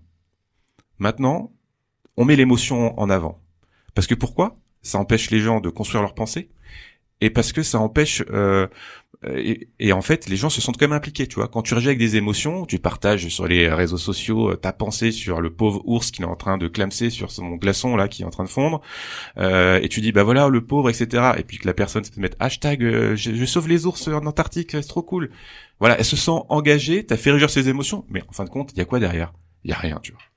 Maintenant, 0.98 1.52
on 2.18 2.26
met 2.26 2.36
l'émotion 2.36 3.00
en 3.00 3.08
avant. 3.12 3.40
Parce 3.94 4.08
que 4.08 4.16
pourquoi? 4.16 4.58
Ça 4.82 4.98
empêche 4.98 5.30
les 5.30 5.42
gens 5.42 5.60
de 5.62 5.70
construire 5.70 6.02
leurs 6.02 6.16
pensées 6.16 6.50
et 7.24 7.30
parce 7.30 7.54
que 7.54 7.64
ça 7.64 7.80
empêche 7.80 8.22
euh, 8.32 8.68
et, 9.36 9.70
et 9.80 9.94
en 9.94 10.02
fait 10.02 10.28
les 10.28 10.36
gens 10.36 10.50
se 10.50 10.60
sentent 10.60 10.78
quand 10.78 10.88
même 10.88 10.98
impliqués 10.98 11.28
tu 11.28 11.36
vois. 11.36 11.48
Quand 11.48 11.62
tu 11.62 11.74
réagis 11.74 11.88
avec 11.88 12.00
des 12.00 12.18
émotions 12.18 12.66
tu 12.66 12.80
partages 12.80 13.28
sur 13.30 13.48
les 13.48 13.70
réseaux 13.70 13.98
sociaux 13.98 14.52
euh, 14.52 14.56
ta 14.56 14.74
pensée 14.74 15.12
sur 15.12 15.40
le 15.40 15.50
pauvre 15.50 15.82
ours 15.86 16.12
qui 16.12 16.22
est 16.22 16.26
en 16.26 16.36
train 16.36 16.58
de 16.58 16.68
clamser 16.68 17.10
sur 17.10 17.32
son 17.32 17.52
glaçon 17.56 17.96
là 17.96 18.10
qui 18.10 18.24
est 18.24 18.26
en 18.26 18.30
train 18.30 18.44
de 18.44 18.50
fondre 18.50 18.82
euh, 19.38 19.80
et 19.82 19.88
tu 19.88 20.02
dis 20.02 20.12
bah 20.12 20.24
voilà 20.24 20.50
le 20.50 20.66
pauvre 20.66 20.90
etc 20.90 21.32
et 21.38 21.44
puis 21.44 21.58
que 21.58 21.68
la 21.68 21.74
personne 21.74 22.04
se 22.04 22.20
met 22.20 22.32
hashtag 22.40 22.84
euh, 22.84 23.16
je, 23.16 23.46
sauve 23.46 23.70
les 23.70 23.86
ours 23.86 24.08
en 24.10 24.26
Antarctique 24.26 24.72
c'est 24.72 24.82
trop 24.82 25.04
cool. 25.04 25.30
Voilà 25.80 25.98
elle 25.98 26.06
se 26.06 26.18
sent 26.18 26.42
engagée 26.50 27.06
t'as 27.06 27.18
fait 27.18 27.30
réagir 27.30 27.50
ses 27.50 27.70
émotions 27.70 28.06
mais 28.10 28.22
en 28.28 28.34
fin 28.34 28.44
de 28.44 28.50
compte 28.50 28.72
il 28.74 28.80
y 28.80 28.82
a 28.82 28.86
quoi 28.86 29.00
derrière? 29.00 29.32
Il 29.64 29.72
y 29.72 29.74
a 29.74 29.78
rien 29.78 30.00
tu 30.04 30.12
vois 30.12 30.33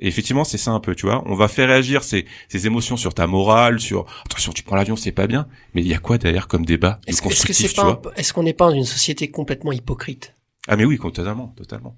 et 0.00 0.08
effectivement, 0.08 0.44
c'est 0.44 0.58
ça 0.58 0.70
un 0.72 0.80
peu, 0.80 0.94
tu 0.94 1.06
vois. 1.06 1.22
On 1.26 1.34
va 1.34 1.46
faire 1.48 1.68
réagir 1.68 2.02
ces, 2.02 2.24
ces 2.48 2.66
émotions 2.66 2.96
sur 2.96 3.12
ta 3.14 3.26
morale, 3.26 3.80
sur 3.80 4.06
attention, 4.24 4.52
tu 4.52 4.62
prends 4.62 4.76
l'avion, 4.76 4.96
c'est 4.96 5.12
pas 5.12 5.26
bien. 5.26 5.46
Mais 5.74 5.82
il 5.82 5.86
y 5.88 5.94
a 5.94 5.98
quoi 5.98 6.18
derrière 6.18 6.48
comme 6.48 6.64
débat 6.66 7.00
Est-ce 7.06 7.20
que 7.22 7.28
est-ce 7.28 7.42
que 7.42 7.48
constructif, 7.48 7.66
c'est 7.66 7.68
tu 7.74 7.76
pas 7.76 7.82
vois 7.84 7.92
un 7.92 7.96
peu- 7.96 8.10
est-ce 8.16 8.32
qu'on 8.32 8.42
n'est 8.42 8.54
pas 8.54 8.68
dans 8.70 8.74
une 8.76 8.84
société 8.84 9.30
complètement 9.30 9.72
hypocrite? 9.72 10.34
Ah 10.68 10.76
mais 10.76 10.84
oui, 10.84 10.98
totalement, 10.98 11.54
totalement, 11.56 11.96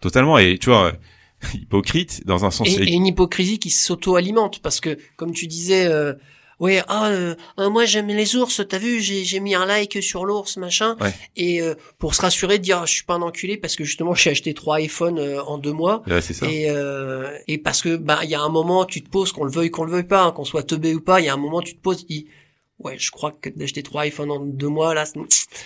totalement. 0.00 0.38
Et 0.38 0.58
tu 0.58 0.70
vois, 0.70 0.92
hypocrite 1.54 2.26
dans 2.26 2.44
un 2.44 2.50
sens. 2.50 2.68
et, 2.68 2.82
et 2.82 2.92
une 2.92 3.06
hypocrisie 3.06 3.58
qui 3.58 3.70
s'auto-alimente 3.70 4.60
parce 4.60 4.80
que 4.80 4.96
comme 5.16 5.32
tu 5.32 5.46
disais 5.46 5.86
euh, 5.86 6.14
ouais 6.62 6.82
ah 6.88 7.08
euh, 7.10 7.34
ah, 7.58 7.68
moi 7.68 7.84
j'aime 7.84 8.06
les 8.08 8.34
ours 8.36 8.62
t'as 8.66 8.78
vu 8.78 9.00
j'ai 9.02 9.40
mis 9.40 9.54
un 9.54 9.66
like 9.66 10.02
sur 10.02 10.24
l'ours 10.24 10.56
machin 10.56 10.96
Ouais. 11.00 11.12
et 11.36 11.60
euh, 11.60 11.74
pour 11.98 12.14
se 12.14 12.22
rassurer 12.22 12.56
de 12.58 12.62
dire 12.64 12.78
ah, 12.82 12.86
je 12.86 12.92
suis 12.94 13.04
pas 13.04 13.14
un 13.14 13.22
enculé 13.22 13.56
parce 13.58 13.76
que 13.76 13.84
justement 13.84 14.14
j'ai 14.14 14.30
acheté 14.30 14.54
trois 14.54 14.80
iPhones 14.80 15.18
euh, 15.18 15.42
en 15.44 15.58
deux 15.58 15.72
mois 15.72 16.02
Ouais, 16.06 16.20
ça. 16.22 16.46
et 16.50 16.70
euh, 16.70 17.28
et 17.48 17.58
parce 17.58 17.82
que 17.82 17.96
bah 17.96 18.20
il 18.22 18.30
y 18.30 18.34
a 18.34 18.40
un 18.40 18.48
moment 18.48 18.84
tu 18.86 19.02
te 19.02 19.10
poses 19.10 19.32
qu'on 19.32 19.44
le 19.44 19.50
veuille 19.52 19.70
qu'on 19.70 19.84
le 19.84 19.92
veuille 19.92 20.04
pas 20.16 20.22
hein, 20.24 20.32
qu'on 20.32 20.44
soit 20.44 20.62
teubé 20.62 20.94
ou 20.94 21.00
pas 21.00 21.20
il 21.20 21.26
y 21.26 21.28
a 21.28 21.34
un 21.34 21.36
moment 21.46 21.60
tu 21.60 21.74
te 21.76 21.80
poses 21.82 22.06
dis 22.06 22.26
ouais 22.78 22.96
je 22.98 23.10
crois 23.10 23.32
que 23.32 23.48
d'acheter 23.50 23.82
trois 23.82 24.06
iPhones 24.06 24.30
en 24.30 24.40
deux 24.40 24.68
mois 24.68 24.94
là 24.94 25.04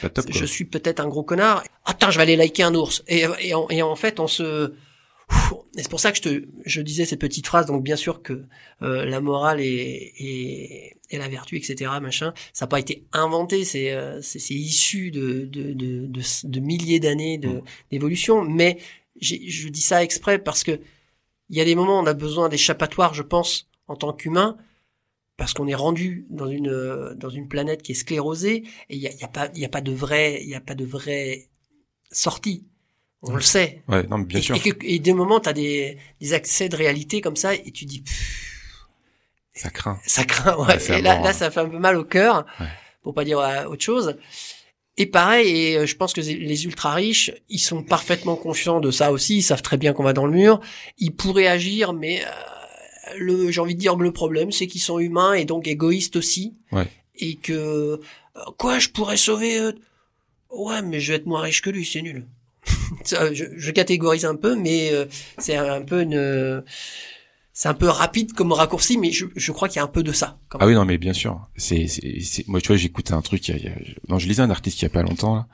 pas 0.03 0.09
top. 0.09 0.25
Je 0.31 0.45
suis 0.45 0.65
peut-être 0.65 1.01
un 1.01 1.09
gros 1.09 1.23
connard. 1.23 1.63
Attends, 1.85 2.11
je 2.11 2.17
vais 2.19 2.23
aller 2.25 2.37
liker 2.37 2.63
un 2.65 2.75
ours. 2.75 3.03
Et, 3.09 3.25
et, 3.41 3.55
en, 3.55 3.67
et 3.71 3.81
en 3.83 3.97
fait, 3.97 4.19
on 4.21 4.27
se... 4.27 4.75
Et 5.77 5.83
c'est 5.83 5.91
pour 5.91 6.01
ça 6.01 6.11
que 6.11 6.17
je 6.17 6.23
te, 6.23 6.47
je 6.65 6.81
disais 6.81 7.05
cette 7.05 7.21
petite 7.21 7.47
phrase. 7.47 7.67
Donc 7.67 7.83
bien 7.83 7.97
sûr 7.97 8.23
que 8.23 8.45
euh, 8.83 9.05
la 9.05 9.21
morale 9.21 9.61
et, 9.61 10.13
et, 10.19 10.97
et 11.11 11.19
la 11.19 11.29
vertu, 11.29 11.57
etc. 11.57 11.91
Machin, 12.01 12.33
ça 12.53 12.65
n'a 12.65 12.69
pas 12.69 12.81
été 12.81 13.05
inventé. 13.13 13.65
C'est, 13.65 13.93
euh, 13.93 14.21
c'est, 14.23 14.55
issu 14.55 15.11
de, 15.11 15.45
de, 15.45 15.73
de, 15.75 16.07
de, 16.07 16.23
de 16.45 16.61
milliers 16.61 17.01
d'années 17.01 17.39
Mm. 17.39 17.61
d'évolution. 17.91 18.43
Mais 18.43 18.79
je 19.21 19.69
dis 19.69 19.81
ça 19.81 20.03
exprès 20.03 20.39
parce 20.39 20.65
que 20.65 20.81
il 21.49 21.57
y 21.57 21.61
a 21.61 21.65
des 21.65 21.75
moments 21.75 22.01
où 22.01 22.03
on 22.03 22.07
a 22.07 22.15
besoin 22.15 22.49
d'échappatoire, 22.49 23.15
je 23.15 23.23
pense, 23.23 23.69
en 23.87 23.95
tant 23.97 24.13
qu'humain, 24.13 24.57
parce 25.37 25.53
qu'on 25.55 25.69
est 25.69 25.75
rendu 25.75 26.27
dans 26.31 26.49
une 26.49 26.69
euh, 26.71 27.15
dans 27.15 27.29
une 27.31 27.49
planète 27.49 27.83
qui 27.83 27.93
est 27.93 27.95
sclérosée 27.95 28.65
et 28.89 28.97
il 28.97 28.99
y 28.99 29.07
a, 29.07 29.13
il 29.13 29.21
y 29.21 29.25
a 29.25 29.29
pas 29.29 29.49
il 29.55 29.61
y 29.61 29.65
a 29.65 29.69
pas 29.69 29.81
de 29.83 29.93
vrai 29.93 30.41
il 30.43 30.49
y 30.49 30.55
a 30.55 30.61
pas 30.61 30.75
de 30.75 30.85
vraie 30.85 31.49
sortie. 32.11 32.65
On 33.23 33.35
le 33.35 33.41
sait. 33.41 33.83
Ouais, 33.89 34.03
non, 34.05 34.19
mais 34.19 34.25
bien 34.25 34.39
et, 34.39 34.43
sûr. 34.43 34.55
Et, 34.57 34.61
que- 34.61 34.85
et 34.87 34.99
des 34.99 35.13
moments, 35.13 35.41
tu 35.41 35.49
as 35.49 35.53
des, 35.53 35.99
des 36.21 36.33
accès 36.33 36.69
de 36.69 36.77
réalité 36.77 37.21
comme 37.21 37.37
ça, 37.37 37.55
et 37.55 37.71
tu 37.73 37.85
dis, 37.85 38.01
pff, 38.01 38.87
Ça 39.55 39.71
craint. 39.71 39.99
ça 40.07 40.25
craint. 40.25 40.57
Ouais. 40.65 40.77
Et 40.99 41.03
là, 41.03 41.21
là, 41.21 41.29
hein. 41.29 41.33
ça 41.33 41.51
fait 41.51 41.61
un 41.61 41.69
peu 41.69 41.79
mal 41.79 41.97
au 41.97 42.05
cœur, 42.05 42.47
Ouais. 42.61 42.67
pour 43.03 43.15
pas 43.15 43.25
dire 43.25 43.39
euh, 43.41 43.65
autre 43.65 43.83
chose. 43.85 44.17
Et 44.99 45.07
pareil, 45.07 45.49
et 45.49 45.77
euh, 45.79 45.87
je 45.87 45.95
pense 45.97 46.13
que 46.13 46.21
les 46.21 46.65
ultra 46.65 46.95
riches, 46.95 47.31
ils 47.49 47.59
sont 47.59 47.83
parfaitement 47.83 48.37
conscients 48.37 48.81
de 48.81 48.91
ça 48.91 49.13
aussi. 49.13 49.39
Ils 49.39 49.43
savent 49.43 49.61
très 49.63 49.77
bien 49.77 49.93
qu'on 49.93 50.05
va 50.05 50.13
dans 50.15 50.27
le 50.27 50.33
mur. 50.33 50.61
Ils 50.99 51.15
pourraient 51.15 51.49
agir, 51.49 51.93
mais 51.93 52.23
euh, 52.25 52.29
le, 53.19 53.51
j'ai 53.51 53.61
envie 53.61 53.75
de 53.75 53.81
dire 53.81 53.97
le 53.97 54.13
problème, 54.13 54.53
c'est 54.53 54.67
qu'ils 54.67 54.81
sont 54.81 54.99
humains 54.99 55.35
et 55.35 55.45
donc 55.45 55.67
égoïstes 55.69 56.17
aussi. 56.17 56.55
Ouais. 56.73 56.89
Et 57.17 57.37
que 57.37 57.53
euh, 57.53 57.99
quoi, 58.59 58.79
je 58.79 58.89
pourrais 58.91 59.17
sauver 59.19 59.59
euh, 59.59 59.73
Ouais, 60.51 60.81
mais 60.81 61.01
je 61.01 61.13
vais 61.13 61.19
être 61.19 61.27
moins 61.27 61.41
riche 61.43 61.61
que 61.61 61.71
lui, 61.71 61.85
c'est 61.85 62.01
nul. 62.03 62.27
Je, 63.05 63.45
je 63.57 63.71
catégorise 63.71 64.25
un 64.25 64.35
peu, 64.37 64.57
mais 64.57 64.91
euh, 64.93 65.07
c'est 65.39 65.57
un 65.57 65.83
peu 65.83 66.03
une, 66.03 66.63
c'est 67.53 67.69
un 67.69 67.75
peu 67.75 67.89
rapide 67.89 68.33
comme 68.33 68.53
raccourci, 68.53 68.99
mais 68.99 69.13
je, 69.13 69.27
je 69.35 69.53
crois 69.53 69.69
qu'il 69.69 69.77
y 69.77 69.81
a 69.81 69.85
un 69.85 69.89
peu 69.89 70.03
de 70.03 70.13
ça. 70.13 70.39
Quand 70.49 70.59
Ah 70.61 70.67
oui, 70.67 70.75
non, 70.75 70.85
mais 70.85 70.99
bien 70.99 71.13
sûr. 71.13 71.41
C'est, 71.57 71.87
moi, 72.49 72.61
tu 72.61 72.69
vois, 72.69 72.77
j'écoutais 72.77 73.15
un 73.15 73.23
truc. 73.23 73.49
il 73.49 73.53
y 73.53 73.55
a- 73.55 73.59
il 73.59 73.65
y 73.65 73.69
a- 73.69 73.95
Non, 74.09 74.19
je 74.19 74.27
lisais 74.29 74.43
un 74.43 74.51
artiste 74.51 74.81
il 74.81 74.85
y 74.85 74.87
a 74.87 74.91
pas 74.91 75.03
longtemps 75.03 75.37
là, 75.37 75.47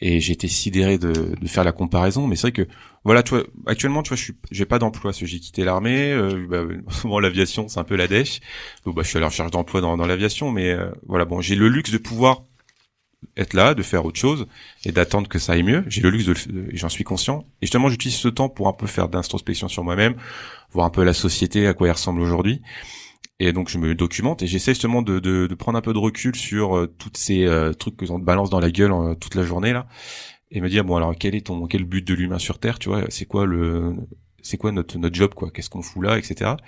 et 0.00 0.16
été 0.16 0.48
sidéré 0.48 0.96
de, 0.98 1.12
de 1.40 1.46
faire 1.48 1.62
la 1.62 1.72
comparaison. 1.72 2.26
Mais 2.26 2.34
c'est 2.34 2.48
vrai 2.48 2.52
que, 2.52 2.66
voilà, 3.04 3.22
tu 3.22 3.34
vois, 3.34 3.44
actuellement, 3.66 4.02
tu 4.02 4.08
vois, 4.08 4.16
je 4.16 4.22
suis, 4.24 4.34
j'ai 4.50 4.64
pas 4.66 4.78
d'emploi, 4.78 5.10
parce 5.10 5.18
que 5.20 5.26
j'ai 5.26 5.38
quitté 5.38 5.62
l'armée. 5.62 6.10
Euh, 6.12 6.46
bah, 6.48 6.64
souvent, 6.90 7.20
l'aviation, 7.20 7.68
c'est 7.68 7.78
un 7.78 7.84
peu 7.84 7.96
la 7.96 8.08
dèche. 8.08 8.40
Donc, 8.86 8.96
bah, 8.96 9.02
je 9.04 9.08
suis 9.08 9.18
à 9.18 9.20
la 9.20 9.28
recherche 9.28 9.50
d'emploi 9.52 9.80
dans, 9.82 9.96
dans 9.96 10.06
l'aviation, 10.06 10.50
mais 10.50 10.70
euh, 10.70 10.90
voilà, 11.06 11.26
bon, 11.26 11.40
j'ai 11.40 11.54
le 11.54 11.68
luxe 11.68 11.90
de 11.92 11.98
pouvoir 11.98 12.44
être 13.36 13.54
là, 13.54 13.74
de 13.74 13.82
faire 13.82 14.04
autre 14.04 14.18
chose 14.18 14.46
et 14.84 14.92
d'attendre 14.92 15.28
que 15.28 15.38
ça 15.38 15.52
aille 15.52 15.62
mieux. 15.62 15.84
J'ai 15.88 16.00
le 16.02 16.10
luxe 16.10 16.26
de, 16.26 16.34
le- 16.52 16.68
j'en 16.74 16.88
suis 16.88 17.04
conscient. 17.04 17.44
Et 17.62 17.66
justement, 17.66 17.88
j'utilise 17.88 18.16
ce 18.16 18.28
temps 18.28 18.48
pour 18.48 18.68
un 18.68 18.72
peu 18.72 18.86
faire 18.86 19.08
d'introspection 19.08 19.68
sur 19.68 19.84
moi-même, 19.84 20.14
voir 20.72 20.86
un 20.86 20.90
peu 20.90 21.04
la 21.04 21.14
société, 21.14 21.66
à 21.66 21.74
quoi 21.74 21.88
elle 21.88 21.94
ressemble 21.94 22.20
aujourd'hui. 22.22 22.62
Et 23.38 23.52
donc 23.52 23.70
je 23.70 23.78
me 23.78 23.94
documente 23.94 24.42
et 24.42 24.46
j'essaie 24.46 24.72
justement 24.72 25.00
de, 25.02 25.18
de, 25.18 25.46
de 25.46 25.54
prendre 25.54 25.78
un 25.78 25.80
peu 25.80 25.94
de 25.94 25.98
recul 25.98 26.36
sur 26.36 26.76
euh, 26.76 26.86
toutes 26.98 27.16
ces 27.16 27.44
euh, 27.46 27.72
trucs 27.72 27.96
que 27.96 28.10
on 28.10 28.20
te 28.20 28.24
balance 28.24 28.50
dans 28.50 28.60
la 28.60 28.70
gueule 28.70 28.92
euh, 28.92 29.14
toute 29.14 29.34
la 29.34 29.44
journée 29.44 29.72
là, 29.72 29.86
et 30.50 30.60
me 30.60 30.68
dire 30.68 30.84
bon 30.84 30.96
alors 30.96 31.14
quel 31.18 31.34
est 31.34 31.46
ton 31.46 31.66
quel 31.66 31.84
but 31.84 32.06
de 32.06 32.14
l'humain 32.14 32.38
sur 32.38 32.58
Terre, 32.58 32.78
tu 32.78 32.88
vois, 32.90 33.04
c'est 33.10 33.26
quoi 33.26 33.46
le 33.46 33.94
c'est 34.42 34.58
quoi 34.58 34.72
notre 34.72 34.98
notre 34.98 35.14
job 35.14 35.34
quoi, 35.34 35.50
qu'est-ce 35.50 35.70
qu'on 35.70 35.82
fout 35.82 36.02
là, 36.04 36.18
etc. 36.18 36.58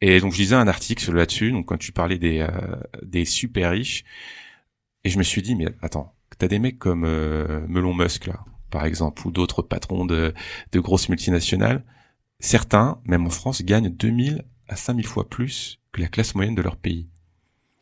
Et 0.00 0.20
donc 0.20 0.32
je 0.32 0.38
lisais 0.38 0.56
un 0.56 0.68
article 0.68 1.12
là-dessus, 1.14 1.52
donc 1.52 1.66
quand 1.66 1.78
tu 1.78 1.92
parlais 1.92 2.18
des 2.18 2.40
euh, 2.40 2.48
des 3.02 3.24
super 3.24 3.72
riches, 3.72 4.04
et 5.04 5.10
je 5.10 5.18
me 5.18 5.22
suis 5.22 5.42
dit 5.42 5.54
mais 5.54 5.66
attends, 5.82 6.14
t'as 6.38 6.48
des 6.48 6.58
mecs 6.58 6.78
comme 6.78 7.04
euh, 7.04 7.64
Melon 7.68 7.94
Musk 7.94 8.26
là, 8.26 8.44
par 8.70 8.84
exemple, 8.84 9.26
ou 9.26 9.30
d'autres 9.30 9.62
patrons 9.62 10.04
de 10.06 10.34
de 10.72 10.80
grosses 10.80 11.08
multinationales, 11.08 11.84
certains, 12.40 13.00
même 13.04 13.26
en 13.26 13.30
France, 13.30 13.62
gagnent 13.62 13.90
2000 13.90 14.44
à 14.68 14.76
5000 14.76 15.06
fois 15.06 15.28
plus 15.28 15.80
que 15.92 16.00
la 16.00 16.08
classe 16.08 16.34
moyenne 16.34 16.54
de 16.54 16.62
leur 16.62 16.76
pays. 16.76 17.08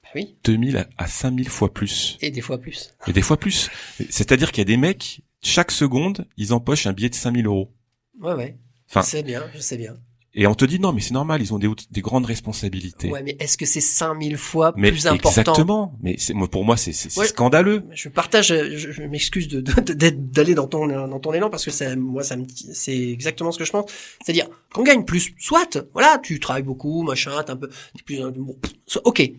Bah 0.03 0.11
oui, 0.17 0.37
2000 0.45 0.77
à- 0.77 0.89
à 0.99 1.07
5000 1.07 1.49
fois 1.49 1.73
plus. 1.73 2.19
et 2.21 2.31
des 2.31 2.41
fois 2.43 2.59
plus. 2.59 2.95
Et 3.07 3.13
des 3.13 3.23
fois 3.23 3.39
plus. 3.39 3.71
C'est-à-dire 4.11 4.51
qu'il 4.53 4.61
y 4.61 4.63
a 4.63 4.65
des 4.67 4.77
mecs, 4.77 5.23
chaque 5.43 5.71
seconde, 5.71 6.27
ils 6.37 6.53
empochent 6.53 6.87
un 6.87 6.93
billet 6.93 7.09
de 7.09 7.15
5000 7.15 7.47
euros. 7.47 7.73
Ouais, 8.21 8.35
ouais. 8.35 8.59
Enfin- 8.91 9.01
je 9.03 9.07
sais 9.07 9.23
bien, 9.23 9.43
je 9.55 9.61
sais 9.61 9.79
bien. 9.79 9.97
Et 10.35 10.47
on 10.47 10.55
te 10.55 10.65
dit 10.65 10.81
non, 10.81 10.93
mais 10.95 11.03
c'est 11.03 11.13
normal, 11.13 11.43
ils 11.43 11.53
ont 11.53 11.59
des, 11.59 11.69
des 11.91 12.01
grandes 12.01 12.25
responsabilités. 12.25 13.11
Ouais, 13.11 13.23
mais 13.23 13.37
est-ce 13.39 13.59
que 13.59 13.67
c'est 13.67 13.83
5000 13.83 14.39
fois 14.39 14.73
mais 14.77 14.91
plus 14.91 15.07
important 15.07 15.29
exactement. 15.29 15.95
Mais 16.03 16.17
pour 16.51 16.65
moi, 16.65 16.79
c'est, 16.79 16.93
Ouais. 17.19 17.27
scandaleux. 17.27 17.85
Je 17.93 18.09
partage, 18.09 18.47
je, 18.49 18.93
je 18.93 19.03
m'excuse 19.03 19.47
de, 19.49 19.61
de- 19.61 19.93
d'être- 19.93 20.31
d'aller 20.31 20.55
dans 20.55 20.67
ton 20.67 20.87
dans 20.87 21.21
ton 21.21 21.35
élan 21.35 21.51
parce 21.51 21.65
que 21.67 21.71
ça, 21.71 21.95
moi 21.97 22.23
ça 22.23 22.37
me 22.37 22.47
c'est 22.73 22.97
exactement 23.11 23.53
ce 23.53 23.59
que 23.59 23.67
je 23.67 23.73
pense. 23.73 23.91
C'est-à-dire 24.25 24.49
qu'on 24.73 24.85
gagne 24.85 25.05
plus, 25.05 25.35
soit, 25.39 25.79
voilà, 25.93 26.19
tu 26.23 26.41
travailles 26.41 26.63
beaucoup, 26.63 27.03
machin, 27.03 27.43
t'es 27.43 27.51
un 27.53 27.57
peu, 27.57 27.69
t'es 27.69 28.03
plus, 28.03 28.19
bon, 28.37 28.57
ok. 29.05 29.33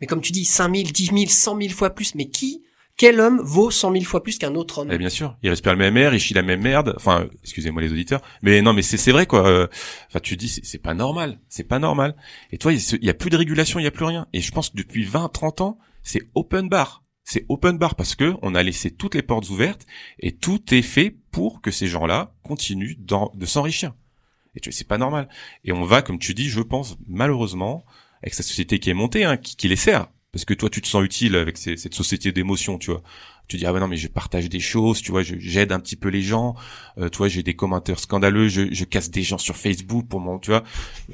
Mais 0.00 0.06
comme 0.06 0.20
tu 0.20 0.30
dis, 0.30 0.44
5000, 0.44 0.92
10 0.92 1.06
000, 1.06 1.16
100 1.28 1.58
000 1.60 1.72
fois 1.72 1.90
plus, 1.90 2.14
mais 2.14 2.26
qui, 2.26 2.62
quel 2.96 3.20
homme 3.20 3.40
vaut 3.42 3.70
100 3.70 3.92
000 3.92 4.04
fois 4.04 4.22
plus 4.22 4.38
qu'un 4.38 4.54
autre 4.54 4.78
homme? 4.78 4.88
Eh 4.90 4.98
bien 4.98 5.08
sûr, 5.08 5.36
il 5.42 5.50
respire 5.50 5.72
le 5.72 5.78
même 5.78 5.96
air, 5.96 6.14
il 6.14 6.20
chie 6.20 6.34
la 6.34 6.42
même 6.42 6.62
merde. 6.62 6.94
Enfin, 6.96 7.28
excusez-moi 7.42 7.82
les 7.82 7.92
auditeurs, 7.92 8.22
mais 8.42 8.62
non, 8.62 8.72
mais 8.72 8.82
c'est 8.82 9.12
vrai 9.12 9.26
quoi. 9.26 9.46
Euh, 9.46 9.66
Enfin, 10.08 10.20
tu 10.20 10.36
dis 10.36 10.48
c'est 10.48 10.78
pas 10.82 10.94
normal, 10.94 11.38
c'est 11.48 11.64
pas 11.64 11.78
normal. 11.78 12.16
Et 12.52 12.58
toi, 12.58 12.72
il 12.72 13.04
y 13.04 13.10
a 13.10 13.14
plus 13.14 13.30
de 13.30 13.36
régulation, 13.36 13.78
il 13.78 13.84
y 13.84 13.86
a 13.86 13.90
plus 13.90 14.04
rien. 14.04 14.26
Et 14.32 14.40
je 14.40 14.50
pense 14.50 14.70
que 14.70 14.76
depuis 14.76 15.04
20, 15.04 15.28
30 15.28 15.60
ans, 15.60 15.78
c'est 16.02 16.22
open 16.34 16.68
bar. 16.68 17.02
C'est 17.24 17.44
open 17.48 17.76
bar 17.76 17.96
parce 17.96 18.14
que 18.14 18.34
on 18.42 18.54
a 18.54 18.62
laissé 18.62 18.90
toutes 18.90 19.16
les 19.16 19.22
portes 19.22 19.50
ouvertes 19.50 19.84
et 20.20 20.36
tout 20.36 20.62
est 20.72 20.82
fait 20.82 21.16
pour 21.32 21.60
que 21.60 21.70
ces 21.72 21.88
gens-là 21.88 22.34
continuent 22.44 22.96
de 22.98 23.46
s'enrichir. 23.46 23.94
Et 24.54 24.60
tu 24.60 24.72
c'est 24.72 24.86
pas 24.88 24.96
normal. 24.98 25.28
Et 25.64 25.72
on 25.72 25.82
va, 25.82 26.02
comme 26.02 26.18
tu 26.18 26.34
dis, 26.34 26.48
je 26.48 26.60
pense 26.60 26.96
malheureusement 27.06 27.84
avec 28.22 28.32
cette 28.34 28.46
société 28.46 28.78
qui 28.78 28.90
est 28.90 28.94
montée, 28.94 29.24
hein, 29.24 29.36
qui, 29.36 29.56
qui 29.56 29.68
les 29.68 29.76
sert. 29.76 30.08
Parce 30.32 30.44
que 30.44 30.54
toi, 30.54 30.68
tu 30.68 30.82
te 30.82 30.86
sens 30.88 31.02
utile 31.04 31.34
avec 31.36 31.56
ces- 31.56 31.76
cette 31.76 31.94
société 31.94 32.30
d'émotion, 32.32 32.78
tu 32.78 32.90
vois. 32.90 33.02
Tu 33.48 33.56
dis 33.58 33.64
ah 33.66 33.72
ouais 33.72 33.78
non 33.78 33.86
mais 33.86 33.96
je 33.96 34.08
partage 34.08 34.48
des 34.48 34.58
choses 34.58 35.00
tu 35.00 35.12
vois 35.12 35.22
j'aide 35.22 35.70
un 35.70 35.78
petit 35.78 35.94
peu 35.94 36.08
les 36.08 36.20
gens. 36.20 36.56
Euh, 36.98 37.08
tu 37.08 37.18
vois 37.18 37.28
j'ai 37.28 37.44
des 37.44 37.54
commentaires 37.54 38.00
scandaleux 38.00 38.48
je, 38.48 38.62
je 38.74 38.84
casse 38.84 39.08
des 39.08 39.22
gens 39.22 39.38
sur 39.38 39.54
Facebook 39.56 40.08
pour 40.08 40.18
mon 40.18 40.40
tu 40.40 40.50
vois. 40.50 40.64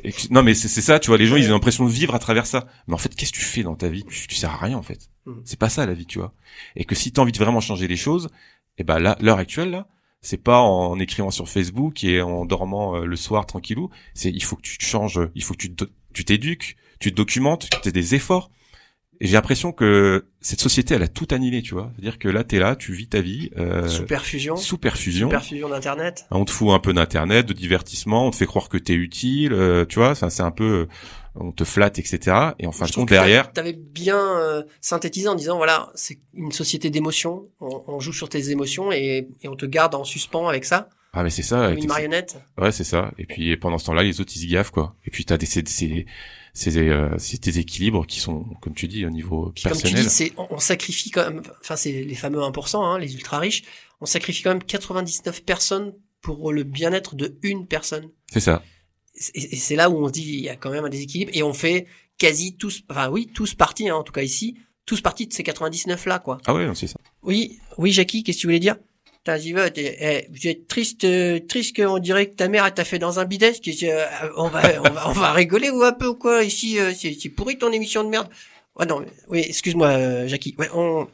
Et 0.03 0.15
non 0.31 0.43
mais 0.43 0.55
c'est 0.55 0.81
ça 0.81 0.99
tu 0.99 1.09
vois 1.09 1.19
les 1.19 1.27
gens 1.27 1.37
ils 1.37 1.51
ont 1.51 1.53
l'impression 1.53 1.85
de 1.85 1.91
vivre 1.91 2.15
à 2.15 2.19
travers 2.19 2.47
ça. 2.47 2.67
Mais 2.89 2.95
en 2.95 2.99
fait 2.99 3.15
qu'est-ce 3.15 3.33
que 3.33 3.37
tu 3.39 3.45
fais 3.45 3.63
dans 3.63 3.75
ta 3.75 3.91
vie? 3.91 4.03
Tu, 4.09 4.29
tu 4.29 4.35
sers 4.35 4.49
à 4.51 4.57
rien 4.57 4.79
en 4.79 4.83
fait. 4.83 5.11
Mhm. 5.27 5.43
c'est 5.45 5.59
pas 5.59 5.69
ça 5.69 5.85
la 5.85 5.93
vie 5.93 6.07
tu 6.07 6.21
vois. 6.21 6.33
Et 6.75 6.87
que 6.87 6.95
si 6.95 7.13
tu 7.13 7.21
as 7.21 7.23
envie 7.23 7.33
de 7.33 7.39
vraiment 7.39 7.61
changer 7.61 7.87
les 7.87 7.97
choses 7.99 8.31
et 8.79 8.83
ben 8.83 8.99
là 8.99 9.19
l'heure 9.21 9.37
actuelle 9.39 9.71
là 9.71 9.87
c'est 10.23 10.43
pas 10.43 10.61
en 10.61 10.99
écrivant 10.99 11.31
sur 11.31 11.51
Facebook 11.51 12.03
et 12.03 12.23
en 12.23 12.47
dormant 12.47 12.97
euh, 12.97 13.05
le 13.05 13.17
soir 13.17 13.45
tranquillou. 13.45 13.91
C'est 14.15 14.31
il 14.31 14.43
faut 14.43 14.57
que 14.57 14.63
tu 14.63 14.79
changes 14.81 15.21
il 15.35 15.43
faut 15.45 15.53
que 15.53 15.59
tu 15.67 15.75
tu 16.15 16.25
t'éduques 16.25 16.77
tu 16.99 17.11
te 17.11 17.17
documentes 17.17 17.69
tu 17.83 17.91
aies 17.91 17.93
des 17.93 18.15
efforts 18.15 18.51
et 19.23 19.27
j'ai 19.29 19.35
l'impression 19.35 19.71
que 19.71 20.27
cette 20.41 20.61
société, 20.61 20.95
elle 20.95 21.03
a 21.05 21.09
tout 21.09 21.29
annihilé, 21.31 21.63
tu 21.63 21.75
vois. 21.75 21.93
C'est-à-dire 21.95 22.19
que 22.19 22.27
là, 22.29 22.43
t'es 22.43 22.59
là, 22.59 22.75
tu 22.75 22.93
vis 22.93 23.07
ta 23.07 23.21
vie 23.21 23.51
euh, 23.57 23.87
Sous 23.87 24.05
perfusion, 24.05 24.57
sous 24.57 24.79
perfusion. 24.79 25.29
perfusion 25.29 25.69
d'internet. 25.69 26.27
On 26.33 26.45
te 26.45 26.51
fout 26.51 26.71
un 26.71 26.81
peu 26.81 26.93
d'internet, 26.93 27.47
de 27.47 27.53
divertissement, 27.53 28.27
on 28.27 28.31
te 28.33 28.37
fait 28.37 28.47
croire 28.47 28.69
que 28.69 28.79
t'es 28.79 28.95
utile, 28.95 29.53
euh, 29.53 29.85
tu 29.87 30.01
vois. 30.01 30.17
Ça, 30.17 30.29
c'est 30.29 30.43
un 30.43 30.51
peu, 30.51 30.89
on 31.37 31.53
te 31.53 31.63
flatte, 31.63 32.01
etc. 32.01 32.37
Et 32.59 32.67
en 32.67 32.73
fin 32.73 32.87
Je 32.87 32.91
de 32.91 32.97
compte, 32.97 33.11
derrière, 33.11 33.53
T'avais 33.53 33.75
bien 33.75 34.19
euh, 34.41 34.65
synthétisé 34.81 35.29
en 35.29 35.37
disant 35.37 35.57
voilà, 35.57 35.93
c'est 35.95 36.19
une 36.35 36.51
société 36.51 36.91
d'émotions. 36.91 37.47
On, 37.61 37.85
on 37.87 38.01
joue 38.01 38.13
sur 38.13 38.29
tes 38.29 38.51
émotions 38.51 38.91
et, 38.91 39.29
et 39.41 39.47
on 39.49 39.55
te 39.55 39.67
garde 39.67 39.95
en 39.95 40.03
suspens 40.03 40.49
avec 40.49 40.65
ça, 40.65 40.89
ah 41.13 41.23
mais 41.23 41.31
c'est 41.31 41.43
ça. 41.43 41.69
comme 41.69 41.79
une 41.79 41.87
marionnette. 41.87 42.39
Ouais, 42.59 42.73
c'est 42.73 42.83
ça. 42.85 43.13
Et 43.19 43.27
puis 43.27 43.57
pendant 43.57 43.79
ce 43.79 43.85
temps-là, 43.87 44.03
les 44.03 44.21
autres 44.21 44.33
ils 44.35 44.41
se 44.41 44.53
gaffent 44.53 44.71
quoi. 44.73 44.97
Et 45.05 45.11
puis 45.11 45.25
t'as 45.25 45.37
des 45.37 45.47
ces 45.47 45.63
ces 46.53 46.77
euh, 46.89 47.17
ces 47.19 47.39
déséquilibres 47.39 48.07
qui 48.07 48.21
sont, 48.21 48.45
comme 48.61 48.75
tu 48.75 48.89
dis, 48.89 49.07
au 49.07 49.11
niveau 49.11 49.53
Puis 49.55 49.65
comme 49.65 49.73
tu 49.73 49.83
personnel. 49.83 50.05
dis, 50.05 50.11
c'est 50.11 50.33
on, 50.37 50.47
on 50.51 50.59
sacrifie 50.59 51.11
quand 51.11 51.25
même. 51.31 51.43
Enfin, 51.61 51.77
c'est 51.77 51.93
les 52.03 52.15
fameux 52.15 52.41
1%, 52.41 52.85
hein, 52.85 52.99
les 52.99 53.15
ultra 53.15 53.39
riches. 53.39 53.63
On 54.01 54.07
sacrifie 54.07 54.43
quand 54.43 54.51
même 54.51 54.63
99 54.63 55.45
personnes 55.45 55.95
pour 56.21 56.53
le 56.53 56.63
bien-être 56.65 57.15
de 57.17 57.39
une 57.43 57.67
personne. 57.67 58.11
C'est 58.33 58.41
ça. 58.41 58.63
Et, 59.35 59.55
et 59.55 59.57
c'est 59.57 59.77
là 59.77 59.91
où 59.91 59.97
on 60.05 60.09
se 60.09 60.13
dit 60.13 60.23
il 60.23 60.41
y 60.41 60.49
a 60.49 60.57
quand 60.57 60.71
même 60.71 60.85
un 60.85 60.89
déséquilibre 60.89 61.31
et 61.35 61.43
on 61.43 61.53
fait 61.53 61.87
quasi 62.19 62.57
tous, 62.57 62.83
enfin 62.89 63.09
oui, 63.09 63.31
tous 63.35 63.55
partis, 63.55 63.89
hein, 63.89 63.97
en 63.97 64.03
tout 64.03 64.13
cas 64.13 64.23
ici, 64.23 64.57
tous 64.87 65.01
partis 65.01 65.27
de 65.27 65.33
ces 65.33 65.43
99 65.43 66.07
là 66.07 66.19
quoi. 66.19 66.39
Ah 66.47 66.53
non, 66.53 66.75
c'est 66.75 66.87
ça. 66.87 66.97
Oui, 67.23 67.59
oui, 67.79 67.93
Jackie, 67.93 68.23
qu'est-ce 68.23 68.39
que 68.39 68.41
tu 68.43 68.47
voulais 68.47 68.61
dire? 68.61 68.77
Eh, 69.27 70.27
vous 70.33 70.49
êtes 70.49 70.67
triste, 70.67 71.07
triste 71.49 71.77
qu'on 71.77 71.99
dirait 71.99 72.27
que 72.27 72.35
ta 72.35 72.49
mère 72.49 72.73
t'a 72.75 72.85
fait 72.85 72.99
dans 72.99 73.21
un 73.21 73.25
bidet. 73.25 73.53
euh, 73.85 74.05
on 74.37 74.49
va, 74.49 74.63
on 74.81 74.91
va, 74.91 75.09
on 75.09 75.13
va 75.13 75.33
rigoler 75.33 75.71
ou 75.71 75.83
un 75.83 75.93
peu 75.93 76.07
ou 76.09 76.15
quoi 76.15 76.43
ici 76.43 76.79
euh, 76.81 76.93
C'est 76.97 77.17
c'est 77.21 77.29
pourri 77.29 77.57
ton 77.59 77.71
émission 77.73 78.03
de 78.05 78.09
merde. 78.09 78.29
Ouais 78.79 78.87
non, 78.87 79.05
oui, 79.29 79.45
excuse-moi, 79.47 79.87
euh, 79.89 80.27
Jackie. 80.29 80.55
Ouais, 80.59 80.69
on, 80.75 81.07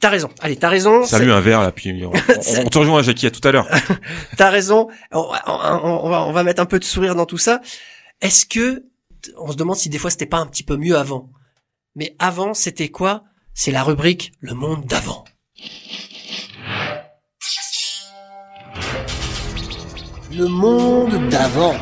t'as 0.00 0.08
raison. 0.08 0.28
Allez, 0.40 0.56
t'as 0.56 0.70
raison. 0.70 1.04
Salut 1.04 1.30
un 1.30 1.40
verre 1.40 1.60
là, 1.60 1.70
puis 1.72 2.04
on, 2.04 2.10
on, 2.10 2.12
on 2.66 2.68
te 2.68 2.78
rejoint 2.78 3.02
Jackie 3.02 3.26
à 3.26 3.30
tout 3.30 3.46
à 3.46 3.52
l'heure. 3.52 3.68
T'as 4.36 4.48
raison. 4.50 4.88
On, 5.12 5.20
on- 5.20 5.30
on- 5.46 6.00
on 6.04 6.08
va, 6.08 6.22
on 6.26 6.32
va 6.32 6.42
mettre 6.42 6.60
un 6.62 6.66
peu 6.66 6.78
de 6.78 6.84
sourire 6.84 7.14
dans 7.14 7.26
tout 7.26 7.38
ça. 7.38 7.60
Est-ce 8.22 8.46
que 8.46 8.84
on 9.38 9.52
se 9.52 9.56
demande 9.56 9.76
si 9.76 9.88
des 9.88 9.98
fois 9.98 10.10
c'était 10.10 10.26
pas 10.26 10.38
un 10.38 10.46
petit 10.46 10.62
peu 10.64 10.76
mieux 10.76 10.96
avant 10.96 11.30
Mais 11.94 12.16
avant, 12.18 12.54
c'était 12.54 12.88
quoi? 12.88 13.22
C'est 13.54 13.70
la 13.70 13.82
rubrique 13.84 14.32
Le 14.40 14.54
monde 14.54 14.86
d'avant. 14.86 15.24
Le 20.34 20.46
monde 20.48 21.28
d'avant. 21.28 21.74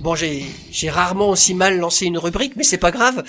Bon, 0.00 0.14
j'ai 0.14 0.44
j'ai 0.70 0.90
rarement 0.90 1.30
aussi 1.30 1.54
mal 1.54 1.78
lancé 1.78 2.04
une 2.04 2.18
rubrique, 2.18 2.54
mais 2.56 2.64
c'est 2.64 2.76
pas 2.78 2.90
grave 2.90 3.22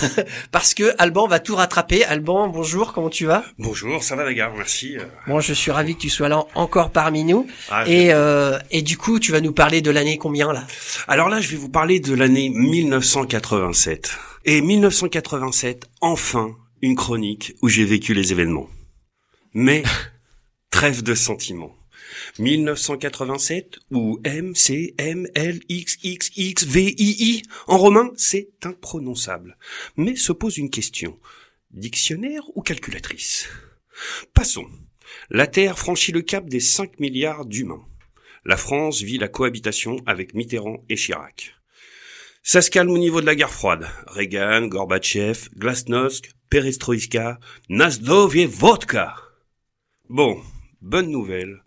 parce 0.52 0.74
que 0.74 0.92
Alban 0.98 1.26
va 1.26 1.38
tout 1.40 1.54
rattraper. 1.54 2.04
Alban, 2.04 2.48
bonjour, 2.48 2.92
comment 2.92 3.08
tu 3.08 3.24
vas? 3.24 3.44
Bonjour, 3.58 4.02
ça 4.02 4.14
va 4.14 4.24
la 4.24 4.34
gare, 4.34 4.52
merci. 4.54 4.96
Bon, 5.26 5.40
je 5.40 5.54
suis 5.54 5.70
ravi 5.70 5.94
que 5.94 6.00
tu 6.00 6.10
sois 6.10 6.28
là 6.28 6.44
encore 6.54 6.90
parmi 6.90 7.24
nous. 7.24 7.46
Ah, 7.70 7.84
Et 7.88 8.12
euh, 8.12 8.58
et 8.70 8.82
du 8.82 8.98
coup, 8.98 9.18
tu 9.20 9.32
vas 9.32 9.40
nous 9.40 9.52
parler 9.52 9.80
de 9.80 9.90
l'année 9.90 10.18
combien 10.18 10.52
là? 10.52 10.64
Alors 11.06 11.30
là, 11.30 11.40
je 11.40 11.48
vais 11.48 11.56
vous 11.56 11.70
parler 11.70 11.98
de 12.00 12.14
l'année 12.14 12.50
1987. 12.50 14.10
Et 14.44 14.60
1987, 14.60 15.86
enfin, 16.00 16.50
une 16.82 16.96
chronique 16.96 17.54
où 17.62 17.68
j'ai 17.68 17.84
vécu 17.84 18.14
les 18.14 18.32
événements. 18.32 18.68
Mais, 19.52 19.82
trêve 20.70 21.02
de 21.02 21.14
sentiments. 21.14 21.74
1987 22.38 23.78
ou 23.90 24.20
M, 24.24 24.54
C, 24.54 24.94
M, 24.98 25.26
L, 25.34 25.60
X, 25.68 25.98
X, 26.02 26.30
X, 26.36 26.64
V, 26.64 26.94
I, 26.96 27.16
I. 27.18 27.42
En 27.66 27.78
romain, 27.78 28.10
c'est 28.16 28.50
imprononçable. 28.62 29.56
Mais 29.96 30.16
se 30.16 30.32
pose 30.32 30.58
une 30.58 30.70
question. 30.70 31.18
Dictionnaire 31.70 32.44
ou 32.54 32.62
calculatrice? 32.62 33.48
Passons. 34.34 34.66
La 35.30 35.46
Terre 35.46 35.78
franchit 35.78 36.12
le 36.12 36.22
cap 36.22 36.48
des 36.48 36.60
5 36.60 37.00
milliards 37.00 37.46
d'humains. 37.46 37.84
La 38.44 38.56
France 38.56 39.02
vit 39.02 39.18
la 39.18 39.28
cohabitation 39.28 39.96
avec 40.06 40.34
Mitterrand 40.34 40.84
et 40.88 40.96
Chirac. 40.96 41.54
Ça 42.42 42.62
se 42.62 42.70
calme 42.70 42.90
au 42.90 42.98
niveau 42.98 43.20
de 43.20 43.26
la 43.26 43.34
guerre 43.34 43.52
froide. 43.52 43.86
Reagan, 44.06 44.68
Gorbatchev, 44.68 45.50
Glasnost, 45.56 46.30
Perestroïka, 46.50 47.38
Nazdov 47.68 48.36
et 48.36 48.46
Vodka. 48.46 49.14
Bon, 50.08 50.40
bonne 50.80 51.10
nouvelle. 51.10 51.62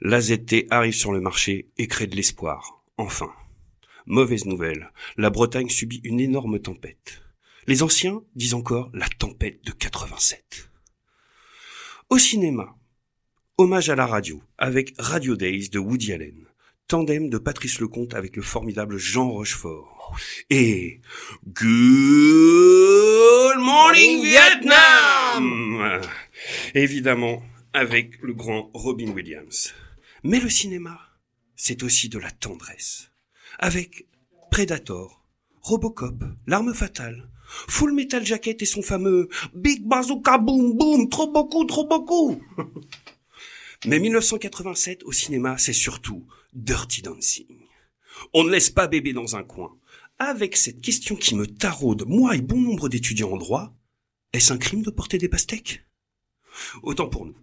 L'AZT 0.00 0.66
arrive 0.70 0.94
sur 0.94 1.12
le 1.12 1.20
marché 1.20 1.70
et 1.78 1.88
crée 1.88 2.06
de 2.06 2.14
l'espoir. 2.14 2.84
Enfin. 2.96 3.32
Mauvaise 4.06 4.46
nouvelle. 4.46 4.92
La 5.16 5.30
Bretagne 5.30 5.68
subit 5.68 6.00
une 6.04 6.20
énorme 6.20 6.60
tempête. 6.60 7.22
Les 7.66 7.82
anciens 7.82 8.22
disent 8.34 8.54
encore 8.54 8.90
la 8.94 9.08
tempête 9.08 9.64
de 9.64 9.72
87. 9.72 10.70
Au 12.08 12.18
cinéma, 12.18 12.76
hommage 13.58 13.90
à 13.90 13.96
la 13.96 14.06
radio 14.06 14.42
avec 14.58 14.94
Radio 14.98 15.36
Days 15.36 15.68
de 15.68 15.78
Woody 15.78 16.12
Allen, 16.12 16.46
tandem 16.88 17.28
de 17.28 17.38
Patrice 17.38 17.80
Lecomte 17.80 18.14
avec 18.14 18.36
le 18.36 18.42
formidable 18.42 18.96
Jean 18.96 19.28
Rochefort 19.28 19.99
et 20.50 21.00
Good 21.46 21.90
Morning 23.58 24.22
Vietnam 24.22 26.00
Évidemment 26.74 27.42
avec 27.72 28.20
le 28.22 28.34
grand 28.34 28.70
Robin 28.74 29.10
Williams. 29.10 29.72
Mais 30.22 30.40
le 30.40 30.48
cinéma, 30.48 30.98
c'est 31.56 31.82
aussi 31.82 32.08
de 32.08 32.18
la 32.18 32.30
tendresse. 32.30 33.10
Avec 33.58 34.06
Predator, 34.50 35.24
Robocop, 35.62 36.24
L'arme 36.46 36.74
fatale, 36.74 37.28
Full 37.68 37.92
Metal 37.92 38.24
Jacket 38.24 38.62
et 38.62 38.66
son 38.66 38.82
fameux 38.82 39.28
Big 39.54 39.86
Bazooka 39.86 40.38
Boom 40.38 40.76
Boom, 40.76 41.08
trop 41.08 41.30
beaucoup, 41.30 41.64
trop 41.64 41.86
beaucoup. 41.86 42.42
Mais 43.86 43.98
1987 43.98 45.04
au 45.04 45.12
cinéma, 45.12 45.56
c'est 45.58 45.72
surtout 45.72 46.26
Dirty 46.52 47.02
Dancing. 47.02 47.46
On 48.34 48.44
ne 48.44 48.50
laisse 48.50 48.70
pas 48.70 48.88
bébé 48.88 49.12
dans 49.12 49.36
un 49.36 49.42
coin. 49.42 49.74
Avec 50.22 50.54
cette 50.54 50.82
question 50.82 51.16
qui 51.16 51.34
me 51.34 51.46
taraude, 51.46 52.04
moi 52.06 52.36
et 52.36 52.42
bon 52.42 52.60
nombre 52.60 52.90
d'étudiants 52.90 53.32
en 53.32 53.38
droit, 53.38 53.74
est-ce 54.34 54.52
un 54.52 54.58
crime 54.58 54.82
de 54.82 54.90
porter 54.90 55.16
des 55.16 55.30
pastèques? 55.30 55.86
Autant 56.82 57.08
pour 57.08 57.24
nous. 57.24 57.34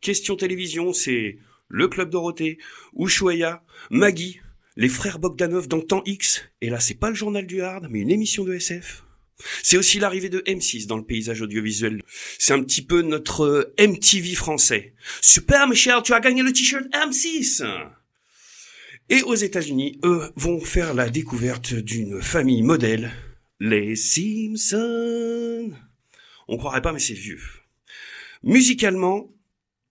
Question 0.00 0.36
télévision, 0.36 0.92
c'est 0.92 1.38
Le 1.66 1.88
Club 1.88 2.10
Dorothée, 2.10 2.58
Ushuaïa, 2.96 3.64
Maggie, 3.90 4.38
les 4.76 4.88
frères 4.88 5.18
Bogdanov 5.18 5.66
dans 5.66 5.80
Temps 5.80 6.04
X, 6.06 6.44
et 6.60 6.70
là 6.70 6.78
c'est 6.78 6.94
pas 6.94 7.08
le 7.08 7.16
journal 7.16 7.48
du 7.48 7.62
hard, 7.62 7.88
mais 7.90 7.98
une 7.98 8.12
émission 8.12 8.44
de 8.44 8.54
SF. 8.54 9.04
C'est 9.64 9.76
aussi 9.76 9.98
l'arrivée 9.98 10.28
de 10.28 10.38
M6 10.46 10.86
dans 10.86 10.96
le 10.96 11.04
paysage 11.04 11.42
audiovisuel. 11.42 12.00
C'est 12.38 12.52
un 12.52 12.62
petit 12.62 12.82
peu 12.86 13.02
notre 13.02 13.44
euh, 13.44 13.74
MTV 13.80 14.36
français. 14.36 14.94
Super 15.20 15.66
Michel, 15.66 16.00
tu 16.04 16.12
as 16.12 16.20
gagné 16.20 16.44
le 16.44 16.52
t-shirt 16.52 16.86
M6 16.92 17.64
Et 19.10 19.22
aux 19.22 19.34
États-Unis, 19.34 19.98
eux 20.02 20.32
vont 20.34 20.60
faire 20.60 20.94
la 20.94 21.10
découverte 21.10 21.74
d'une 21.74 22.22
famille 22.22 22.62
modèle, 22.62 23.12
les 23.60 23.96
Simpsons. 23.96 25.72
On 26.48 26.56
croirait 26.56 26.80
pas, 26.80 26.92
mais 26.92 26.98
c'est 26.98 27.12
vieux. 27.12 27.40
Musicalement, 28.42 29.30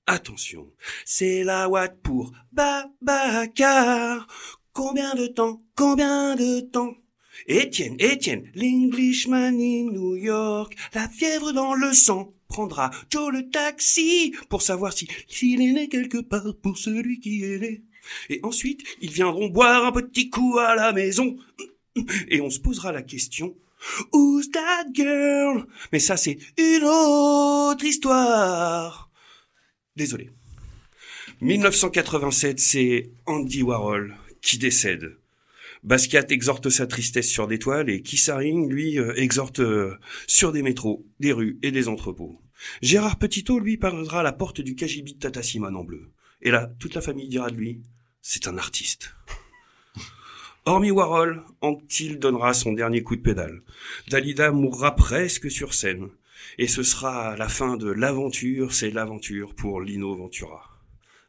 attention, 0.07 0.67
c'est 1.05 1.43
la 1.43 1.69
Watt 1.69 1.95
pour 2.01 2.33
Babacar. 2.51 4.27
Combien 4.73 5.13
de 5.13 5.27
temps 5.27 5.63
Combien 5.75 6.35
de 6.35 6.61
temps? 6.61 6.95
Étienne, 7.45 7.95
Étienne, 7.99 8.49
l'Englishman 8.55 9.59
in 9.59 9.91
New 9.91 10.15
York, 10.15 10.75
la 10.95 11.07
fièvre 11.07 11.51
dans 11.51 11.75
le 11.75 11.93
sang 11.93 12.33
prendra 12.47 12.89
Joe 13.11 13.31
le 13.31 13.49
taxi 13.49 14.33
pour 14.49 14.61
savoir 14.61 14.93
si 14.93 15.07
s'il 15.27 15.61
est 15.61 15.71
né 15.71 15.87
quelque 15.89 16.19
part 16.19 16.55
pour 16.61 16.77
celui 16.77 17.19
qui 17.19 17.43
est 17.43 17.59
né. 17.59 17.83
Et 18.29 18.39
ensuite, 18.43 18.83
ils 19.01 19.11
viendront 19.11 19.47
boire 19.47 19.85
un 19.85 19.91
petit 19.91 20.29
coup 20.29 20.57
à 20.59 20.75
la 20.75 20.91
maison 20.91 21.37
et 22.27 22.41
on 22.41 22.49
se 22.49 22.59
posera 22.59 22.91
la 22.91 23.01
question 23.01 23.55
Who's 24.13 24.49
that 24.51 24.85
girl? 24.93 25.65
Mais 25.91 25.99
ça, 25.99 26.15
c'est 26.15 26.37
une 26.57 26.83
autre 26.85 27.83
histoire. 27.83 29.11
Désolé. 29.95 30.29
1987, 31.41 32.59
c'est 32.59 33.11
Andy 33.25 33.61
Warhol 33.61 34.15
qui 34.41 34.57
décède. 34.57 35.17
Basquiat 35.83 36.25
exhorte 36.29 36.69
sa 36.69 36.87
tristesse 36.87 37.29
sur 37.29 37.47
des 37.47 37.59
toiles 37.59 37.89
et 37.89 38.01
Kissaring, 38.01 38.69
lui, 38.69 38.97
euh, 38.97 39.13
exhorte 39.15 39.59
euh, 39.59 39.97
sur 40.27 40.53
des 40.53 40.61
métros, 40.61 41.05
des 41.19 41.33
rues 41.33 41.59
et 41.61 41.71
des 41.71 41.89
entrepôts. 41.89 42.39
Gérard 42.81 43.19
Petitot, 43.19 43.59
lui, 43.59 43.75
parlera 43.75 44.21
à 44.21 44.23
la 44.23 44.31
porte 44.31 44.61
du 44.61 44.75
KGB 44.75 45.13
de 45.13 45.19
Tata 45.19 45.43
Simone 45.43 45.75
en 45.75 45.83
bleu. 45.83 46.09
Et 46.41 46.51
là, 46.51 46.71
toute 46.79 46.93
la 46.93 47.01
famille 47.01 47.27
dira 47.27 47.49
de 47.49 47.57
lui, 47.57 47.81
c'est 48.23 48.47
un 48.47 48.57
artiste. 48.57 49.13
Hormis 50.65 50.91
Warhol, 50.91 51.43
Anctil 51.59 52.19
donnera 52.19 52.53
son 52.53 52.71
dernier 52.71 53.03
coup 53.03 53.17
de 53.17 53.21
pédale. 53.21 53.61
Dalida 54.07 54.51
mourra 54.51 54.95
presque 54.95 55.51
sur 55.51 55.73
scène. 55.73 56.09
Et 56.57 56.67
ce 56.67 56.83
sera 56.83 57.35
la 57.35 57.49
fin 57.49 57.75
de 57.75 57.91
l'aventure, 57.91 58.73
c'est 58.73 58.91
l'aventure 58.91 59.53
pour 59.53 59.81
Lino 59.81 60.15
Ventura. 60.15 60.79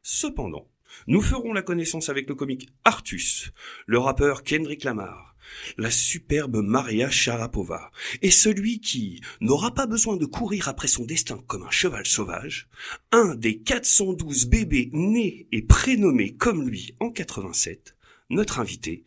Cependant, 0.02 0.68
nous 1.08 1.20
ferons 1.20 1.52
la 1.52 1.62
connaissance 1.62 2.08
avec 2.10 2.28
le 2.28 2.36
comique 2.36 2.68
Artus, 2.84 3.52
le 3.86 3.98
rappeur 3.98 4.44
Kendrick 4.44 4.84
Lamar, 4.84 5.33
la 5.78 5.90
superbe 5.90 6.56
Maria 6.62 7.10
Sharapova, 7.10 7.90
et 8.22 8.30
celui 8.30 8.80
qui 8.80 9.20
n'aura 9.40 9.72
pas 9.74 9.86
besoin 9.86 10.16
de 10.16 10.26
courir 10.26 10.68
après 10.68 10.88
son 10.88 11.04
destin 11.04 11.38
comme 11.46 11.64
un 11.64 11.70
cheval 11.70 12.06
sauvage, 12.06 12.68
un 13.12 13.34
des 13.34 13.58
412 13.58 14.46
bébés 14.46 14.90
nés 14.92 15.46
et 15.52 15.62
prénommés 15.62 16.34
comme 16.34 16.68
lui 16.68 16.94
en 17.00 17.10
87, 17.10 17.94
notre 18.30 18.58
invité, 18.60 19.04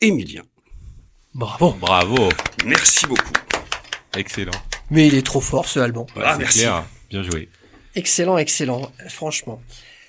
Emilien. 0.00 0.42
Bravo. 1.34 1.72
Bravo. 1.80 2.28
Merci 2.64 3.06
beaucoup. 3.06 3.32
Excellent. 4.16 4.52
Mais 4.90 5.06
il 5.08 5.14
est 5.14 5.26
trop 5.26 5.40
fort 5.40 5.68
ce. 5.68 5.80
Ouais, 5.80 5.92
Ah, 6.22 6.32
c'est 6.34 6.38
merci. 6.38 6.58
clair. 6.60 6.84
Bien 7.10 7.22
joué. 7.22 7.48
Excellent, 7.94 8.38
excellent. 8.38 8.90
Franchement. 9.08 9.60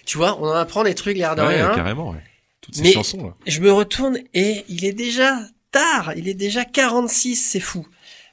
Tu 0.05 0.17
vois, 0.17 0.37
on 0.39 0.45
en 0.47 0.53
apprend 0.53 0.83
des 0.83 0.95
trucs 0.95 1.17
l'air 1.17 1.35
de 1.35 1.41
Ouais, 1.41 1.55
rien. 1.61 1.75
carrément, 1.75 2.11
ouais. 2.11 2.23
Toutes 2.61 2.75
ces 2.75 2.83
Mais- 2.83 2.91
chansons, 2.93 3.23
là. 3.27 3.35
Je 3.45 3.59
me 3.59 3.71
retourne 3.71 4.17
et 4.33 4.63
il 4.69 4.85
est 4.85 4.93
déjà 4.93 5.37
tard. 5.71 6.13
Il 6.15 6.27
est 6.27 6.33
déjà 6.33 6.65
46, 6.65 7.35
c'est 7.35 7.59
fou. 7.59 7.85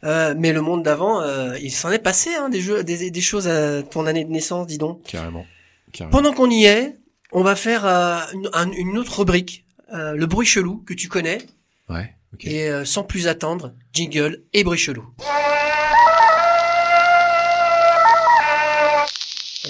Euh, 0.05 0.35
mais 0.37 0.53
le 0.53 0.61
monde 0.61 0.83
d'avant, 0.83 1.21
euh, 1.23 1.57
il 1.63 1.73
s'en 1.73 1.91
est 1.91 1.99
passé 1.99 2.35
hein, 2.35 2.49
des 2.51 2.61
jeux, 2.61 2.85
des, 2.85 3.11
des 3.11 3.21
choses 3.21 3.49
à 3.49 3.83
ton 3.83 4.07
année 4.07 4.25
de 4.25 4.31
naissance, 4.31 4.67
dis 4.67 4.77
donc. 4.79 5.03
Carrément. 5.05 5.47
Carrément. 5.93 6.11
Pendant 6.11 6.33
qu'on 6.35 6.51
y 6.51 6.65
est, 6.67 6.99
on 7.33 7.43
va 7.43 7.57
faire 7.57 7.87
euh, 7.87 8.19
une, 8.35 8.51
un- 8.53 8.71
une 8.73 8.99
autre 8.99 9.19
rubrique, 9.21 9.65
euh, 9.95 10.13
le 10.15 10.27
bruit 10.27 10.47
chelou 10.47 10.79
que 10.87 10.93
tu 10.95 11.09
connais. 11.09 11.39
Ouais, 11.89 12.15
ok. 12.35 12.45
Et 12.45 12.69
euh, 12.69 12.85
sans 12.85 13.03
plus 13.03 13.29
attendre, 13.29 13.73
jingle 13.95 14.43
et 14.53 14.63
bruit 14.63 14.79
chelou. 14.79 15.05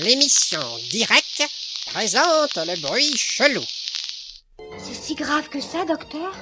L'émission 0.00 0.60
Direct 0.90 1.42
présente 1.92 2.56
le 2.56 2.80
bruit 2.80 3.16
chelou. 3.16 3.62
C'est 4.78 4.94
si 4.94 5.14
grave 5.14 5.48
que 5.48 5.60
ça, 5.60 5.84
docteur? 5.84 6.34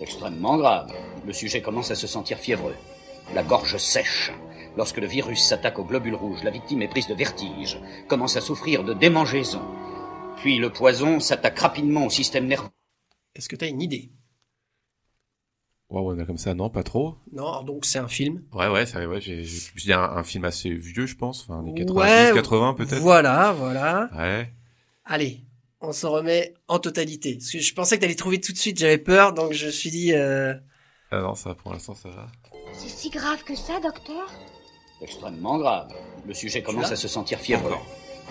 Extrêmement 0.00 0.56
grave. 0.56 0.92
Le 1.26 1.32
sujet 1.32 1.60
commence 1.60 1.90
à 1.90 1.94
se 1.94 2.06
sentir 2.06 2.38
fiévreux. 2.38 2.74
La 3.34 3.42
gorge 3.42 3.76
sèche. 3.76 4.32
Lorsque 4.76 4.98
le 4.98 5.06
virus 5.06 5.42
s'attaque 5.42 5.78
aux 5.78 5.84
globules 5.84 6.14
rouges, 6.14 6.44
la 6.44 6.50
victime 6.50 6.82
est 6.82 6.88
prise 6.88 7.08
de 7.08 7.14
vertige, 7.14 7.80
commence 8.06 8.36
à 8.36 8.40
souffrir 8.40 8.84
de 8.84 8.94
démangeaison. 8.94 9.60
Puis 10.36 10.58
le 10.58 10.70
poison 10.70 11.18
s'attaque 11.18 11.58
rapidement 11.58 12.06
au 12.06 12.10
système 12.10 12.46
nerveux. 12.46 12.68
Est-ce 13.34 13.48
que 13.48 13.56
tu 13.56 13.64
as 13.64 13.68
une 13.68 13.82
idée? 13.82 14.12
Ouais, 15.90 16.02
ouais, 16.02 16.26
comme 16.26 16.38
ça, 16.38 16.54
non, 16.54 16.68
pas 16.68 16.82
trop. 16.82 17.16
Non, 17.32 17.48
alors 17.48 17.64
donc 17.64 17.86
c'est 17.86 17.98
un 17.98 18.08
film? 18.08 18.44
Ouais, 18.52 18.68
ouais, 18.68 18.84
ça, 18.86 19.04
ouais, 19.08 19.20
j'ai, 19.20 19.42
j'ai, 19.42 19.70
j'ai 19.74 19.92
un, 19.94 20.02
un 20.02 20.22
film 20.22 20.44
assez 20.44 20.70
vieux, 20.70 21.06
je 21.06 21.16
pense. 21.16 21.42
Enfin, 21.48 21.62
les 21.64 21.72
90, 21.74 21.98
Ouais, 21.98 22.30
80 22.34 22.74
peut-être. 22.74 23.00
Voilà, 23.00 23.52
voilà. 23.52 24.10
Ouais. 24.14 24.52
Allez, 25.06 25.40
on 25.80 25.92
se 25.92 26.06
remet 26.06 26.54
en 26.66 26.78
totalité. 26.78 27.34
Parce 27.34 27.50
que 27.50 27.60
je 27.60 27.74
pensais 27.74 27.96
que 27.96 28.02
t'allais 28.02 28.14
trouver 28.14 28.40
tout 28.40 28.52
de 28.52 28.58
suite, 28.58 28.78
j'avais 28.78 28.98
peur, 28.98 29.32
donc 29.32 29.52
je 29.52 29.66
me 29.66 29.70
suis 29.70 29.90
dit... 29.90 30.12
Euh... 30.14 30.54
Ah 31.10 31.20
non, 31.20 31.34
ça, 31.34 31.54
pour 31.54 31.72
l'instant, 31.72 31.94
ça 31.94 32.08
va. 32.10 32.26
C'est 32.72 32.88
si 32.88 33.10
grave 33.10 33.42
que 33.44 33.54
ça, 33.54 33.80
docteur? 33.80 34.30
Extrêmement 35.00 35.58
grave. 35.58 35.92
Le 36.26 36.34
sujet 36.34 36.62
commence 36.62 36.92
à 36.92 36.96
se 36.96 37.08
sentir 37.08 37.38
fiévreux. 37.38 37.76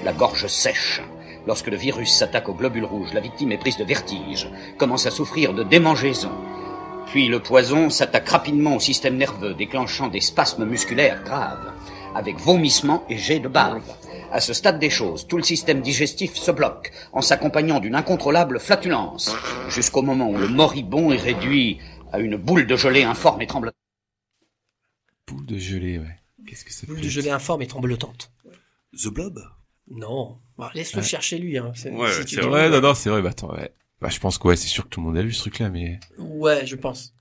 La 0.03 0.13
gorge 0.13 0.47
sèche. 0.47 1.01
Lorsque 1.47 1.67
le 1.67 1.77
virus 1.77 2.11
s'attaque 2.13 2.49
aux 2.49 2.53
globules 2.53 2.85
rouges, 2.85 3.13
la 3.13 3.21
victime 3.21 3.53
est 3.53 3.57
prise 3.57 3.77
de 3.77 3.85
vertige, 3.85 4.49
commence 4.77 5.05
à 5.05 5.11
souffrir 5.11 5.53
de 5.53 5.63
démangeaison. 5.63 6.31
Puis 7.07 7.29
le 7.29 7.39
poison 7.39 7.89
s'attaque 7.89 8.27
rapidement 8.27 8.75
au 8.75 8.79
système 8.81 9.15
nerveux, 9.15 9.53
déclenchant 9.53 10.09
des 10.09 10.19
spasmes 10.19 10.65
musculaires 10.65 11.23
graves, 11.23 11.71
avec 12.13 12.37
vomissements 12.37 13.05
et 13.09 13.17
jets 13.17 13.39
de 13.39 13.47
bave. 13.47 13.81
À 14.31 14.41
ce 14.41 14.53
stade 14.53 14.79
des 14.79 14.89
choses, 14.89 15.25
tout 15.27 15.37
le 15.37 15.43
système 15.43 15.81
digestif 15.81 16.35
se 16.35 16.51
bloque, 16.51 16.91
en 17.13 17.21
s'accompagnant 17.21 17.79
d'une 17.79 17.95
incontrôlable 17.95 18.59
flatulence, 18.59 19.33
jusqu'au 19.69 20.01
moment 20.01 20.29
où 20.29 20.37
le 20.37 20.47
moribond 20.49 21.11
est 21.11 21.17
réduit 21.17 21.79
à 22.11 22.19
une 22.19 22.35
boule 22.35 22.67
de 22.67 22.75
gelée 22.75 23.03
informe 23.03 23.41
et 23.41 23.47
tremblotante. 23.47 23.75
Boule 25.27 25.45
de 25.45 25.57
gelée, 25.57 25.97
ouais. 25.99 26.19
Qu'est-ce 26.45 26.65
que 26.65 26.73
ça 26.73 26.87
Boule 26.87 27.01
de 27.01 27.07
gelée 27.09 27.29
informe 27.29 27.61
et 27.61 27.67
tremblotante. 27.67 28.31
The 28.93 29.07
Blob? 29.07 29.39
Non. 29.89 30.39
Bah, 30.57 30.71
Laisse-le 30.75 30.99
Ouais. 31.01 31.05
chercher 31.07 31.37
lui. 31.37 31.57
Hein. 31.57 31.71
C'est- 31.75 31.91
Ouais, 31.91 32.11
si 32.11 32.19
ouais, 32.19 32.25
tu 32.25 32.35
c'est 32.35 32.41
trouves- 32.41 32.53
Ouais, 32.53 32.69
non, 32.69 32.81
non, 32.81 32.93
c'est 32.93 33.09
vrai, 33.09 33.21
bah 33.21 33.29
attends, 33.29 33.53
ouais. 33.53 33.73
Bah, 34.01 34.09
je 34.09 34.19
pense 34.19 34.37
que 34.37 34.47
ouais, 34.47 34.55
c'est 34.55 34.67
sûr 34.67 34.83
que 34.83 34.89
tout 34.89 34.99
le 35.01 35.07
monde 35.07 35.17
a 35.17 35.23
vu 35.23 35.31
ce 35.33 35.39
truc-là, 35.41 35.69
mais 35.69 35.99
Ouais, 36.17 36.65
je 36.65 36.75
pense. 36.75 37.13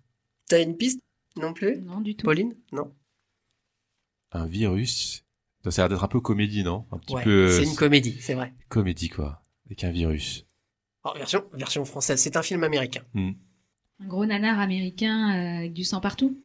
T'as 0.49 0.63
une 0.63 0.77
piste? 0.77 1.01
Non 1.37 1.53
plus? 1.53 1.79
Non, 1.83 2.01
du 2.01 2.17
tout. 2.17 2.25
Pauline? 2.25 2.55
Non 2.73 2.93
Un 4.33 4.47
virus. 4.47 5.25
Ça 5.71 5.83
a 5.85 5.89
l'air 5.89 5.97
d'être 5.97 6.05
un 6.05 6.09
peu 6.09 6.21
comédie, 6.21 6.63
non? 6.65 6.87
Un 6.93 6.99
petit 6.99 7.15
Ouais, 7.15 7.25
peu 7.25 7.47
euh, 7.47 7.51
c'est 7.51 7.65
une 7.65 7.75
comédie, 7.77 8.17
c'est 8.21 8.35
vrai. 8.35 8.53
comédie, 8.69 9.09
quoi. 9.09 9.43
Avec 9.67 9.83
un 9.85 9.91
virus. 9.91 10.47
Alors, 11.05 11.17
version, 11.17 11.45
version 11.53 11.85
française, 11.85 12.21
c'est 12.21 12.37
un 12.37 12.43
film 12.43 12.63
américain. 12.65 13.03
Hmm. 13.15 13.33
Un 14.01 14.07
gros 14.07 14.27
nanar 14.27 14.61
américain 14.61 15.35
euh, 15.35 15.59
avec 15.59 15.73
du 15.73 15.85
sang 15.85 16.01
partout? 16.01 16.43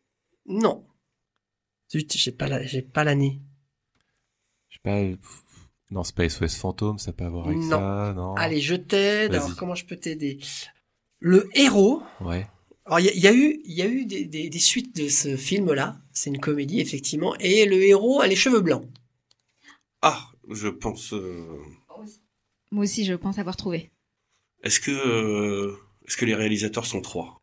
Non. 0.47 0.85
Zut, 1.91 2.11
j'ai 2.15 2.31
pas 2.31 2.47
la, 2.47 2.63
j'ai 2.63 2.81
pas 2.81 3.03
l'année. 3.03 3.41
Je 4.69 4.75
sais 4.75 4.81
pas. 4.83 4.97
euh, 4.99 5.15
Non, 5.89 6.03
c'est 6.03 6.15
pas 6.15 6.27
SOS 6.29 6.55
Fantôme, 6.55 6.97
ça 6.99 7.11
peut 7.11 7.25
avoir 7.25 7.47
avec 7.47 7.57
Non. 7.59 7.69
ça, 7.69 8.13
non. 8.15 8.33
Allez, 8.35 8.61
je 8.61 8.75
t'aide. 8.75 9.33
Alors, 9.35 9.55
comment 9.55 9.75
je 9.75 9.85
peux 9.85 9.97
t'aider? 9.97 10.39
Le 11.19 11.49
héros. 11.53 12.01
Ouais. 12.21 12.47
Alors, 12.85 12.99
il 12.99 13.05
y, 13.05 13.09
a- 13.09 13.13
il 13.13 13.19
y 13.21 13.27
a 13.27 13.33
eu, 13.33 13.61
il 13.65 13.73
y 13.73 13.81
a 13.81 13.87
eu 13.87 14.05
des, 14.05 14.25
des, 14.25 14.49
des 14.49 14.59
suites 14.59 14.95
de 14.95 15.07
ce 15.09 15.35
film-là. 15.37 15.97
C'est 16.13 16.29
une 16.29 16.39
comédie, 16.39 16.79
effectivement. 16.79 17.35
Et 17.39 17.65
le 17.65 17.83
héros 17.83 18.21
a 18.21 18.27
les 18.27 18.35
cheveux 18.35 18.61
blancs. 18.61 18.87
Ah, 20.01 20.27
je 20.49 20.67
pense. 20.67 21.13
euh, 21.13 21.45
Moi 22.71 22.83
aussi, 22.83 23.05
je 23.05 23.13
pense 23.13 23.37
avoir 23.39 23.55
trouvé. 23.55 23.91
Est-ce 24.63 24.79
que 24.79 24.91
euh, 24.91 25.75
est-ce 26.07 26.17
que 26.17 26.25
les 26.25 26.35
réalisateurs 26.35 26.85
sont 26.85 27.01
trois? 27.01 27.37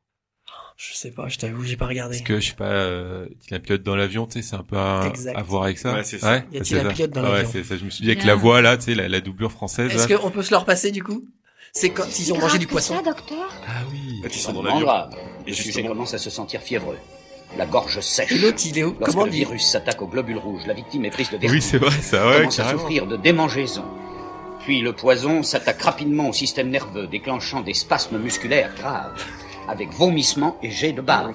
Je 0.76 0.94
sais 0.94 1.11
pas, 1.11 1.28
je 1.28 1.38
t'avoue, 1.38 1.64
j'ai 1.64 1.76
pas 1.76 1.88
regardé. 1.88 2.14
Est-ce 2.16 2.22
que, 2.22 2.38
je 2.38 2.50
sais 2.50 2.54
pas, 2.54 2.70
euh, 2.70 3.26
il 3.46 3.50
y 3.50 3.54
a 3.54 3.56
un 3.56 3.61
pilote 3.61 3.82
dans 3.82 3.96
l'avion, 3.96 4.26
tu 4.26 4.34
sais, 4.34 4.42
c'est 4.48 4.54
un 4.54 4.62
peu 4.62 4.76
à, 4.78 5.12
voir 5.44 5.64
avec 5.64 5.76
ça 5.76 5.92
Ouais, 5.92 6.04
c'est 6.04 6.20
ça. 6.20 6.36
Y 6.36 6.38
a-t-il 6.38 6.64
c'est 6.66 6.78
un 6.78 6.82
ça. 6.84 6.88
pilote 6.90 7.11
dans 7.11 7.22
Ouais, 7.24 7.30
l'avion 7.32 7.50
c'est 7.52 7.64
ça. 7.64 7.76
Je 7.76 7.84
me 7.84 7.90
suis 7.90 8.04
dit 8.04 8.11
avec 8.12 8.24
la 8.24 8.36
voix, 8.36 8.62
là, 8.62 8.76
tu 8.76 8.84
sais, 8.84 8.94
la, 8.94 9.09
la 9.09 9.20
doublure 9.20 9.50
française. 9.50 9.90
Est-ce 9.92 10.06
qu'on 10.16 10.30
peut 10.30 10.42
se 10.42 10.52
le 10.52 10.56
repasser, 10.56 10.92
du 10.92 11.02
coup? 11.02 11.24
C'est 11.72 11.90
quand 11.90 12.04
ils 12.18 12.32
ont 12.32 12.38
mangé 12.38 12.59
du 12.59 12.68
poisson. 12.68 13.02
docteur? 13.02 13.52
Ah 13.66 13.82
oui. 13.90 14.20
Quand 14.22 14.28
ils 14.34 14.38
sont 14.38 14.52
dans 14.52 14.62
l'avion. 14.62 14.88
Et 15.48 15.52
justement- 15.52 15.88
commence 15.88 16.14
à 16.14 16.18
se 16.18 16.30
sentir 16.30 16.61
fiévreux. 16.62 16.98
La 17.57 17.66
gorge 17.66 18.01
sèche. 18.01 18.30
Et 18.32 18.38
l'autre, 18.38 18.59
il 18.66 18.78
est 18.78 18.84
où 18.84 18.94
Lorsque 18.99 19.12
Comment 19.12 19.24
le 19.24 19.30
dit 19.30 19.38
virus 19.38 19.66
s'attaque 19.66 20.03
aux 20.03 20.07
globules 20.07 20.38
rouges, 20.38 20.66
la 20.66 20.74
victime 20.74 21.05
est 21.07 21.11
prise 21.11 21.30
de 21.30 21.38
vertige. 21.38 21.51
Oui, 21.51 21.62
c'est 21.62 21.78
vrai, 21.78 21.90
ça, 22.03 22.26
ouais, 22.28 22.38
commence 22.38 22.59
à 22.61 22.70
souffrir 22.70 23.07
de 23.07 23.16
démangeaisons. 23.16 23.84
Puis 24.61 24.80
le 24.80 24.92
poison 24.92 25.42
s'attaque 25.42 25.80
rapidement 25.80 26.28
au 26.28 26.32
système 26.32 26.68
nerveux, 26.68 27.07
déclenchant 27.07 27.62
des 27.62 27.74
spasmes 27.74 28.18
musculaires 28.18 28.74
graves, 28.76 29.24
avec 29.66 29.90
vomissements 29.92 30.59
et 30.62 30.70
jets 30.70 30.92
de 30.92 31.01
bave. 31.01 31.34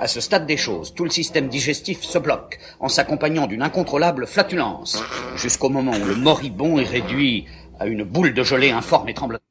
À 0.00 0.08
ce 0.08 0.20
stade 0.20 0.46
des 0.46 0.56
choses, 0.56 0.94
tout 0.94 1.04
le 1.04 1.10
système 1.10 1.48
digestif 1.48 2.02
se 2.02 2.18
bloque, 2.18 2.58
en 2.80 2.88
s'accompagnant 2.88 3.46
d'une 3.46 3.62
incontrôlable 3.62 4.26
flatulence, 4.26 5.02
jusqu'au 5.36 5.68
moment 5.68 5.92
où 5.92 6.04
le 6.04 6.16
moribond 6.16 6.78
est 6.78 6.88
réduit 6.88 7.46
à 7.78 7.86
une 7.86 8.02
boule 8.02 8.34
de 8.34 8.42
gelée 8.42 8.70
informe 8.70 9.08
et 9.08 9.14
tremblante. 9.14 9.42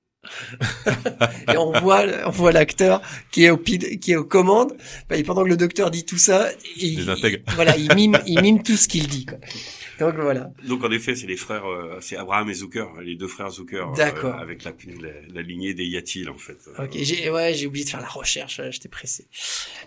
Et 1.51 1.57
on 1.57 1.71
voit, 1.79 2.05
on 2.25 2.29
voit 2.29 2.51
l'acteur 2.51 3.01
qui 3.31 3.45
est 3.45 3.49
au 3.49 3.57
qui 3.57 4.11
est 4.11 4.15
aux 4.15 4.23
commandes. 4.25 4.77
Bah, 5.09 5.17
et 5.17 5.23
pendant 5.23 5.43
que 5.43 5.49
le 5.49 5.57
docteur 5.57 5.91
dit 5.91 6.05
tout 6.05 6.17
ça, 6.17 6.49
il, 6.77 7.01
voilà, 7.55 7.75
il 7.77 7.93
mime, 7.95 8.19
il 8.27 8.41
mime 8.41 8.61
tout 8.63 8.75
ce 8.77 8.87
qu'il 8.87 9.07
dit. 9.07 9.25
Quoi. 9.25 9.39
Donc 9.99 10.15
voilà. 10.15 10.51
Donc 10.67 10.83
en 10.83 10.91
effet, 10.91 11.15
c'est 11.15 11.27
les 11.27 11.37
frères, 11.37 11.65
euh, 11.65 11.97
c'est 12.01 12.17
Abraham 12.17 12.49
et 12.49 12.53
Zucker, 12.53 12.85
les 13.03 13.15
deux 13.15 13.27
frères 13.27 13.49
Zucker, 13.49 13.87
euh, 13.91 13.95
D'accord. 13.95 14.35
avec 14.35 14.63
la, 14.63 14.71
la, 15.01 15.09
la 15.33 15.41
lignée 15.41 15.73
des 15.73 15.85
Yatil 15.85 16.29
en 16.29 16.37
fait. 16.37 16.57
Ok, 16.79 16.91
j'ai 16.93 17.29
ouais, 17.29 17.53
j'ai 17.53 17.67
oublié 17.67 17.85
de 17.85 17.89
faire 17.89 18.01
la 18.01 18.07
recherche. 18.07 18.61
J'étais 18.69 18.89
pressé. 18.89 19.27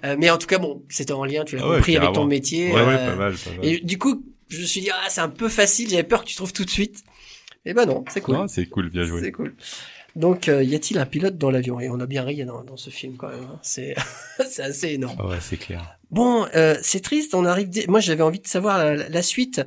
Euh, 0.05 0.17
mais 0.19 0.31
en 0.31 0.39
tout 0.39 0.47
cas, 0.47 0.59
bon, 0.59 0.83
c'était 0.89 1.13
en 1.13 1.25
lien. 1.25 1.45
Tu 1.45 1.57
l'as 1.57 1.63
Ah 1.65 1.69
ouais, 1.69 1.77
compris 1.77 1.97
avec 1.97 2.13
ton 2.13 2.27
métier. 2.27 2.73
Ouais, 2.73 2.83
ouais, 2.83 2.95
euh, 2.95 3.11
pas 3.11 3.17
mal, 3.17 3.35
pas 3.35 3.51
mal. 3.51 3.65
Et 3.65 3.79
du 3.81 3.99
coup, 3.99 4.25
je 4.49 4.61
me 4.61 4.67
suis 4.67 4.81
dit 4.81 4.91
ah, 4.93 5.09
c'est 5.09 5.21
un 5.21 5.29
peu 5.29 5.49
facile. 5.49 5.89
J'avais 5.91 6.03
peur 6.05 6.23
que 6.25 6.29
tu 6.29 6.37
trouves 6.37 6.53
tout 6.53 6.65
de 6.65 6.71
suite. 6.71 7.03
Et 7.67 7.73
ben 7.73 7.87
non, 7.87 8.05
c'est 8.09 8.21
cool. 8.21 8.37
Ah, 8.39 8.45
c'est 8.47 8.67
cool, 8.67 8.91
bien 8.91 9.05
joué. 9.05 9.21
C'est 9.23 9.33
cool. 9.33 9.55
Donc, 10.17 10.49
euh, 10.49 10.63
y 10.63 10.75
a-t-il 10.75 10.99
un 10.99 11.07
pilote 11.07 11.37
dans 11.39 11.51
l'avion? 11.51 11.81
Et 11.81 11.89
on 11.91 11.99
a 12.01 12.07
bien 12.07 12.23
ri 12.23 12.45
dans, 12.45 12.63
dans 12.63 12.77
ce 12.77 12.91
film 12.91 13.17
quand 13.17 13.29
même. 13.29 13.43
hein. 13.43 13.59
C'est 13.63 13.95
assez 14.61 14.91
énorme. 14.91 15.17
Ah 15.19 15.27
ouais, 15.29 15.39
c'est 15.41 15.57
clair. 15.57 15.99
Bon, 16.11 16.47
euh, 16.55 16.77
c'est 16.83 17.01
triste. 17.01 17.35
On 17.35 17.45
arrive. 17.45 17.69
Moi, 17.89 18.01
j'avais 18.01 18.23
envie 18.23 18.39
de 18.41 18.47
savoir 18.47 18.79
la, 18.79 19.09
la 19.09 19.23
suite. 19.23 19.63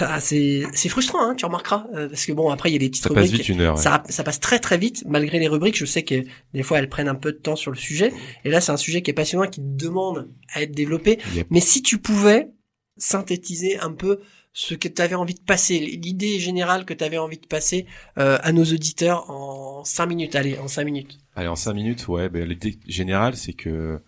Ah, 0.00 0.20
c'est 0.20 0.64
frustrant, 0.88 1.20
hein, 1.20 1.34
tu 1.34 1.44
remarqueras, 1.44 1.86
euh, 1.94 2.08
parce 2.08 2.24
que 2.24 2.32
bon, 2.32 2.48
après 2.48 2.70
il 2.70 2.72
y 2.72 2.76
a 2.76 2.78
des 2.78 2.88
petites 2.88 3.02
Ça 3.02 3.10
passe 3.10 3.24
rubriques. 3.24 3.40
vite 3.42 3.48
une 3.50 3.60
heure. 3.60 3.74
ouais. 3.76 3.80
Ça, 3.82 4.02
ça 4.08 4.24
passe 4.24 4.40
très 4.40 4.58
très 4.58 4.78
vite, 4.78 5.04
malgré 5.06 5.38
les 5.38 5.48
rubriques. 5.48 5.76
Je 5.76 5.84
sais 5.84 6.02
que 6.02 6.24
des 6.54 6.62
fois 6.62 6.78
elles 6.78 6.88
prennent 6.88 7.08
un 7.08 7.14
peu 7.14 7.30
de 7.32 7.36
temps 7.36 7.56
sur 7.56 7.70
le 7.70 7.76
sujet. 7.76 8.10
Et 8.46 8.50
là, 8.50 8.62
c'est 8.62 8.72
un 8.72 8.78
sujet 8.78 9.02
qui 9.02 9.10
est 9.10 9.14
passionnant, 9.14 9.46
qui 9.46 9.60
demande 9.62 10.30
à 10.54 10.62
être 10.62 10.72
développé. 10.72 11.18
Yep. 11.34 11.48
Mais 11.50 11.60
si 11.60 11.82
tu 11.82 11.98
pouvais 11.98 12.48
synthétiser 12.96 13.78
un 13.78 13.92
peu 13.92 14.20
ce 14.58 14.74
que 14.74 14.88
tu 14.88 15.02
avais 15.02 15.14
envie 15.14 15.34
de 15.34 15.40
passer, 15.40 15.78
l'idée 15.78 16.38
générale 16.40 16.86
que 16.86 16.94
tu 16.94 17.04
avais 17.04 17.18
envie 17.18 17.36
de 17.36 17.46
passer 17.46 17.84
euh, 18.16 18.38
à 18.42 18.52
nos 18.52 18.64
auditeurs 18.64 19.30
en 19.30 19.84
cinq 19.84 20.06
minutes. 20.06 20.34
Allez, 20.34 20.58
en 20.58 20.66
cinq 20.66 20.84
minutes. 20.84 21.18
Allez, 21.34 21.48
en 21.48 21.56
cinq 21.56 21.74
minutes, 21.74 22.08
ouais, 22.08 22.30
ben, 22.30 22.48
l'idée 22.48 22.78
générale, 22.88 23.36
c'est 23.36 23.52
que... 23.52 24.00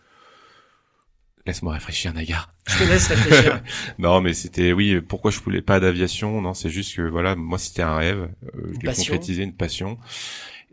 Laisse-moi 1.45 1.75
réfléchir, 1.75 2.15
Nagar. 2.15 2.55
Je 2.67 2.79
te 2.79 2.85
laisse 2.85 3.09
réfléchir. 3.09 3.63
Non, 3.99 4.23
mais 4.23 4.33
c'était, 4.33 4.73
oui, 4.73 5.03
pourquoi 5.03 5.31
je 5.31 5.39
voulais 5.39 5.61
pas 5.61 5.81
d'aviation? 5.81 6.41
Non, 6.41 6.55
c'est 6.55 6.71
juste 6.71 6.97
que, 6.97 7.03
voilà, 7.03 7.37
moi, 7.37 7.59
c'était 7.59 7.83
un 7.83 7.97
rêve. 7.97 8.31
Euh, 8.55 8.73
je 8.73 8.87
l'ai 8.87 8.95
concrétisé, 8.95 9.43
une 9.43 9.55
passion. 9.55 9.99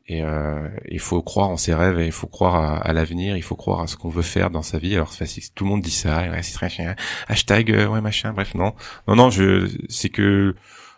Et 0.08 0.22
euh, 0.22 0.70
il 0.90 1.00
faut 1.00 1.22
croire 1.24 1.50
en 1.50 1.58
ses 1.58 1.74
rêves 1.74 2.00
il 2.00 2.12
faut 2.12 2.28
croire 2.28 2.56
à, 2.56 2.78
à 2.78 2.94
l'avenir, 2.94 3.38
il 3.38 3.42
faut 3.42 3.56
croire 3.56 3.82
à 3.82 3.88
ce 3.88 3.96
qu'on 3.96 4.10
veut 4.10 4.22
faire 4.22 4.52
dans 4.52 4.62
sa 4.62 4.78
vie. 4.78 4.94
Alors 4.94 5.12
facile, 5.12 5.44
tout 5.56 5.64
le 5.64 5.72
monde 5.72 5.82
dit 5.82 5.90
ça, 5.90 6.30
ouais, 6.30 6.44
c'est 6.44 6.54
très 6.54 6.70
chien. 6.70 6.96
Hashtag 7.28 7.72
euh, 7.72 7.88
ouais 7.88 8.02
machin, 8.02 8.32
bref 8.34 8.54
non, 8.54 8.74
non 9.08 9.16
non, 9.16 9.30
je 9.32 9.68
c'est 9.90 10.10
que 10.10 10.56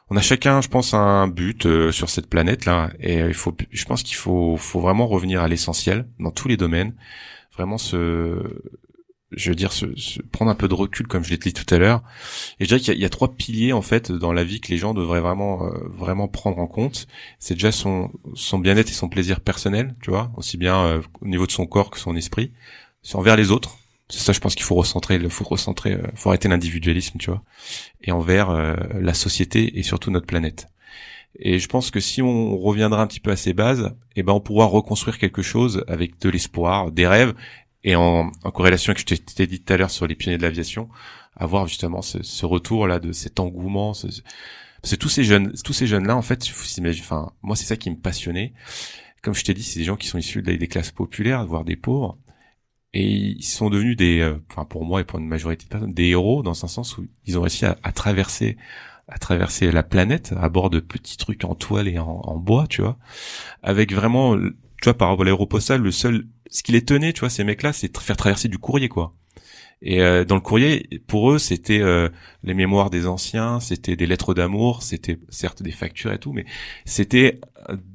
on 0.09 0.15
a 0.15 0.21
chacun, 0.21 0.61
je 0.61 0.69
pense, 0.69 0.93
un 0.93 1.27
but 1.27 1.65
euh, 1.65 1.91
sur 1.91 2.09
cette 2.09 2.29
planète 2.29 2.65
là, 2.65 2.91
et 2.99 3.21
euh, 3.21 3.27
il 3.27 3.33
faut, 3.33 3.55
je 3.71 3.85
pense 3.85 4.03
qu'il 4.03 4.15
faut, 4.15 4.55
faut 4.57 4.79
vraiment 4.79 5.07
revenir 5.07 5.41
à 5.41 5.47
l'essentiel 5.47 6.07
dans 6.19 6.31
tous 6.31 6.47
les 6.47 6.57
domaines, 6.57 6.93
vraiment 7.53 7.77
se, 7.77 8.61
je 9.31 9.49
veux 9.49 9.55
dire, 9.55 9.73
se, 9.73 9.95
se 9.95 10.21
prendre 10.21 10.51
un 10.51 10.55
peu 10.55 10.67
de 10.67 10.73
recul 10.73 11.07
comme 11.07 11.23
je 11.23 11.31
l'ai 11.31 11.37
dit 11.37 11.53
tout 11.53 11.73
à 11.73 11.77
l'heure. 11.77 12.01
Et 12.59 12.65
je 12.65 12.69
dirais 12.69 12.79
qu'il 12.79 12.93
y, 12.95 13.01
y 13.01 13.05
a 13.05 13.09
trois 13.09 13.35
piliers 13.35 13.73
en 13.73 13.81
fait 13.81 14.11
dans 14.11 14.33
la 14.33 14.43
vie 14.43 14.61
que 14.61 14.69
les 14.69 14.77
gens 14.77 14.93
devraient 14.93 15.21
vraiment, 15.21 15.65
euh, 15.65 15.71
vraiment 15.89 16.27
prendre 16.27 16.59
en 16.59 16.67
compte. 16.67 17.07
C'est 17.39 17.55
déjà 17.55 17.71
son, 17.71 18.11
son 18.35 18.59
bien-être 18.59 18.89
et 18.89 18.93
son 18.93 19.09
plaisir 19.09 19.41
personnel, 19.41 19.95
tu 20.01 20.09
vois, 20.09 20.31
aussi 20.37 20.57
bien 20.57 20.85
euh, 20.85 21.01
au 21.21 21.27
niveau 21.27 21.45
de 21.45 21.51
son 21.51 21.65
corps 21.65 21.89
que 21.89 21.99
son 21.99 22.15
esprit, 22.15 22.51
c'est 23.01 23.15
envers 23.15 23.35
les 23.35 23.51
autres. 23.51 23.77
C'est 24.09 24.19
ça, 24.19 24.31
je 24.31 24.39
pense 24.39 24.55
qu'il 24.55 24.63
faut 24.63 24.75
recentrer, 24.75 25.15
il 25.15 25.29
faut 25.29 25.43
recentrer, 25.43 25.93
euh, 25.93 26.07
faut 26.15 26.29
arrêter 26.29 26.47
l'individualisme, 26.47 27.17
tu 27.19 27.29
vois, 27.29 27.43
et 28.01 28.11
envers 28.11 28.49
euh, 28.49 28.73
la 28.93 29.13
société 29.13 29.77
et 29.77 29.83
surtout 29.83 30.11
notre 30.11 30.25
planète. 30.25 30.67
Et 31.39 31.59
je 31.59 31.67
pense 31.67 31.91
que 31.91 31.99
si 31.99 32.21
on 32.21 32.57
reviendra 32.57 33.01
un 33.01 33.07
petit 33.07 33.19
peu 33.19 33.31
à 33.31 33.35
ces 33.35 33.53
bases, 33.53 33.93
eh 34.15 34.23
ben 34.23 34.33
on 34.33 34.39
pourra 34.39 34.65
reconstruire 34.65 35.19
quelque 35.19 35.41
chose 35.41 35.83
avec 35.87 36.19
de 36.19 36.29
l'espoir, 36.29 36.91
des 36.91 37.05
rêves, 37.05 37.33
et 37.83 37.95
en, 37.95 38.31
en 38.43 38.51
corrélation 38.51 38.91
avec 38.91 38.99
ce 38.99 39.05
que 39.05 39.15
je 39.15 39.35
t'ai 39.35 39.47
dit 39.47 39.61
tout 39.61 39.73
à 39.73 39.77
l'heure 39.77 39.91
sur 39.91 40.07
les 40.07 40.15
pionniers 40.15 40.37
de 40.37 40.43
l'aviation, 40.43 40.89
avoir 41.35 41.67
justement 41.67 42.01
ce, 42.01 42.23
ce 42.23 42.45
retour 42.45 42.87
là 42.87 42.99
de 42.99 43.11
cet 43.11 43.39
engouement. 43.39 43.93
Ce, 43.93 44.09
ce- 44.11 44.21
parce 44.81 44.93
que 44.95 44.99
tous 44.99 45.09
ces 45.09 45.23
jeunes, 45.23 45.53
tous 45.63 45.73
ces 45.73 45.87
jeunes 45.87 46.07
là, 46.07 46.15
en 46.15 46.21
fait, 46.21 46.45
enfin, 47.01 47.31
moi 47.41 47.55
c'est 47.55 47.65
ça 47.65 47.77
qui 47.77 47.89
me 47.89 47.97
passionnait. 47.97 48.53
Comme 49.21 49.33
je 49.35 49.43
t'ai 49.43 49.53
dit, 49.53 49.63
c'est 49.63 49.79
des 49.79 49.85
gens 49.85 49.97
qui 49.97 50.07
sont 50.07 50.17
issus 50.17 50.41
des, 50.41 50.67
classes 50.67 50.91
populaires, 50.91 51.45
voire 51.45 51.65
des 51.65 51.75
pauvres, 51.75 52.17
et 52.93 53.05
ils 53.05 53.43
sont 53.43 53.69
devenus 53.69 53.97
des, 53.97 54.19
euh, 54.21 54.37
enfin 54.51 54.65
pour 54.65 54.85
moi 54.85 55.01
et 55.01 55.03
pour 55.03 55.19
une 55.19 55.27
majorité 55.27 55.65
de 55.65 55.69
personnes, 55.69 55.93
des 55.93 56.07
héros 56.09 56.43
dans 56.43 56.65
un 56.65 56.67
sens 56.67 56.97
où 56.97 57.07
ils 57.25 57.37
ont 57.37 57.41
réussi 57.41 57.65
à, 57.65 57.77
à 57.83 57.91
traverser 57.91 58.57
à 59.09 59.17
traverser 59.19 59.71
la 59.71 59.83
planète 59.83 60.33
à 60.37 60.49
bord 60.49 60.69
de 60.69 60.79
petits 60.81 61.17
trucs 61.17 61.45
en 61.45 61.55
toile 61.55 61.87
et 61.87 61.97
en, 61.99 62.07
en 62.07 62.37
bois, 62.37 62.67
tu 62.67 62.81
vois, 62.81 62.97
avec 63.63 63.93
vraiment, 63.93 64.37
tu 64.37 64.51
vois, 64.85 64.95
par 64.95 65.09
rapport 65.09 65.21
à 65.23 65.25
l'aéropostale, 65.25 65.81
le 65.81 65.91
seul, 65.91 66.27
ce 66.49 66.63
qui 66.63 66.71
les 66.71 66.83
tenait, 66.83 67.13
tu 67.13 67.21
vois, 67.21 67.29
ces 67.29 67.43
mecs-là, 67.43 67.73
c'est 67.73 67.95
faire 67.99 68.17
traverser 68.17 68.47
du 68.47 68.57
courrier, 68.57 68.89
quoi. 68.89 69.13
Et 69.83 70.01
euh, 70.01 70.25
dans 70.25 70.33
le 70.33 70.41
courrier, 70.41 70.89
pour 71.05 71.31
eux, 71.31 71.37
c'était 71.37 71.79
euh, 71.81 72.09
les 72.43 72.55
mémoires 72.55 72.89
des 72.89 73.05
anciens, 73.05 73.59
c'était 73.59 73.95
des 73.95 74.07
lettres 74.07 74.33
d'amour, 74.33 74.81
c'était 74.81 75.19
certes 75.29 75.61
des 75.61 75.71
factures 75.71 76.11
et 76.11 76.17
tout, 76.17 76.33
mais 76.33 76.45
c'était 76.83 77.39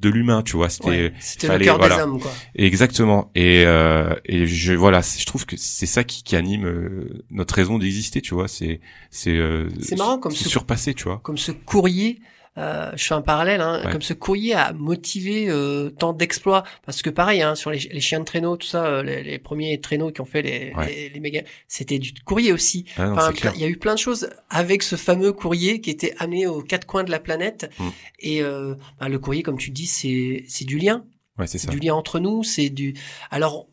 de 0.01 0.09
l'humain, 0.09 0.43
tu 0.43 0.57
vois. 0.57 0.69
C'était, 0.69 0.89
Ouais, 0.89 1.59
le 1.59 1.65
cœur 1.65 1.79
voilà. 1.79 1.97
des 1.97 2.03
hommes, 2.03 2.21
quoi. 2.21 2.31
Exactement. 2.55 3.33
Et 3.35 3.65
euh, 3.67 4.15
et 4.25 4.47
je 4.47 4.75
voilà, 4.75 5.01
je 5.01 5.25
trouve 5.27 5.45
que 5.45 5.57
c'est 5.57 5.87
ça 5.87 6.05
qui, 6.05 6.23
qui 6.23 6.37
anime 6.37 6.67
euh, 6.67 7.25
notre 7.31 7.55
raison 7.57 7.79
d'exister, 7.81 8.21
tu 8.21 8.35
vois. 8.35 8.47
C'est 8.47 8.81
c'est 9.11 9.37
euh, 9.37 9.69
C'est 9.81 9.99
marrant 9.99 10.19
comme 10.19 10.31
ce- 10.33 10.49
surpasser, 10.49 10.95
tu 10.95 11.03
vois. 11.05 11.19
Comme 11.25 11.39
ce 11.39 11.51
courrier. 11.51 12.21
Euh, 12.59 12.91
je 12.97 13.05
fais 13.05 13.15
un 13.15 13.23
parallèle, 13.23 13.63
hein, 13.63 13.81
Ouais. 13.83 13.91
comme 13.93 14.03
ce 14.03 14.13
courrier 14.13 14.53
a 14.55 14.75
motivé 14.75 15.47
euh, 15.49 15.89
tant 15.89 16.13
d'exploits, 16.13 16.65
parce 16.85 17.01
que 17.01 17.09
pareil, 17.09 17.41
hein, 17.41 17.55
sur 17.55 17.71
les, 17.71 17.79
les 17.79 18.01
chiens 18.01 18.21
de 18.21 18.25
traîneau, 18.27 18.59
tout 18.59 18.67
ça, 18.67 18.85
euh, 18.85 19.03
les, 19.03 19.23
les 19.23 19.39
premiers 19.39 19.81
traîneaux 19.81 20.11
qui 20.13 20.21
ont 20.21 20.27
fait 20.27 20.43
les, 20.43 20.73
Ouais. 20.77 20.87
les, 20.95 21.09
les 21.09 21.21
méga, 21.21 21.41
c'était 21.67 21.99
du 21.99 22.13
courrier 22.25 22.53
aussi. 22.53 22.85
Ah 22.99 23.07
non, 23.07 23.13
Enfin, 23.17 23.33
il 23.55 23.61
y 23.61 23.65
a 23.65 23.69
eu 23.69 23.79
plein 23.79 23.95
de 23.95 23.99
choses 23.99 24.29
avec 24.51 24.83
ce 24.83 24.97
fameux 24.97 25.33
courrier 25.33 25.81
qui 25.81 25.89
était 25.89 26.15
amené 26.19 26.47
aux 26.47 26.61
quatre 26.61 26.87
coins 26.87 27.05
de 27.05 27.11
la 27.11 27.21
planète. 27.21 27.71
Mm. 27.79 27.89
Et 28.19 28.43
euh, 28.43 28.75
bah, 29.01 29.09
le 29.09 29.19
courrier, 29.19 29.43
comme 29.43 29.57
tu 29.59 29.71
dis, 29.71 29.87
c'est 29.87 30.45
c'est 30.47 30.67
du 30.67 30.77
lien, 30.79 31.07
Ouais, 31.39 31.47
c'est 31.47 31.57
ça. 31.57 31.71
du 31.71 31.79
lien 31.79 31.95
entre 31.95 32.21
nous. 32.21 32.43
C'est 32.45 32.69
du. 32.69 32.93
Alors, 33.31 33.67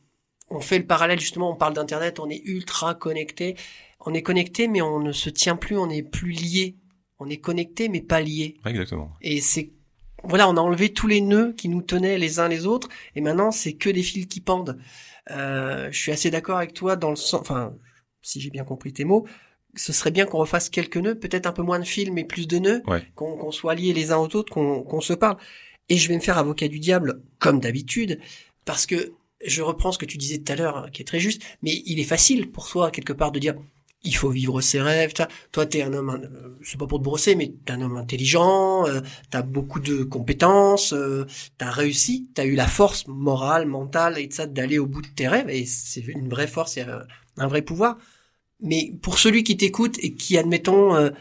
on 0.49 0.61
fait 0.61 0.79
le 0.79 0.85
parallèle 0.87 1.19
justement. 1.19 1.51
On 1.51 1.55
parle 1.57 1.73
d'internet. 1.73 2.17
On 2.21 2.29
est 2.29 2.41
ultra 2.45 2.95
connecté. 2.95 3.55
On 4.05 4.13
est 4.13 4.21
connecté, 4.21 4.69
mais 4.69 4.81
on 4.81 5.01
ne 5.01 5.11
se 5.11 5.29
tient 5.29 5.57
plus. 5.57 5.77
On 5.77 5.87
n'est 5.87 6.01
plus 6.01 6.31
lié. 6.31 6.77
On 7.19 7.29
est 7.29 7.37
connecté, 7.37 7.89
mais 7.89 8.01
pas 8.01 8.21
lié. 8.21 8.55
Exactement. 8.65 9.11
Et 9.21 9.41
c'est 9.41 9.71
voilà, 10.23 10.49
on 10.49 10.57
a 10.57 10.61
enlevé 10.61 10.91
tous 10.91 11.07
les 11.07 11.21
nœuds 11.21 11.53
qui 11.55 11.69
nous 11.69 11.81
tenaient 11.81 12.17
les 12.17 12.39
uns 12.39 12.49
les 12.49 12.65
autres, 12.65 12.89
et 13.15 13.21
maintenant 13.21 13.51
c'est 13.51 13.73
que 13.73 13.89
des 13.89 14.03
fils 14.03 14.25
qui 14.25 14.41
pendent. 14.41 14.77
Euh, 15.31 15.87
je 15.91 15.97
suis 15.97 16.11
assez 16.11 16.29
d'accord 16.29 16.57
avec 16.57 16.73
toi 16.73 16.95
dans 16.97 17.09
le 17.09 17.15
sens, 17.15 17.39
enfin, 17.39 17.73
si 18.21 18.41
j'ai 18.41 18.49
bien 18.49 18.65
compris 18.65 18.91
tes 18.91 19.05
mots, 19.05 19.25
ce 19.75 19.93
serait 19.93 20.11
bien 20.11 20.25
qu'on 20.25 20.39
refasse 20.39 20.69
quelques 20.69 20.97
nœuds, 20.97 21.15
peut-être 21.17 21.45
un 21.45 21.53
peu 21.53 21.61
moins 21.61 21.79
de 21.79 21.85
fils, 21.85 22.09
mais 22.11 22.25
plus 22.25 22.47
de 22.47 22.57
nœuds, 22.59 22.81
Ouais. 22.87 23.03
qu'on 23.15 23.51
soit 23.51 23.75
liés 23.75 23.93
les 23.93 24.11
uns 24.11 24.17
aux 24.17 24.35
autres, 24.35 24.51
qu'on 24.51 24.81
qu'on 24.83 24.99
se 25.01 25.13
parle. 25.13 25.37
Et 25.87 25.95
je 25.97 26.07
vais 26.09 26.15
me 26.15 26.19
faire 26.21 26.37
avocat 26.37 26.67
du 26.67 26.79
diable, 26.79 27.21
comme 27.39 27.59
d'habitude, 27.61 28.19
parce 28.65 28.85
que 28.85 29.13
je 29.45 29.61
reprends 29.61 29.91
ce 29.93 29.97
que 29.97 30.05
tu 30.05 30.17
disais 30.17 30.39
tout 30.39 30.51
à 30.51 30.55
l'heure, 30.57 30.77
hein, 30.77 30.89
qui 30.91 31.01
est 31.01 31.05
très 31.05 31.19
juste, 31.21 31.41
mais 31.61 31.81
il 31.85 31.99
est 31.99 32.03
facile 32.03 32.51
pour 32.51 32.67
toi, 32.67 32.91
quelque 32.91 33.13
part, 33.13 33.31
de 33.31 33.39
dire 33.39 33.55
il 34.03 34.15
faut 34.15 34.29
vivre 34.29 34.61
ses 34.61 34.81
rêves. 34.81 35.13
Toi, 35.13 35.27
toi 35.51 35.65
t'es 35.65 35.81
un 35.81 35.93
homme, 35.93 36.09
euh, 36.09 36.57
c'est 36.63 36.77
pas 36.77 36.87
pour 36.87 36.99
te 36.99 37.03
brosser, 37.03 37.35
mais 37.35 37.53
t'es 37.65 37.73
un 37.73 37.81
homme 37.81 37.97
intelligent, 37.97 38.87
euh, 38.87 39.01
t'as 39.29 39.41
beaucoup 39.41 39.79
de 39.79 40.03
compétences, 40.03 40.93
euh, 40.93 41.25
t'as 41.57 41.71
réussi, 41.71 42.29
t'as 42.33 42.45
eu 42.45 42.55
la 42.55 42.67
force 42.67 43.07
morale, 43.07 43.67
mentale 43.67 44.17
et 44.17 44.27
de 44.27 44.33
ça 44.33 44.47
d'aller 44.47 44.79
au 44.79 44.85
bout 44.85 45.01
de 45.01 45.07
tes 45.07 45.27
rêves, 45.27 45.49
et 45.49 45.65
c'est 45.65 46.01
une 46.01 46.29
vraie 46.29 46.47
force, 46.47 46.77
et 46.77 46.85
un, 47.37 47.47
vrai 47.47 47.61
pouvoir. 47.61 47.97
Mais 48.61 48.93
pour 49.01 49.19
celui 49.19 49.43
qui 49.43 49.57
t'écoute 49.57 49.97
et 50.01 50.13
qui, 50.13 50.37
admettons, 50.37 50.95
euh, 50.95 51.11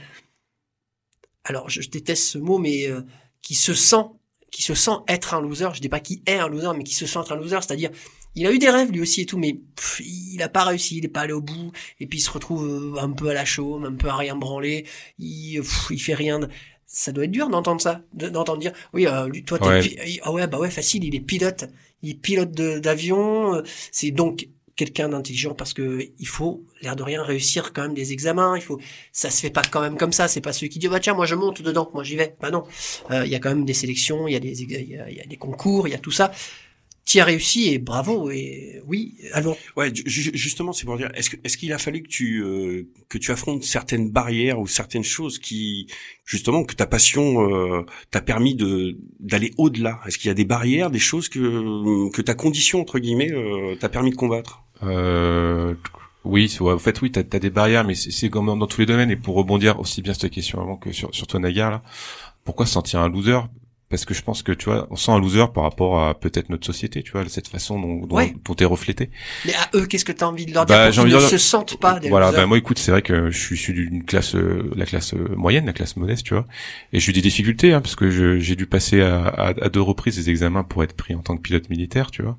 alors 1.45 1.71
je, 1.71 1.81
je 1.81 1.91
déteste 1.91 2.25
ce 2.25 2.39
mot, 2.39 2.59
mais 2.59 2.89
euh, 2.89 3.03
qui 3.43 3.55
se 3.55 3.75
sent, 3.75 4.05
qui 4.51 4.63
se 4.63 4.75
sent 4.75 4.99
être 5.09 5.35
un 5.35 5.41
loser. 5.41 5.69
Je 5.75 5.81
dis 5.81 5.89
pas 5.89 6.01
qui 6.01 6.23
est 6.27 6.39
un 6.39 6.49
loser, 6.49 6.73
mais 6.77 6.85
qui 6.85 6.95
se 6.95 7.07
sent 7.07 7.21
être 7.21 7.33
un 7.33 7.37
loser, 7.37 7.59
c'est-à-dire 7.63 7.91
il 8.39 8.47
a 8.47 8.53
eu 8.53 8.59
des 8.59 8.71
rêves 8.71 8.91
lui 8.91 9.01
aussi 9.01 9.23
et 9.23 9.27
tout, 9.27 9.39
mais 9.39 9.55
pff, 9.77 10.01
il 10.05 10.41
a 10.43 10.49
pas 10.49 10.65
réussi, 10.65 10.99
il 10.99 11.05
est 11.05 11.09
pas 11.09 11.21
allé 11.23 11.33
au 11.33 11.41
bout, 11.43 11.73
et 12.01 12.07
puis 12.07 12.19
il 12.19 12.23
se 12.23 12.31
retrouve 12.31 12.67
euh, 12.97 13.01
un 13.01 13.11
peu 13.11 13.29
à 13.29 13.35
la 13.35 13.45
chaume, 13.45 13.85
un 13.85 13.95
peu 13.95 14.09
à 14.09 14.17
rien 14.17 14.37
branler, 14.37 14.85
il, 15.19 15.59
pff, 15.61 15.89
il 15.91 15.99
fait 16.01 16.15
rien. 16.15 16.39
de- 16.41 16.49
Ça 16.87 17.13
doit 17.13 17.25
être 17.25 17.31
dur 17.31 17.49
d'entendre 17.51 17.81
ça, 17.83 18.03
de- 18.15 18.29
d'entendre 18.31 18.61
dire, 18.61 18.73
oui, 18.95 19.07
euh, 19.07 19.29
lui, 19.29 19.45
toi, 19.45 19.59
t'es 19.59 19.67
Ouais. 19.69 19.81
pi- 19.83 20.21
ah 20.23 20.33
ouais, 20.33 20.47
bah 20.47 20.59
ouais, 20.59 20.71
facile, 20.71 21.05
il 21.05 21.15
est 21.15 21.21
pilote, 21.21 21.65
il 22.03 22.11
est 22.11 22.15
pilote 22.15 22.51
d'avion, 22.53 23.57
euh, 23.57 23.63
c'est 23.93 24.11
donc 24.11 24.49
quelqu'un 24.77 25.09
d'intelligent 25.09 25.55
parce 25.55 25.75
que 25.75 26.09
il 26.21 26.27
faut 26.29 26.65
l'air 26.83 26.95
de 26.95 27.03
rien 27.03 27.21
réussir 27.23 27.73
quand 27.73 27.83
même 27.83 27.95
des 27.95 28.13
examens. 28.13 28.57
Il 28.57 28.63
faut 28.63 28.79
ça 29.13 29.29
se 29.29 29.41
fait 29.41 29.51
pas 29.51 29.63
quand 29.69 29.81
même 29.81 29.97
comme 29.97 30.13
ça. 30.13 30.29
C'est 30.29 30.41
pas 30.41 30.53
celui 30.53 30.69
qui 30.69 30.79
dit 30.79 30.87
bah 30.87 31.01
tiens 31.01 31.15
moi 31.15 31.27
je 31.27 31.35
monte 31.35 31.63
dedans 31.63 31.91
moi 31.93 32.05
j'y 32.05 32.15
vais. 32.15 32.37
Bah 32.41 32.53
non. 32.53 32.63
Euh, 33.11 33.27
il 33.27 33.33
y 33.33 33.35
a 33.35 33.41
quand 33.41 33.49
même 33.49 33.65
des 33.65 33.75
sélections 33.75 34.29
il 34.29 34.35
y 34.35 34.37
a 34.37 34.41
des 34.41 34.63
il 34.63 34.71
y 34.71 34.97
a, 34.97 35.11
il 35.11 35.17
y 35.17 35.21
a 35.21 35.27
des 35.27 35.37
concours 35.37 35.89
il 35.89 35.91
y 35.91 35.95
a 35.95 35.99
tout 35.99 36.13
ça 36.13 36.31
tu 37.09 37.21
as 37.21 37.25
réussi 37.25 37.61
et 37.73 37.79
bravo 37.79 38.31
et 38.31 38.81
oui 38.87 39.17
alors 39.33 39.57
Ouais, 39.77 39.91
ju- 39.95 40.05
ju- 40.07 40.31
justement, 40.35 40.73
c'est 40.73 40.85
pour 40.85 40.97
dire, 40.97 41.11
est-ce 41.15 41.31
que 41.31 41.37
est-ce 41.45 41.57
qu'il 41.59 41.73
a 41.73 41.79
fallu 41.79 42.03
que 42.03 42.09
tu 42.09 42.43
euh, 42.43 42.87
que 43.09 43.19
tu 43.19 43.31
affrontes 43.33 43.65
certaines 43.65 44.11
barrières 44.11 44.59
ou 44.61 44.67
certaines 44.67 45.05
choses 45.05 45.39
qui 45.39 45.87
justement 46.25 46.65
que 46.65 46.75
ta 46.75 46.87
passion 46.87 47.27
euh, 47.51 47.83
t'a 48.11 48.21
permis 48.21 48.55
de 48.55 48.99
d'aller 49.21 49.53
au-delà? 49.57 50.01
Est-ce 50.07 50.19
qu'il 50.19 50.29
y 50.29 50.31
a 50.31 50.35
des 50.35 50.45
barrières, 50.45 50.91
des 50.91 50.99
choses 51.11 51.29
que 51.29 52.11
que 52.15 52.23
ta 52.23 52.35
condition 52.35 52.81
entre 52.81 52.99
guillemets 52.99 53.33
euh, 53.33 53.75
t'a 53.81 53.89
permis 53.89 54.11
de 54.11 54.17
combattre? 54.17 54.63
Euh, 54.83 55.75
oui, 56.25 56.55
en 56.61 56.79
fait, 56.79 57.01
oui, 57.03 57.11
t'as 57.11 57.21
as 57.21 57.39
des 57.39 57.51
barrières, 57.51 57.85
mais 57.85 57.95
c'est 57.95 58.11
c'est 58.11 58.29
comme 58.31 58.47
dans, 58.47 58.57
dans 58.57 58.67
tous 58.67 58.81
les 58.81 58.87
domaines. 58.87 59.11
Et 59.11 59.17
pour 59.17 59.35
rebondir 59.37 59.81
aussi 59.81 60.03
bien 60.03 60.13
sur 60.13 60.23
ta 60.23 60.29
question 60.29 60.61
avant 60.61 60.77
que 60.77 60.93
sur, 60.93 61.15
sur 61.15 61.27
toi, 61.27 61.41
Nagar, 61.41 61.71
là, 61.71 61.83
pourquoi 62.45 62.67
se 62.67 62.73
sentir 62.73 63.01
un 63.01 63.09
loser? 63.09 63.41
Parce 63.91 64.05
que 64.05 64.13
je 64.13 64.21
pense 64.23 64.43
que 64.43 64.53
tu 64.53 64.67
vois, 64.67 64.87
on 64.91 64.97
sent 64.97 65.13
un 65.13 65.19
loser 65.19 65.47
par 65.55 65.63
rapport 65.63 66.03
à 66.05 66.13
peut-être 66.19 66.51
notre 66.51 66.67
société, 66.67 67.03
tu 67.03 67.13
vois, 67.13 67.27
cette 67.29 67.49
façon 67.49 67.81
dont 67.81 68.05
dont, 68.07 68.17
Ouais. 68.17 68.35
dont 68.45 68.53
t'es 68.55 68.67
reflété. 68.67 69.11
mais 69.47 69.55
à 69.55 69.71
eux 69.75 69.87
qu'est-ce 69.87 70.05
que 70.05 70.13
tu 70.13 70.23
as 70.23 70.29
envie 70.29 70.45
de 70.45 70.53
leur 70.53 70.67
Bah, 70.67 70.91
dire 70.91 70.95
pour 71.01 71.05
qu'ils 71.07 71.15
ne 71.15 71.19
dire- 71.21 71.29
se 71.31 71.39
sentent 71.39 71.81
pas 71.81 71.99
des 71.99 72.11
voilà, 72.11 72.27
losers 72.27 72.41
bah 72.43 72.47
moi, 72.47 72.59
écoute, 72.59 72.79
c'est 72.79 72.91
vrai 72.91 73.01
que 73.01 73.31
je 73.31 73.39
suis 73.39 73.55
issu 73.57 73.73
d'une 73.73 74.05
classe, 74.05 74.35
euh, 74.35 74.71
la 74.77 74.85
classe 74.85 75.15
euh, 75.15 75.35
moyenne, 75.37 75.65
la 75.65 75.73
classe 75.73 75.97
modeste, 75.97 76.27
tu 76.27 76.35
vois, 76.35 76.47
et 76.93 77.01
j'ai 77.01 77.11
eu 77.11 77.13
des 77.15 77.23
difficultés, 77.23 77.73
hein, 77.73 77.81
parce 77.81 77.97
que 77.97 78.11
j'ai 78.41 78.57
dû 78.57 78.67
passer 78.67 79.01
à, 79.01 79.25
à, 79.27 79.47
à 79.65 79.69
deux 79.71 79.81
reprises 79.81 80.17
des 80.17 80.29
examens 80.29 80.65
pour 80.65 80.83
être 80.85 80.93
pris 80.95 81.15
en 81.15 81.21
tant 81.23 81.37
que 81.37 81.43
pilote 81.43 81.71
militaire, 81.71 82.11
tu 82.11 82.23
vois, 82.23 82.37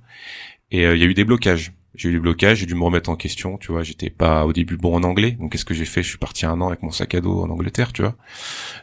et 0.69 0.85
euh, 0.85 0.95
il 0.95 1.01
y 1.01 1.03
a 1.03 1.07
eu 1.07 1.15
des 1.15 1.25
blocages. 1.25 1.73
J'ai 1.95 2.09
eu 2.09 2.13
des 2.13 2.19
blocages, 2.19 2.59
j'ai 2.59 2.65
dû 2.67 2.75
me 2.75 2.83
remettre 2.83 3.09
en 3.09 3.15
question, 3.15 3.57
tu 3.57 3.71
vois. 3.71 3.81
J'étais 3.83 4.11
pas 4.11 4.45
au 4.45 4.53
début 4.53 4.77
bon 4.77 4.95
en 4.95 5.01
anglais, 5.03 5.31
donc 5.31 5.51
qu'est-ce 5.51 5.65
que 5.65 5.73
j'ai 5.73 5.83
fait? 5.85 6.03
Je 6.03 6.07
suis 6.09 6.17
parti 6.19 6.45
un 6.45 6.61
an 6.61 6.67
avec 6.67 6.83
mon 6.83 6.91
sac 6.91 7.15
à 7.15 7.19
dos 7.19 7.41
en 7.41 7.49
Angleterre, 7.49 7.91
tu 7.91 8.03
vois, 8.03 8.15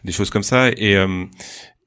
des 0.05 0.11
choses 0.13 0.29
comme 0.29 0.43
ça. 0.43 0.71
Et 0.77 0.97
euh, 0.97 1.25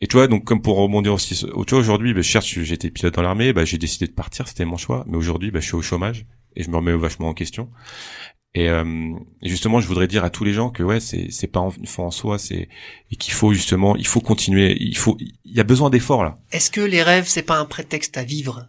et 0.02 0.08
tu 0.08 0.16
vois, 0.16 0.28
donc 0.28 0.46
comme 0.46 0.62
pour 0.62 0.78
rebondir 0.78 1.14
aussi, 1.14 1.36
tu 1.36 1.46
vois, 1.46 1.80
aujourd'hui, 1.80 2.14
bah, 2.14 2.24
certes, 2.24 2.46
j'étais 2.46 2.90
pilote 2.90 3.14
dans 3.14 3.22
l'armée, 3.22 3.52
bah, 3.52 3.66
j'ai 3.66 3.78
décidé 3.78 4.08
de 4.08 4.14
partir, 4.14 4.48
c'était 4.48 4.66
mon 4.66 4.78
choix. 4.78 5.04
Mais 5.08 5.18
aujourd'hui, 5.18 5.52
bah, 5.52 5.60
je 5.60 5.66
suis 5.66 5.76
au 5.76 5.82
chômage 5.82 6.26
et 6.56 6.64
je 6.64 6.70
me 6.70 6.78
remets 6.78 6.96
vachement 6.96 7.30
en 7.30 7.34
question. 7.34 7.70
Et, 8.56 8.68
euh, 8.70 9.14
et 9.42 9.50
justement, 9.50 9.80
je 9.80 9.88
voudrais 9.88 10.08
dire 10.08 10.24
à 10.24 10.30
tous 10.30 10.44
les 10.44 10.54
gens 10.54 10.72
que 10.72 10.82
ouais, 10.82 11.00
c'est 11.00 11.28
c'est 11.30 11.48
pas 11.48 11.70
une 11.78 11.86
fin 11.86 12.04
en 12.04 12.12
soi, 12.12 12.40
c'est 12.40 12.68
et 13.12 13.16
qu'il 13.16 13.34
faut 13.34 13.54
justement, 13.54 13.96
il 13.96 14.08
faut 14.08 14.22
continuer, 14.22 14.76
il 14.80 14.98
faut, 14.98 15.18
il 15.20 15.56
y 15.56 15.60
a 15.60 15.64
besoin 15.64 15.92
d'efforts 15.92 16.24
là. 16.24 16.40
est-ce 16.52 16.72
que 16.72 16.82
les 16.82 17.04
rêves 17.04 17.28
c'est 17.28 17.44
pas 17.44 17.60
un 17.60 17.66
prétexte 17.66 18.18
à 18.18 18.24
vivre? 18.24 18.68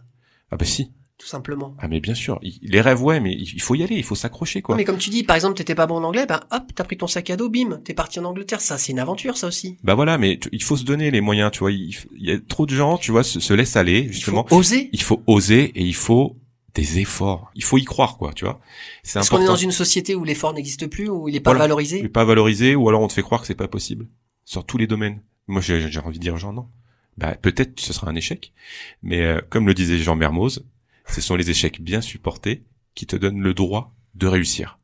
Ah 0.51 0.57
bah 0.57 0.65
si, 0.65 0.91
tout 1.21 1.27
simplement 1.27 1.75
ah 1.79 1.87
mais 1.87 1.99
bien 1.99 2.15
sûr, 2.15 2.39
les 2.63 2.81
rêves 2.81 3.03
ouais, 3.03 3.19
mais 3.19 3.31
il 3.33 3.61
faut 3.61 3.75
y 3.75 3.83
aller, 3.83 3.95
il 3.95 4.03
faut 4.03 4.15
s'accrocher 4.15 4.63
quoi. 4.63 4.75
mais 4.75 4.83
comme 4.85 4.97
tu 4.97 5.11
dis 5.11 5.23
par 5.23 5.35
exemple 5.35 5.55
t'étais 5.55 5.75
pas 5.75 5.85
bon 5.85 5.97
en 5.97 6.03
anglais 6.03 6.25
ben 6.25 6.39
hop 6.51 6.63
t'as 6.73 6.83
pris 6.83 6.97
ton 6.97 7.05
sac 7.05 7.29
à 7.29 7.37
dos 7.37 7.47
bim 7.49 7.79
t'es 7.85 7.93
parti 7.93 8.19
en 8.19 8.25
Angleterre 8.25 8.59
ça 8.59 8.79
c'est 8.79 8.91
une 8.91 8.97
aventure 8.99 9.37
ça 9.37 9.45
aussi 9.47 9.77
Bah 9.83 9.93
voilà, 9.93 10.17
mais 10.17 10.39
tu- 10.39 10.49
il 10.51 10.63
faut 10.63 10.77
se 10.77 10.83
donner 10.83 11.11
les 11.11 11.21
moyens, 11.21 11.51
tu 11.51 11.59
vois. 11.59 11.71
Il, 11.71 11.95
y 12.17 12.31
a 12.31 12.39
trop 12.39 12.65
de 12.65 12.73
gens, 12.73 12.97
tu 12.97 13.11
vois, 13.11 13.23
se, 13.23 13.39
se 13.39 13.53
laissent 13.53 13.75
aller 13.75 14.07
justement. 14.11 14.45
il 14.47 14.49
faut 14.49 14.55
oser 14.57 14.89
Il 14.93 15.01
faut 15.01 15.21
oser 15.27 15.63
et 15.75 15.83
il 15.83 15.93
faut 15.95 16.37
des 16.73 16.99
efforts. 16.99 17.51
Il 17.53 17.63
faut 17.63 17.77
y 17.77 17.83
croire, 17.83 18.17
quoi, 18.17 18.31
tu 18.33 18.45
vois. 18.45 18.59
C'est 19.03 19.15
Parce 19.15 19.29
qu'on 19.29 19.41
est 19.41 19.45
dans 19.45 19.55
une 19.55 19.71
société 19.71 20.15
où 20.15 20.23
l'effort 20.23 20.53
n'existe 20.53 20.87
plus, 20.87 21.09
où 21.09 21.27
il 21.27 21.35
est 21.35 21.39
pas 21.41 21.51
Voilà. 21.51 21.65
valorisé. 21.65 21.99
Il 21.99 22.05
est 22.05 22.09
pas 22.09 22.23
valorisé 22.25 22.75
ou 22.75 22.87
alors 22.89 23.01
on 23.01 23.07
te 23.07 23.13
fait 23.13 23.21
croire 23.21 23.41
que 23.41 23.47
c'est 23.47 23.55
pas 23.55 23.67
possible 23.67 24.07
sur 24.45 24.65
tous 24.65 24.77
les 24.77 24.87
domaines. 24.87 25.21
Moi, 25.47 25.61
j'ai 25.61 25.85
envie 26.03 26.17
de 26.17 26.23
dire 26.23 26.37
gens 26.37 26.53
non. 26.53 26.67
Bah 27.17 27.35
peut-être 27.35 27.79
ce 27.79 27.91
sera 27.93 28.09
un 28.09 28.15
échec, 28.15 28.53
mais 29.03 29.19
euh, 29.21 29.41
comme 29.49 29.67
le 29.67 29.73
disait 29.73 29.97
Jean 29.97 30.15
Mermoz, 30.15 30.63
ce 31.11 31.21
sont 31.21 31.35
les 31.35 31.49
échecs 31.49 31.81
bien 31.81 32.01
supportés 32.01 32.63
qui 32.95 33.05
te 33.05 33.15
donnent 33.15 33.41
le 33.41 33.53
droit 33.53 33.93
de 34.15 34.27
réussir. 34.27 34.77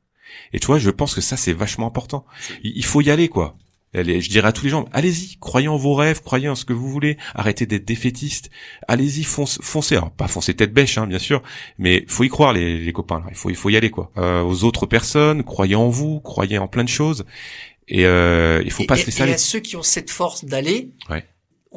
Et 0.54 0.60
tu 0.60 0.68
vois, 0.68 0.80
je 0.80 0.90
pense 0.90 1.16
que 1.16 1.22
ça 1.22 1.38
c'est 1.38 1.54
vachement 1.54 1.88
important. 1.88 2.26
Il, 2.64 2.84
faut 2.86 3.02
y 3.02 3.10
aller 3.12 3.30
quoi. 3.30 3.58
Allez, 3.94 4.22
je 4.22 4.30
dirais 4.30 4.50
à 4.50 4.52
tous 4.52 4.66
les 4.66 4.70
gens, 4.70 4.86
allez-y, 4.92 5.38
croyez 5.40 5.70
en 5.70 5.78
vos 5.78 5.96
rêves, 5.96 6.22
croyez 6.22 6.50
en 6.50 6.56
ce 6.56 6.66
que 6.66 6.74
vous 6.74 6.90
voulez, 6.90 7.18
arrêtez 7.34 7.66
d'être 7.66 7.86
défaitiste, 7.86 8.52
allez-y, 8.88 9.24
fonce, 9.24 9.60
foncez. 9.62 9.96
Alors 9.96 10.12
pas 10.12 10.28
foncer 10.28 10.54
tête 10.54 10.74
bêche, 10.74 10.98
hein, 10.98 11.08
bien 11.08 11.20
sûr, 11.20 11.42
mais 11.78 12.04
faut 12.08 12.24
y 12.24 12.30
croire 12.30 12.54
les, 12.54 12.80
les 12.80 12.94
copains. 12.94 13.20
Là. 13.20 13.26
Il 13.30 13.36
faut, 13.36 13.50
il 13.50 13.56
faut 13.56 13.70
y 13.70 13.78
aller 13.78 13.90
quoi. 13.90 14.12
Euh, 14.18 14.44
aux 14.44 14.66
autres 14.66 14.86
personnes, 14.86 15.44
croyez 15.44 15.76
en 15.76 15.90
vous, 15.90 16.20
croyez 16.20 16.58
en 16.58 16.68
plein 16.68 16.84
de 16.84 16.90
choses, 16.90 17.26
et 17.88 18.06
euh, 18.06 18.62
il 18.66 18.72
faut 18.72 18.84
et, 18.84 18.88
pas 18.88 18.98
et- 18.98 19.02
se 19.02 19.06
laisser 19.06 19.20
et 19.22 19.24
aller. 19.24 19.34
à 19.34 19.38
ceux 19.38 19.60
qui 19.62 19.78
ont 19.78 19.84
cette 19.84 20.12
force 20.12 20.44
d'aller, 20.46 20.92
Ouais. 21.10 21.26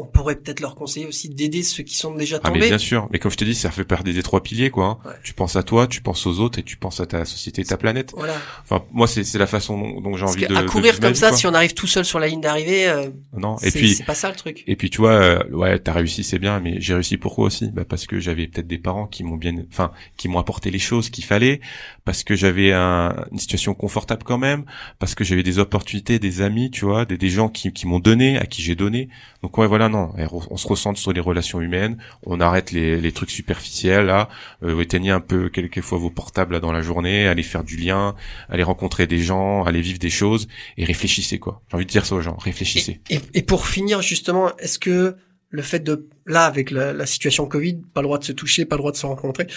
On 0.01 0.07
pourrait 0.07 0.37
peut-être 0.37 0.61
leur 0.61 0.75
conseiller 0.75 1.07
aussi 1.07 1.29
d'aider 1.29 1.63
ceux 1.63 1.83
qui 1.83 1.97
sont 1.97 2.15
déjà 2.15 2.39
Ah 2.43 2.49
mais 2.51 2.55
tombés. 2.59 2.69
bien 2.69 2.79
sûr, 2.79 3.09
mais 3.11 3.19
comme 3.19 3.31
je 3.31 3.37
te 3.37 3.45
dis, 3.45 3.55
ça 3.55 3.71
fait 3.71 3.85
partie 3.85 4.13
des 4.13 4.23
trois 4.23 4.43
piliers 4.43 4.71
quoi. 4.71 4.87
hein. 4.87 4.99
Ouais. 5.09 5.15
Tu 5.23 5.35
penses 5.35 5.57
à 5.57 5.63
toi, 5.63 5.87
tu 5.87 6.01
penses 6.03 6.27
aux 6.27 6.41
autres 6.41 6.59
et 6.59 6.63
tu 6.63 6.77
penses 6.77 7.01
à 7.01 7.07
ta 7.07 7.25
société, 7.25 7.65
ta 7.65 7.77
planète. 7.77 8.13
Voilà. 8.17 8.35
Enfin, 8.63 8.85
moi 8.93 9.07
c'est 9.07 9.25
c'est 9.25 9.39
la 9.39 9.47
façon 9.47 9.79
dont, 9.79 10.01
dont 10.01 10.17
j'ai 10.17 10.25
envie 10.25 10.47
de 10.47 10.55
de 10.55 10.63
courir 10.69 10.99
comme 11.01 11.15
ça, 11.15 11.29
quoi. 11.29 11.37
si 11.39 11.47
on 11.47 11.55
arrive 11.55 11.75
tout 11.75 11.87
seul 11.87 12.05
sur 12.05 12.19
la 12.19 12.27
ligne 12.29 12.41
d'arrivée, 12.41 12.89
euh, 12.89 13.09
non. 13.37 13.57
Et 13.63 13.71
puis 13.71 13.95
c'est 13.95 14.05
pas 14.05 14.15
ça 14.15 14.29
le 14.31 14.37
truc. 14.37 14.65
Et 14.67 14.77
puis 14.77 14.91
tu 14.91 14.99
vois, 14.99 15.13
euh, 15.13 15.43
ouais, 15.53 15.79
t'as 15.79 15.93
réussi, 15.93 16.25
c'est 16.25 16.39
bien, 16.39 16.61
mais 16.61 16.81
j'ai 16.81 16.95
réussi 16.95 17.17
pourquoi 17.17 17.47
aussi? 17.47 17.71
Bah 17.71 17.85
parce 17.89 18.07
que 18.07 18.19
j'avais 18.21 18.47
peut-être 18.47 18.67
des 18.67 18.79
parents 18.79 19.07
qui 19.07 19.25
m'ont 19.25 19.37
bien, 19.37 19.55
enfin, 19.71 19.93
qui 20.17 20.29
m'ont 20.29 20.39
apporté 20.39 20.71
les 20.71 20.79
choses 20.79 21.11
qu'il 21.11 21.25
fallait, 21.25 21.61
parce 22.05 22.25
que 22.25 22.35
j'avais 22.37 22.73
un- 22.73 23.15
une 23.33 23.39
situation 23.39 23.75
confortable 23.75 24.23
quand 24.25 24.39
même, 24.39 24.65
parce 24.99 25.15
que 25.15 25.25
j'avais 25.25 25.43
des 25.43 25.59
opportunités, 25.59 26.19
des 26.19 26.41
amis, 26.43 26.71
tu 26.71 26.85
vois, 26.85 27.05
des, 27.05 27.19
des 27.19 27.29
gens 27.29 27.49
qui, 27.49 27.73
qui 27.73 27.87
m'ont 27.87 27.99
donné, 28.01 28.39
à 28.39 28.47
qui 28.47 28.63
j'ai 28.63 28.75
donné. 28.75 29.09
Donc 29.43 29.57
ouais, 29.59 29.67
voilà, 29.67 29.89
non, 29.91 30.13
on 30.51 30.57
se 30.57 30.67
recentre 30.67 30.99
sur 30.99 31.13
les 31.13 31.21
relations 31.21 31.61
humaines, 31.61 31.99
on 32.25 32.41
arrête 32.41 32.73
les, 32.73 33.01
les 33.01 33.13
trucs 33.13 33.31
superficiels 33.31 34.07
là, 34.07 34.29
euh, 34.63 34.81
éteignez 34.81 35.11
un 35.11 35.21
peu 35.21 35.49
quelquefois 35.49 35.99
vos 35.99 36.11
portables 36.11 36.55
là 36.55 36.61
dans 36.61 36.73
la 36.73 36.81
journée, 36.81 37.27
allez 37.27 37.43
faire 37.43 37.65
du 37.65 37.77
lien, 37.77 38.15
allez 38.49 38.63
rencontrer 38.63 39.07
des 39.07 39.19
gens, 39.19 39.65
allez 39.65 39.81
vivre 39.81 39.99
des 39.99 40.11
choses 40.11 40.49
et 40.77 40.85
réfléchissez 40.85 41.39
quoi. 41.39 41.61
J'ai 41.69 41.77
envie 41.77 41.87
de 41.87 41.91
dire 41.91 42.07
ça 42.07 42.15
aux 42.15 42.21
gens, 42.21 42.37
réfléchissez. 42.37 43.01
Et, 43.11 43.21
et 43.35 43.43
pour 43.43 43.67
finir 43.67 44.01
justement, 44.01 44.57
est-ce 44.57 44.79
que 44.79 45.17
le 45.49 45.63
fait 45.63 45.81
de 45.81 46.09
là 46.27 46.45
avec 46.47 46.71
la, 46.71 46.93
la 46.93 47.07
situation 47.07 47.47
Covid, 47.47 47.83
pas 47.93 48.03
le 48.03 48.07
droit 48.07 48.19
de 48.19 48.25
se 48.25 48.33
toucher, 48.33 48.65
pas 48.65 48.77
le 48.77 48.81
droit 48.81 48.93
de 48.93 48.97
se 48.97 49.07
rencontrer, 49.07 49.49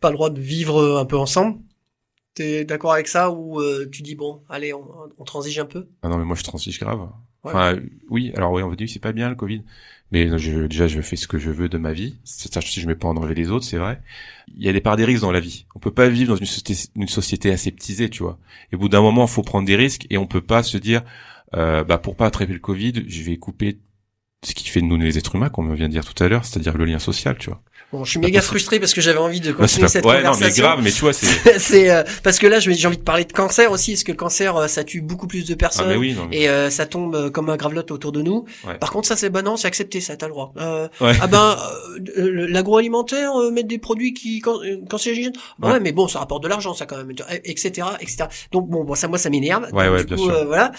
pas 0.00 0.08
le 0.08 0.14
droit 0.14 0.30
de 0.30 0.40
vivre 0.40 0.98
un 0.98 1.04
peu 1.04 1.18
ensemble, 1.18 1.60
t'es 2.34 2.64
d'accord 2.64 2.94
avec 2.94 3.06
ça 3.08 3.30
ou 3.30 3.60
euh, 3.60 3.86
tu 3.92 4.00
dis 4.00 4.14
bon, 4.14 4.42
allez, 4.48 4.72
on, 4.72 4.82
on 5.18 5.24
transige 5.24 5.58
un 5.58 5.66
peu? 5.66 5.88
Ah 6.02 6.08
non, 6.08 6.16
mais 6.16 6.24
moi 6.24 6.36
je 6.36 6.42
transige 6.42 6.80
grave. 6.80 7.06
Enfin, 7.44 7.76
oui, 8.08 8.32
alors 8.36 8.52
oui, 8.52 8.62
on 8.62 8.68
va 8.68 8.76
dire 8.76 8.88
c'est 8.88 9.00
pas 9.00 9.12
bien 9.12 9.28
le 9.28 9.34
Covid. 9.34 9.62
Mais 10.12 10.38
je, 10.38 10.66
déjà, 10.66 10.86
je 10.88 11.00
fais 11.00 11.16
ce 11.16 11.26
que 11.26 11.38
je 11.38 11.50
veux 11.50 11.68
de 11.68 11.78
ma 11.78 11.92
vie. 11.92 12.16
C'est 12.24 12.52
si 12.62 12.80
je 12.80 12.86
mets 12.86 12.94
pas 12.94 13.08
en 13.08 13.14
danger 13.14 13.34
les 13.34 13.50
autres, 13.50 13.64
c'est 13.64 13.78
vrai. 13.78 14.00
Il 14.54 14.62
y 14.62 14.68
a 14.68 14.72
des 14.72 14.80
parts 14.82 14.96
des 14.96 15.06
risques 15.06 15.22
dans 15.22 15.32
la 15.32 15.40
vie. 15.40 15.66
On 15.74 15.78
peut 15.78 15.90
pas 15.90 16.08
vivre 16.08 16.34
dans 16.34 16.36
une 16.94 17.08
société, 17.08 17.50
aseptisée, 17.50 18.10
tu 18.10 18.22
vois. 18.22 18.38
Et 18.70 18.76
au 18.76 18.78
bout 18.78 18.88
d'un 18.90 19.00
moment, 19.00 19.26
faut 19.26 19.42
prendre 19.42 19.66
des 19.66 19.76
risques 19.76 20.06
et 20.10 20.18
on 20.18 20.26
peut 20.26 20.42
pas 20.42 20.62
se 20.62 20.76
dire, 20.76 21.02
euh, 21.54 21.82
bah 21.84 21.98
pour 21.98 22.14
pas 22.16 22.26
attraper 22.26 22.52
le 22.52 22.58
Covid, 22.58 23.04
je 23.08 23.22
vais 23.22 23.38
couper 23.38 23.78
ce 24.44 24.54
qui 24.54 24.68
fait 24.68 24.80
de 24.82 24.86
nous 24.86 24.96
les 24.98 25.18
êtres 25.18 25.36
humains, 25.36 25.48
comme 25.50 25.70
on 25.70 25.74
vient 25.74 25.88
de 25.88 25.92
dire 25.92 26.04
tout 26.04 26.22
à 26.22 26.28
l'heure, 26.28 26.44
c'est-à-dire 26.44 26.76
le 26.76 26.84
lien 26.84 26.98
social, 26.98 27.38
tu 27.38 27.50
vois. 27.50 27.62
Bon, 27.92 28.04
je 28.04 28.10
suis 28.12 28.20
méga 28.20 28.40
frustré 28.40 28.80
parce 28.80 28.94
que 28.94 29.00
j'avais 29.02 29.18
envie 29.18 29.40
de 29.40 29.52
Bah, 29.52 29.58
continuer 29.58 29.86
cette 29.88 30.04
ouais, 30.06 30.22
non, 30.22 30.30
mais 30.30 30.34
conversation. 30.34 30.62
grave, 30.64 30.80
mais 30.82 30.90
tu 30.90 31.00
vois, 31.02 31.12
c'est. 31.12 31.26
c'est 31.58 31.90
euh, 31.90 32.02
parce 32.22 32.38
que 32.38 32.46
là, 32.46 32.58
j'ai 32.58 32.86
envie 32.86 32.96
de 32.96 33.02
parler 33.02 33.24
de 33.26 33.32
cancer 33.32 33.70
aussi, 33.70 33.92
parce 33.92 34.04
que 34.04 34.12
le 34.12 34.16
cancer, 34.16 34.56
euh, 34.56 34.66
ça 34.66 34.82
tue 34.82 35.02
beaucoup 35.02 35.26
plus 35.26 35.46
de 35.46 35.52
Ah, 35.52 35.56
personnes. 35.56 35.88
mais 35.88 35.96
oui, 35.96 36.14
non. 36.14 36.26
mais- 36.30 36.38
Et 36.40 36.48
euh, 36.48 36.70
ça 36.70 36.86
tombe 36.86 37.14
euh, 37.14 37.28
comme 37.30 37.50
un 37.50 37.56
gravelotte 37.56 37.90
autour 37.90 38.12
de 38.12 38.22
nous. 38.22 38.46
Ouais. 38.66 38.78
Par 38.78 38.92
contre, 38.92 39.06
ça 39.08 39.16
c'est 39.16 39.28
bon, 39.28 39.44
non, 39.44 39.56
c'est 39.58 39.66
accepté, 39.68 40.00
ça 40.00 40.16
t'as 40.16 40.26
le 40.26 40.32
droit. 40.32 40.54
Euh, 40.58 40.88
Ouais. 41.00 41.12
Ah 41.20 41.26
ben, 41.26 41.56
euh, 42.16 42.46
l'agroalimentaire, 42.48 43.36
euh, 43.36 43.50
mettre 43.50 43.68
des 43.68 43.78
produits 43.78 44.14
qui 44.14 44.40
can- 44.40 44.60
cancérigènes. 44.88 45.32
Bah 45.58 45.72
Ouais. 45.72 45.80
mais 45.80 45.92
bon, 45.92 46.08
ça 46.08 46.18
rapporte 46.20 46.42
de 46.42 46.48
l'argent, 46.48 46.72
ça 46.74 46.86
quand 46.86 46.96
même, 46.96 47.12
etc., 47.44 47.86
etc. 48.00 48.24
Donc 48.52 48.68
bon, 48.70 48.84
bon, 48.84 48.94
ça, 48.94 49.06
moi, 49.08 49.18
ça 49.18 49.28
m'énerve. 49.30 49.64
Ouais, 49.72 49.84
Donc, 49.86 49.92
ouais, 49.94 50.04
du 50.04 50.14
bien 50.14 50.16
coup, 50.16 50.30
sûr. 50.30 50.46
voilà. 50.46 50.72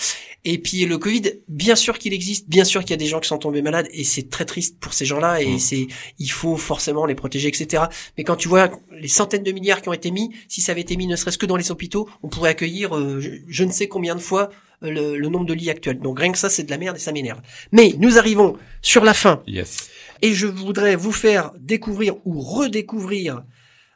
Et 0.45 0.57
puis 0.57 0.85
le 0.85 0.97
Covid, 0.97 1.21
bien 1.47 1.75
sûr 1.75 1.97
qu'il 1.99 2.13
existe, 2.13 2.49
bien 2.49 2.63
sûr 2.65 2.81
qu'il 2.81 2.89
y 2.91 2.93
a 2.93 2.97
des 2.97 3.05
gens 3.05 3.19
qui 3.19 3.29
sont 3.29 3.37
tombés 3.37 3.61
malades, 3.61 3.87
et 3.91 4.03
c'est 4.03 4.29
très 4.29 4.45
triste 4.45 4.77
pour 4.79 4.93
ces 4.93 5.05
gens-là, 5.05 5.41
et 5.41 5.47
Mm. 5.55 5.59
c'est, 5.59 5.87
il 6.19 6.27
faut 6.31 6.57
forcément 6.57 7.02
les 7.05 7.15
protéger, 7.15 7.47
etc. 7.47 7.83
Mais 8.17 8.23
quand 8.23 8.35
tu 8.35 8.47
vois 8.47 8.69
les 8.91 9.07
centaines 9.07 9.43
de 9.43 9.51
milliards 9.51 9.81
qui 9.81 9.89
ont 9.89 9.93
été 9.93 10.11
mis, 10.11 10.31
si 10.47 10.61
ça 10.61 10.71
avait 10.71 10.81
été 10.81 10.95
mis 10.97 11.07
ne 11.07 11.15
serait-ce 11.15 11.37
que 11.37 11.45
dans 11.45 11.57
les 11.57 11.71
hôpitaux, 11.71 12.09
on 12.23 12.29
pourrait 12.29 12.49
accueillir 12.51 12.95
euh, 12.95 13.19
je, 13.19 13.29
je 13.47 13.63
ne 13.63 13.71
sais 13.71 13.87
combien 13.87 14.15
de 14.15 14.21
fois 14.21 14.49
euh, 14.83 14.91
le, 14.91 15.17
le 15.17 15.29
nombre 15.29 15.45
de 15.45 15.53
lits 15.53 15.69
actuels. 15.69 15.99
Donc 15.99 16.19
rien 16.19 16.31
que 16.31 16.37
ça, 16.37 16.49
c'est 16.49 16.63
de 16.63 16.71
la 16.71 16.77
merde 16.77 16.95
et 16.97 16.99
ça 16.99 17.11
m'énerve. 17.11 17.39
Mais 17.71 17.93
nous 17.97 18.17
arrivons 18.17 18.57
sur 18.81 19.03
la 19.03 19.13
fin, 19.13 19.41
Yes. 19.47 19.89
et 20.21 20.33
je 20.33 20.47
voudrais 20.47 20.95
vous 20.95 21.11
faire 21.11 21.51
découvrir 21.59 22.15
ou 22.25 22.39
redécouvrir 22.41 23.43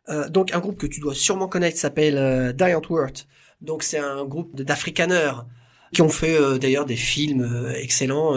euh, 0.10 0.30
donc 0.30 0.53
un 0.53 0.60
groupe 0.60 0.78
que 0.78 0.88
tu 0.88 0.99
dois 1.01 1.14
sûrement 1.16 1.47
connaître, 1.47 1.78
s'appelle 1.78 2.18
euh, 2.18 2.53
Die 2.53 2.74
Antwoord. 2.74 3.26
Donc 3.62 3.84
c'est 3.84 3.97
un 3.97 4.24
groupe 4.26 4.55
d'Afrikaners 4.62 5.34
qui 5.93 6.01
ont 6.01 6.10
fait 6.10 6.36
euh, 6.39 6.58
d'ailleurs 6.58 6.86
des 6.86 6.95
films 6.95 7.41
euh, 7.41 7.74
excellents. 7.76 8.36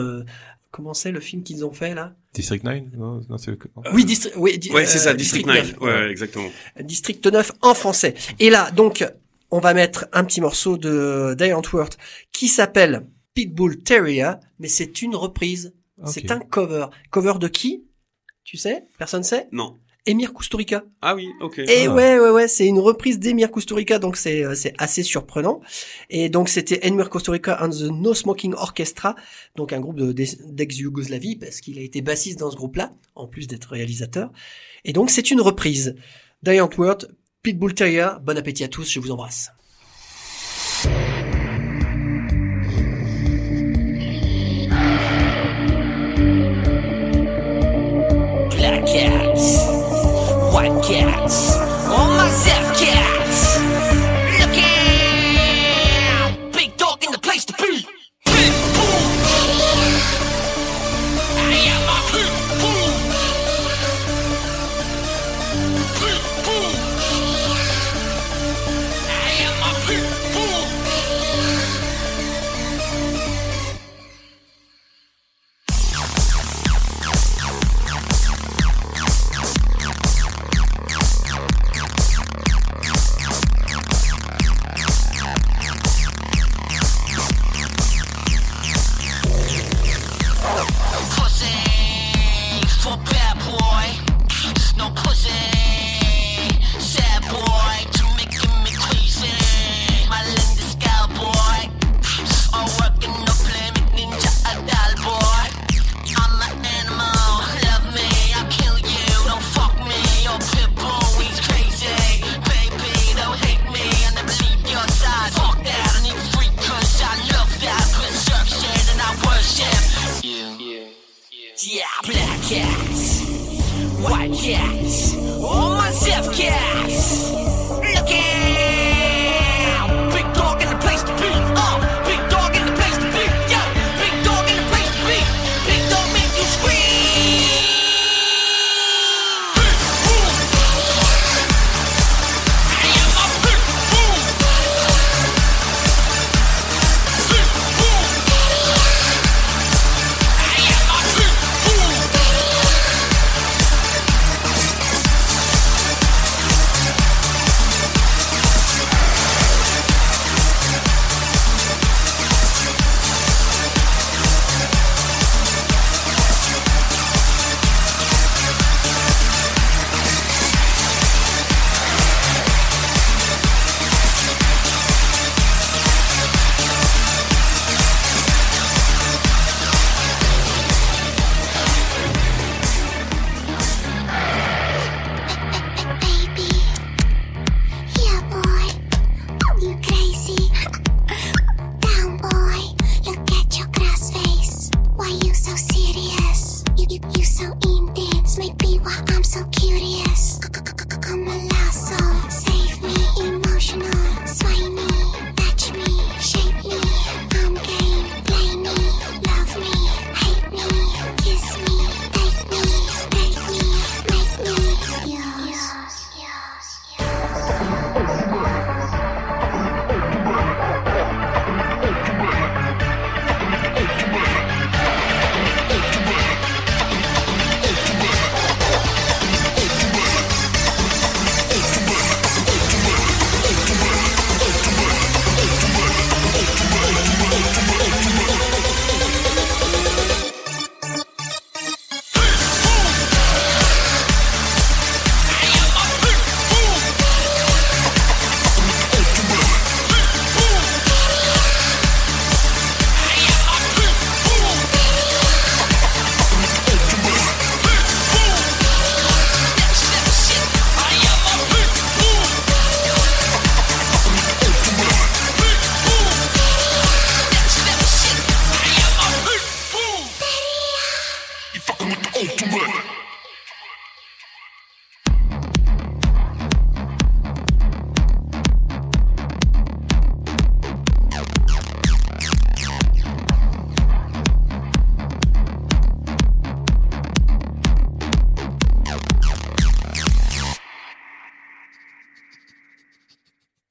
Euh, 0.70 0.76
comment 0.76 0.94
c'est 0.94 1.12
le 1.12 1.20
film 1.20 1.42
qu'ils 1.42 1.64
ont 1.64 1.72
fait 1.72 1.94
là? 1.94 2.14
District 2.34 2.62
9? 2.64 2.82
Non, 2.96 3.20
non, 3.28 3.38
c'est, 3.38 3.56
Oui, 3.92 4.04
Distri- 4.04 4.32
oui, 4.36 4.58
di- 4.58 4.70
Ouais, 4.70 4.86
c'est 4.86 4.98
euh, 4.98 5.02
ça, 5.02 5.14
District 5.14 5.46
9. 5.46 5.72
9. 5.72 5.80
Ouais, 5.80 5.88
ouais, 5.92 6.10
exactement. 6.10 6.48
District 6.80 7.26
9 7.26 7.52
en 7.62 7.74
français. 7.74 8.14
Et 8.38 8.50
là, 8.50 8.70
donc, 8.70 9.04
on 9.50 9.58
va 9.58 9.74
mettre 9.74 10.06
un 10.12 10.24
petit 10.24 10.40
morceau 10.40 10.76
de 10.76 11.34
Die 11.38 11.52
Antwoord 11.52 11.90
qui 12.32 12.46
s'appelle 12.48 13.06
Pitbull 13.34 13.82
Terrier, 13.82 14.32
mais 14.58 14.68
c'est 14.68 15.02
une 15.02 15.16
reprise. 15.16 15.74
C'est 16.06 16.30
un 16.30 16.38
cover. 16.38 16.86
Cover 17.10 17.34
de 17.40 17.48
qui? 17.48 17.84
Tu 18.44 18.56
sais? 18.56 18.84
Personne 18.98 19.22
sait? 19.22 19.48
Non. 19.52 19.76
Emir 20.06 20.32
Kusturica. 20.32 20.84
Ah 21.02 21.14
oui, 21.14 21.28
ok. 21.40 21.58
Et 21.58 21.86
Ah. 21.86 21.94
ouais, 21.94 22.18
ouais, 22.18 22.30
ouais, 22.30 22.48
c'est 22.48 22.66
une 22.66 22.78
reprise 22.78 23.18
d'Emir 23.18 23.50
Kusturica, 23.50 23.98
donc 23.98 24.16
c'est 24.16 24.44
euh, 24.44 24.54
c'est 24.54 24.72
assez 24.78 25.02
surprenant. 25.02 25.60
Et 26.08 26.28
donc 26.28 26.48
c'était 26.48 26.86
Emir 26.86 27.10
Kusturica 27.10 27.62
and 27.62 27.70
the 27.70 27.90
No 27.90 28.14
Smoking 28.14 28.54
Orchestra, 28.54 29.14
donc 29.56 29.72
un 29.72 29.80
groupe 29.80 29.96
de- 29.96 30.12
d'ex-Yougoslavie, 30.12 31.36
parce 31.36 31.60
qu'il 31.60 31.78
a 31.78 31.82
été 31.82 32.00
bassiste 32.02 32.38
dans 32.38 32.50
ce 32.50 32.56
groupe-là, 32.56 32.92
en 33.14 33.26
plus 33.26 33.46
d'être 33.46 33.66
réalisateur. 33.72 34.30
Et 34.84 34.92
donc 34.92 35.10
c'est 35.10 35.30
une 35.30 35.40
reprise. 35.40 35.94
Die 36.42 36.60
Antwoord, 36.60 37.08
Pitbull 37.42 37.74
Terrier, 37.74 38.08
bon 38.22 38.36
appétit 38.38 38.64
à 38.64 38.68
tous, 38.68 38.90
je 38.90 39.00
vous 39.00 39.10
embrasse. 39.10 39.50
Podcasts. 50.60 51.59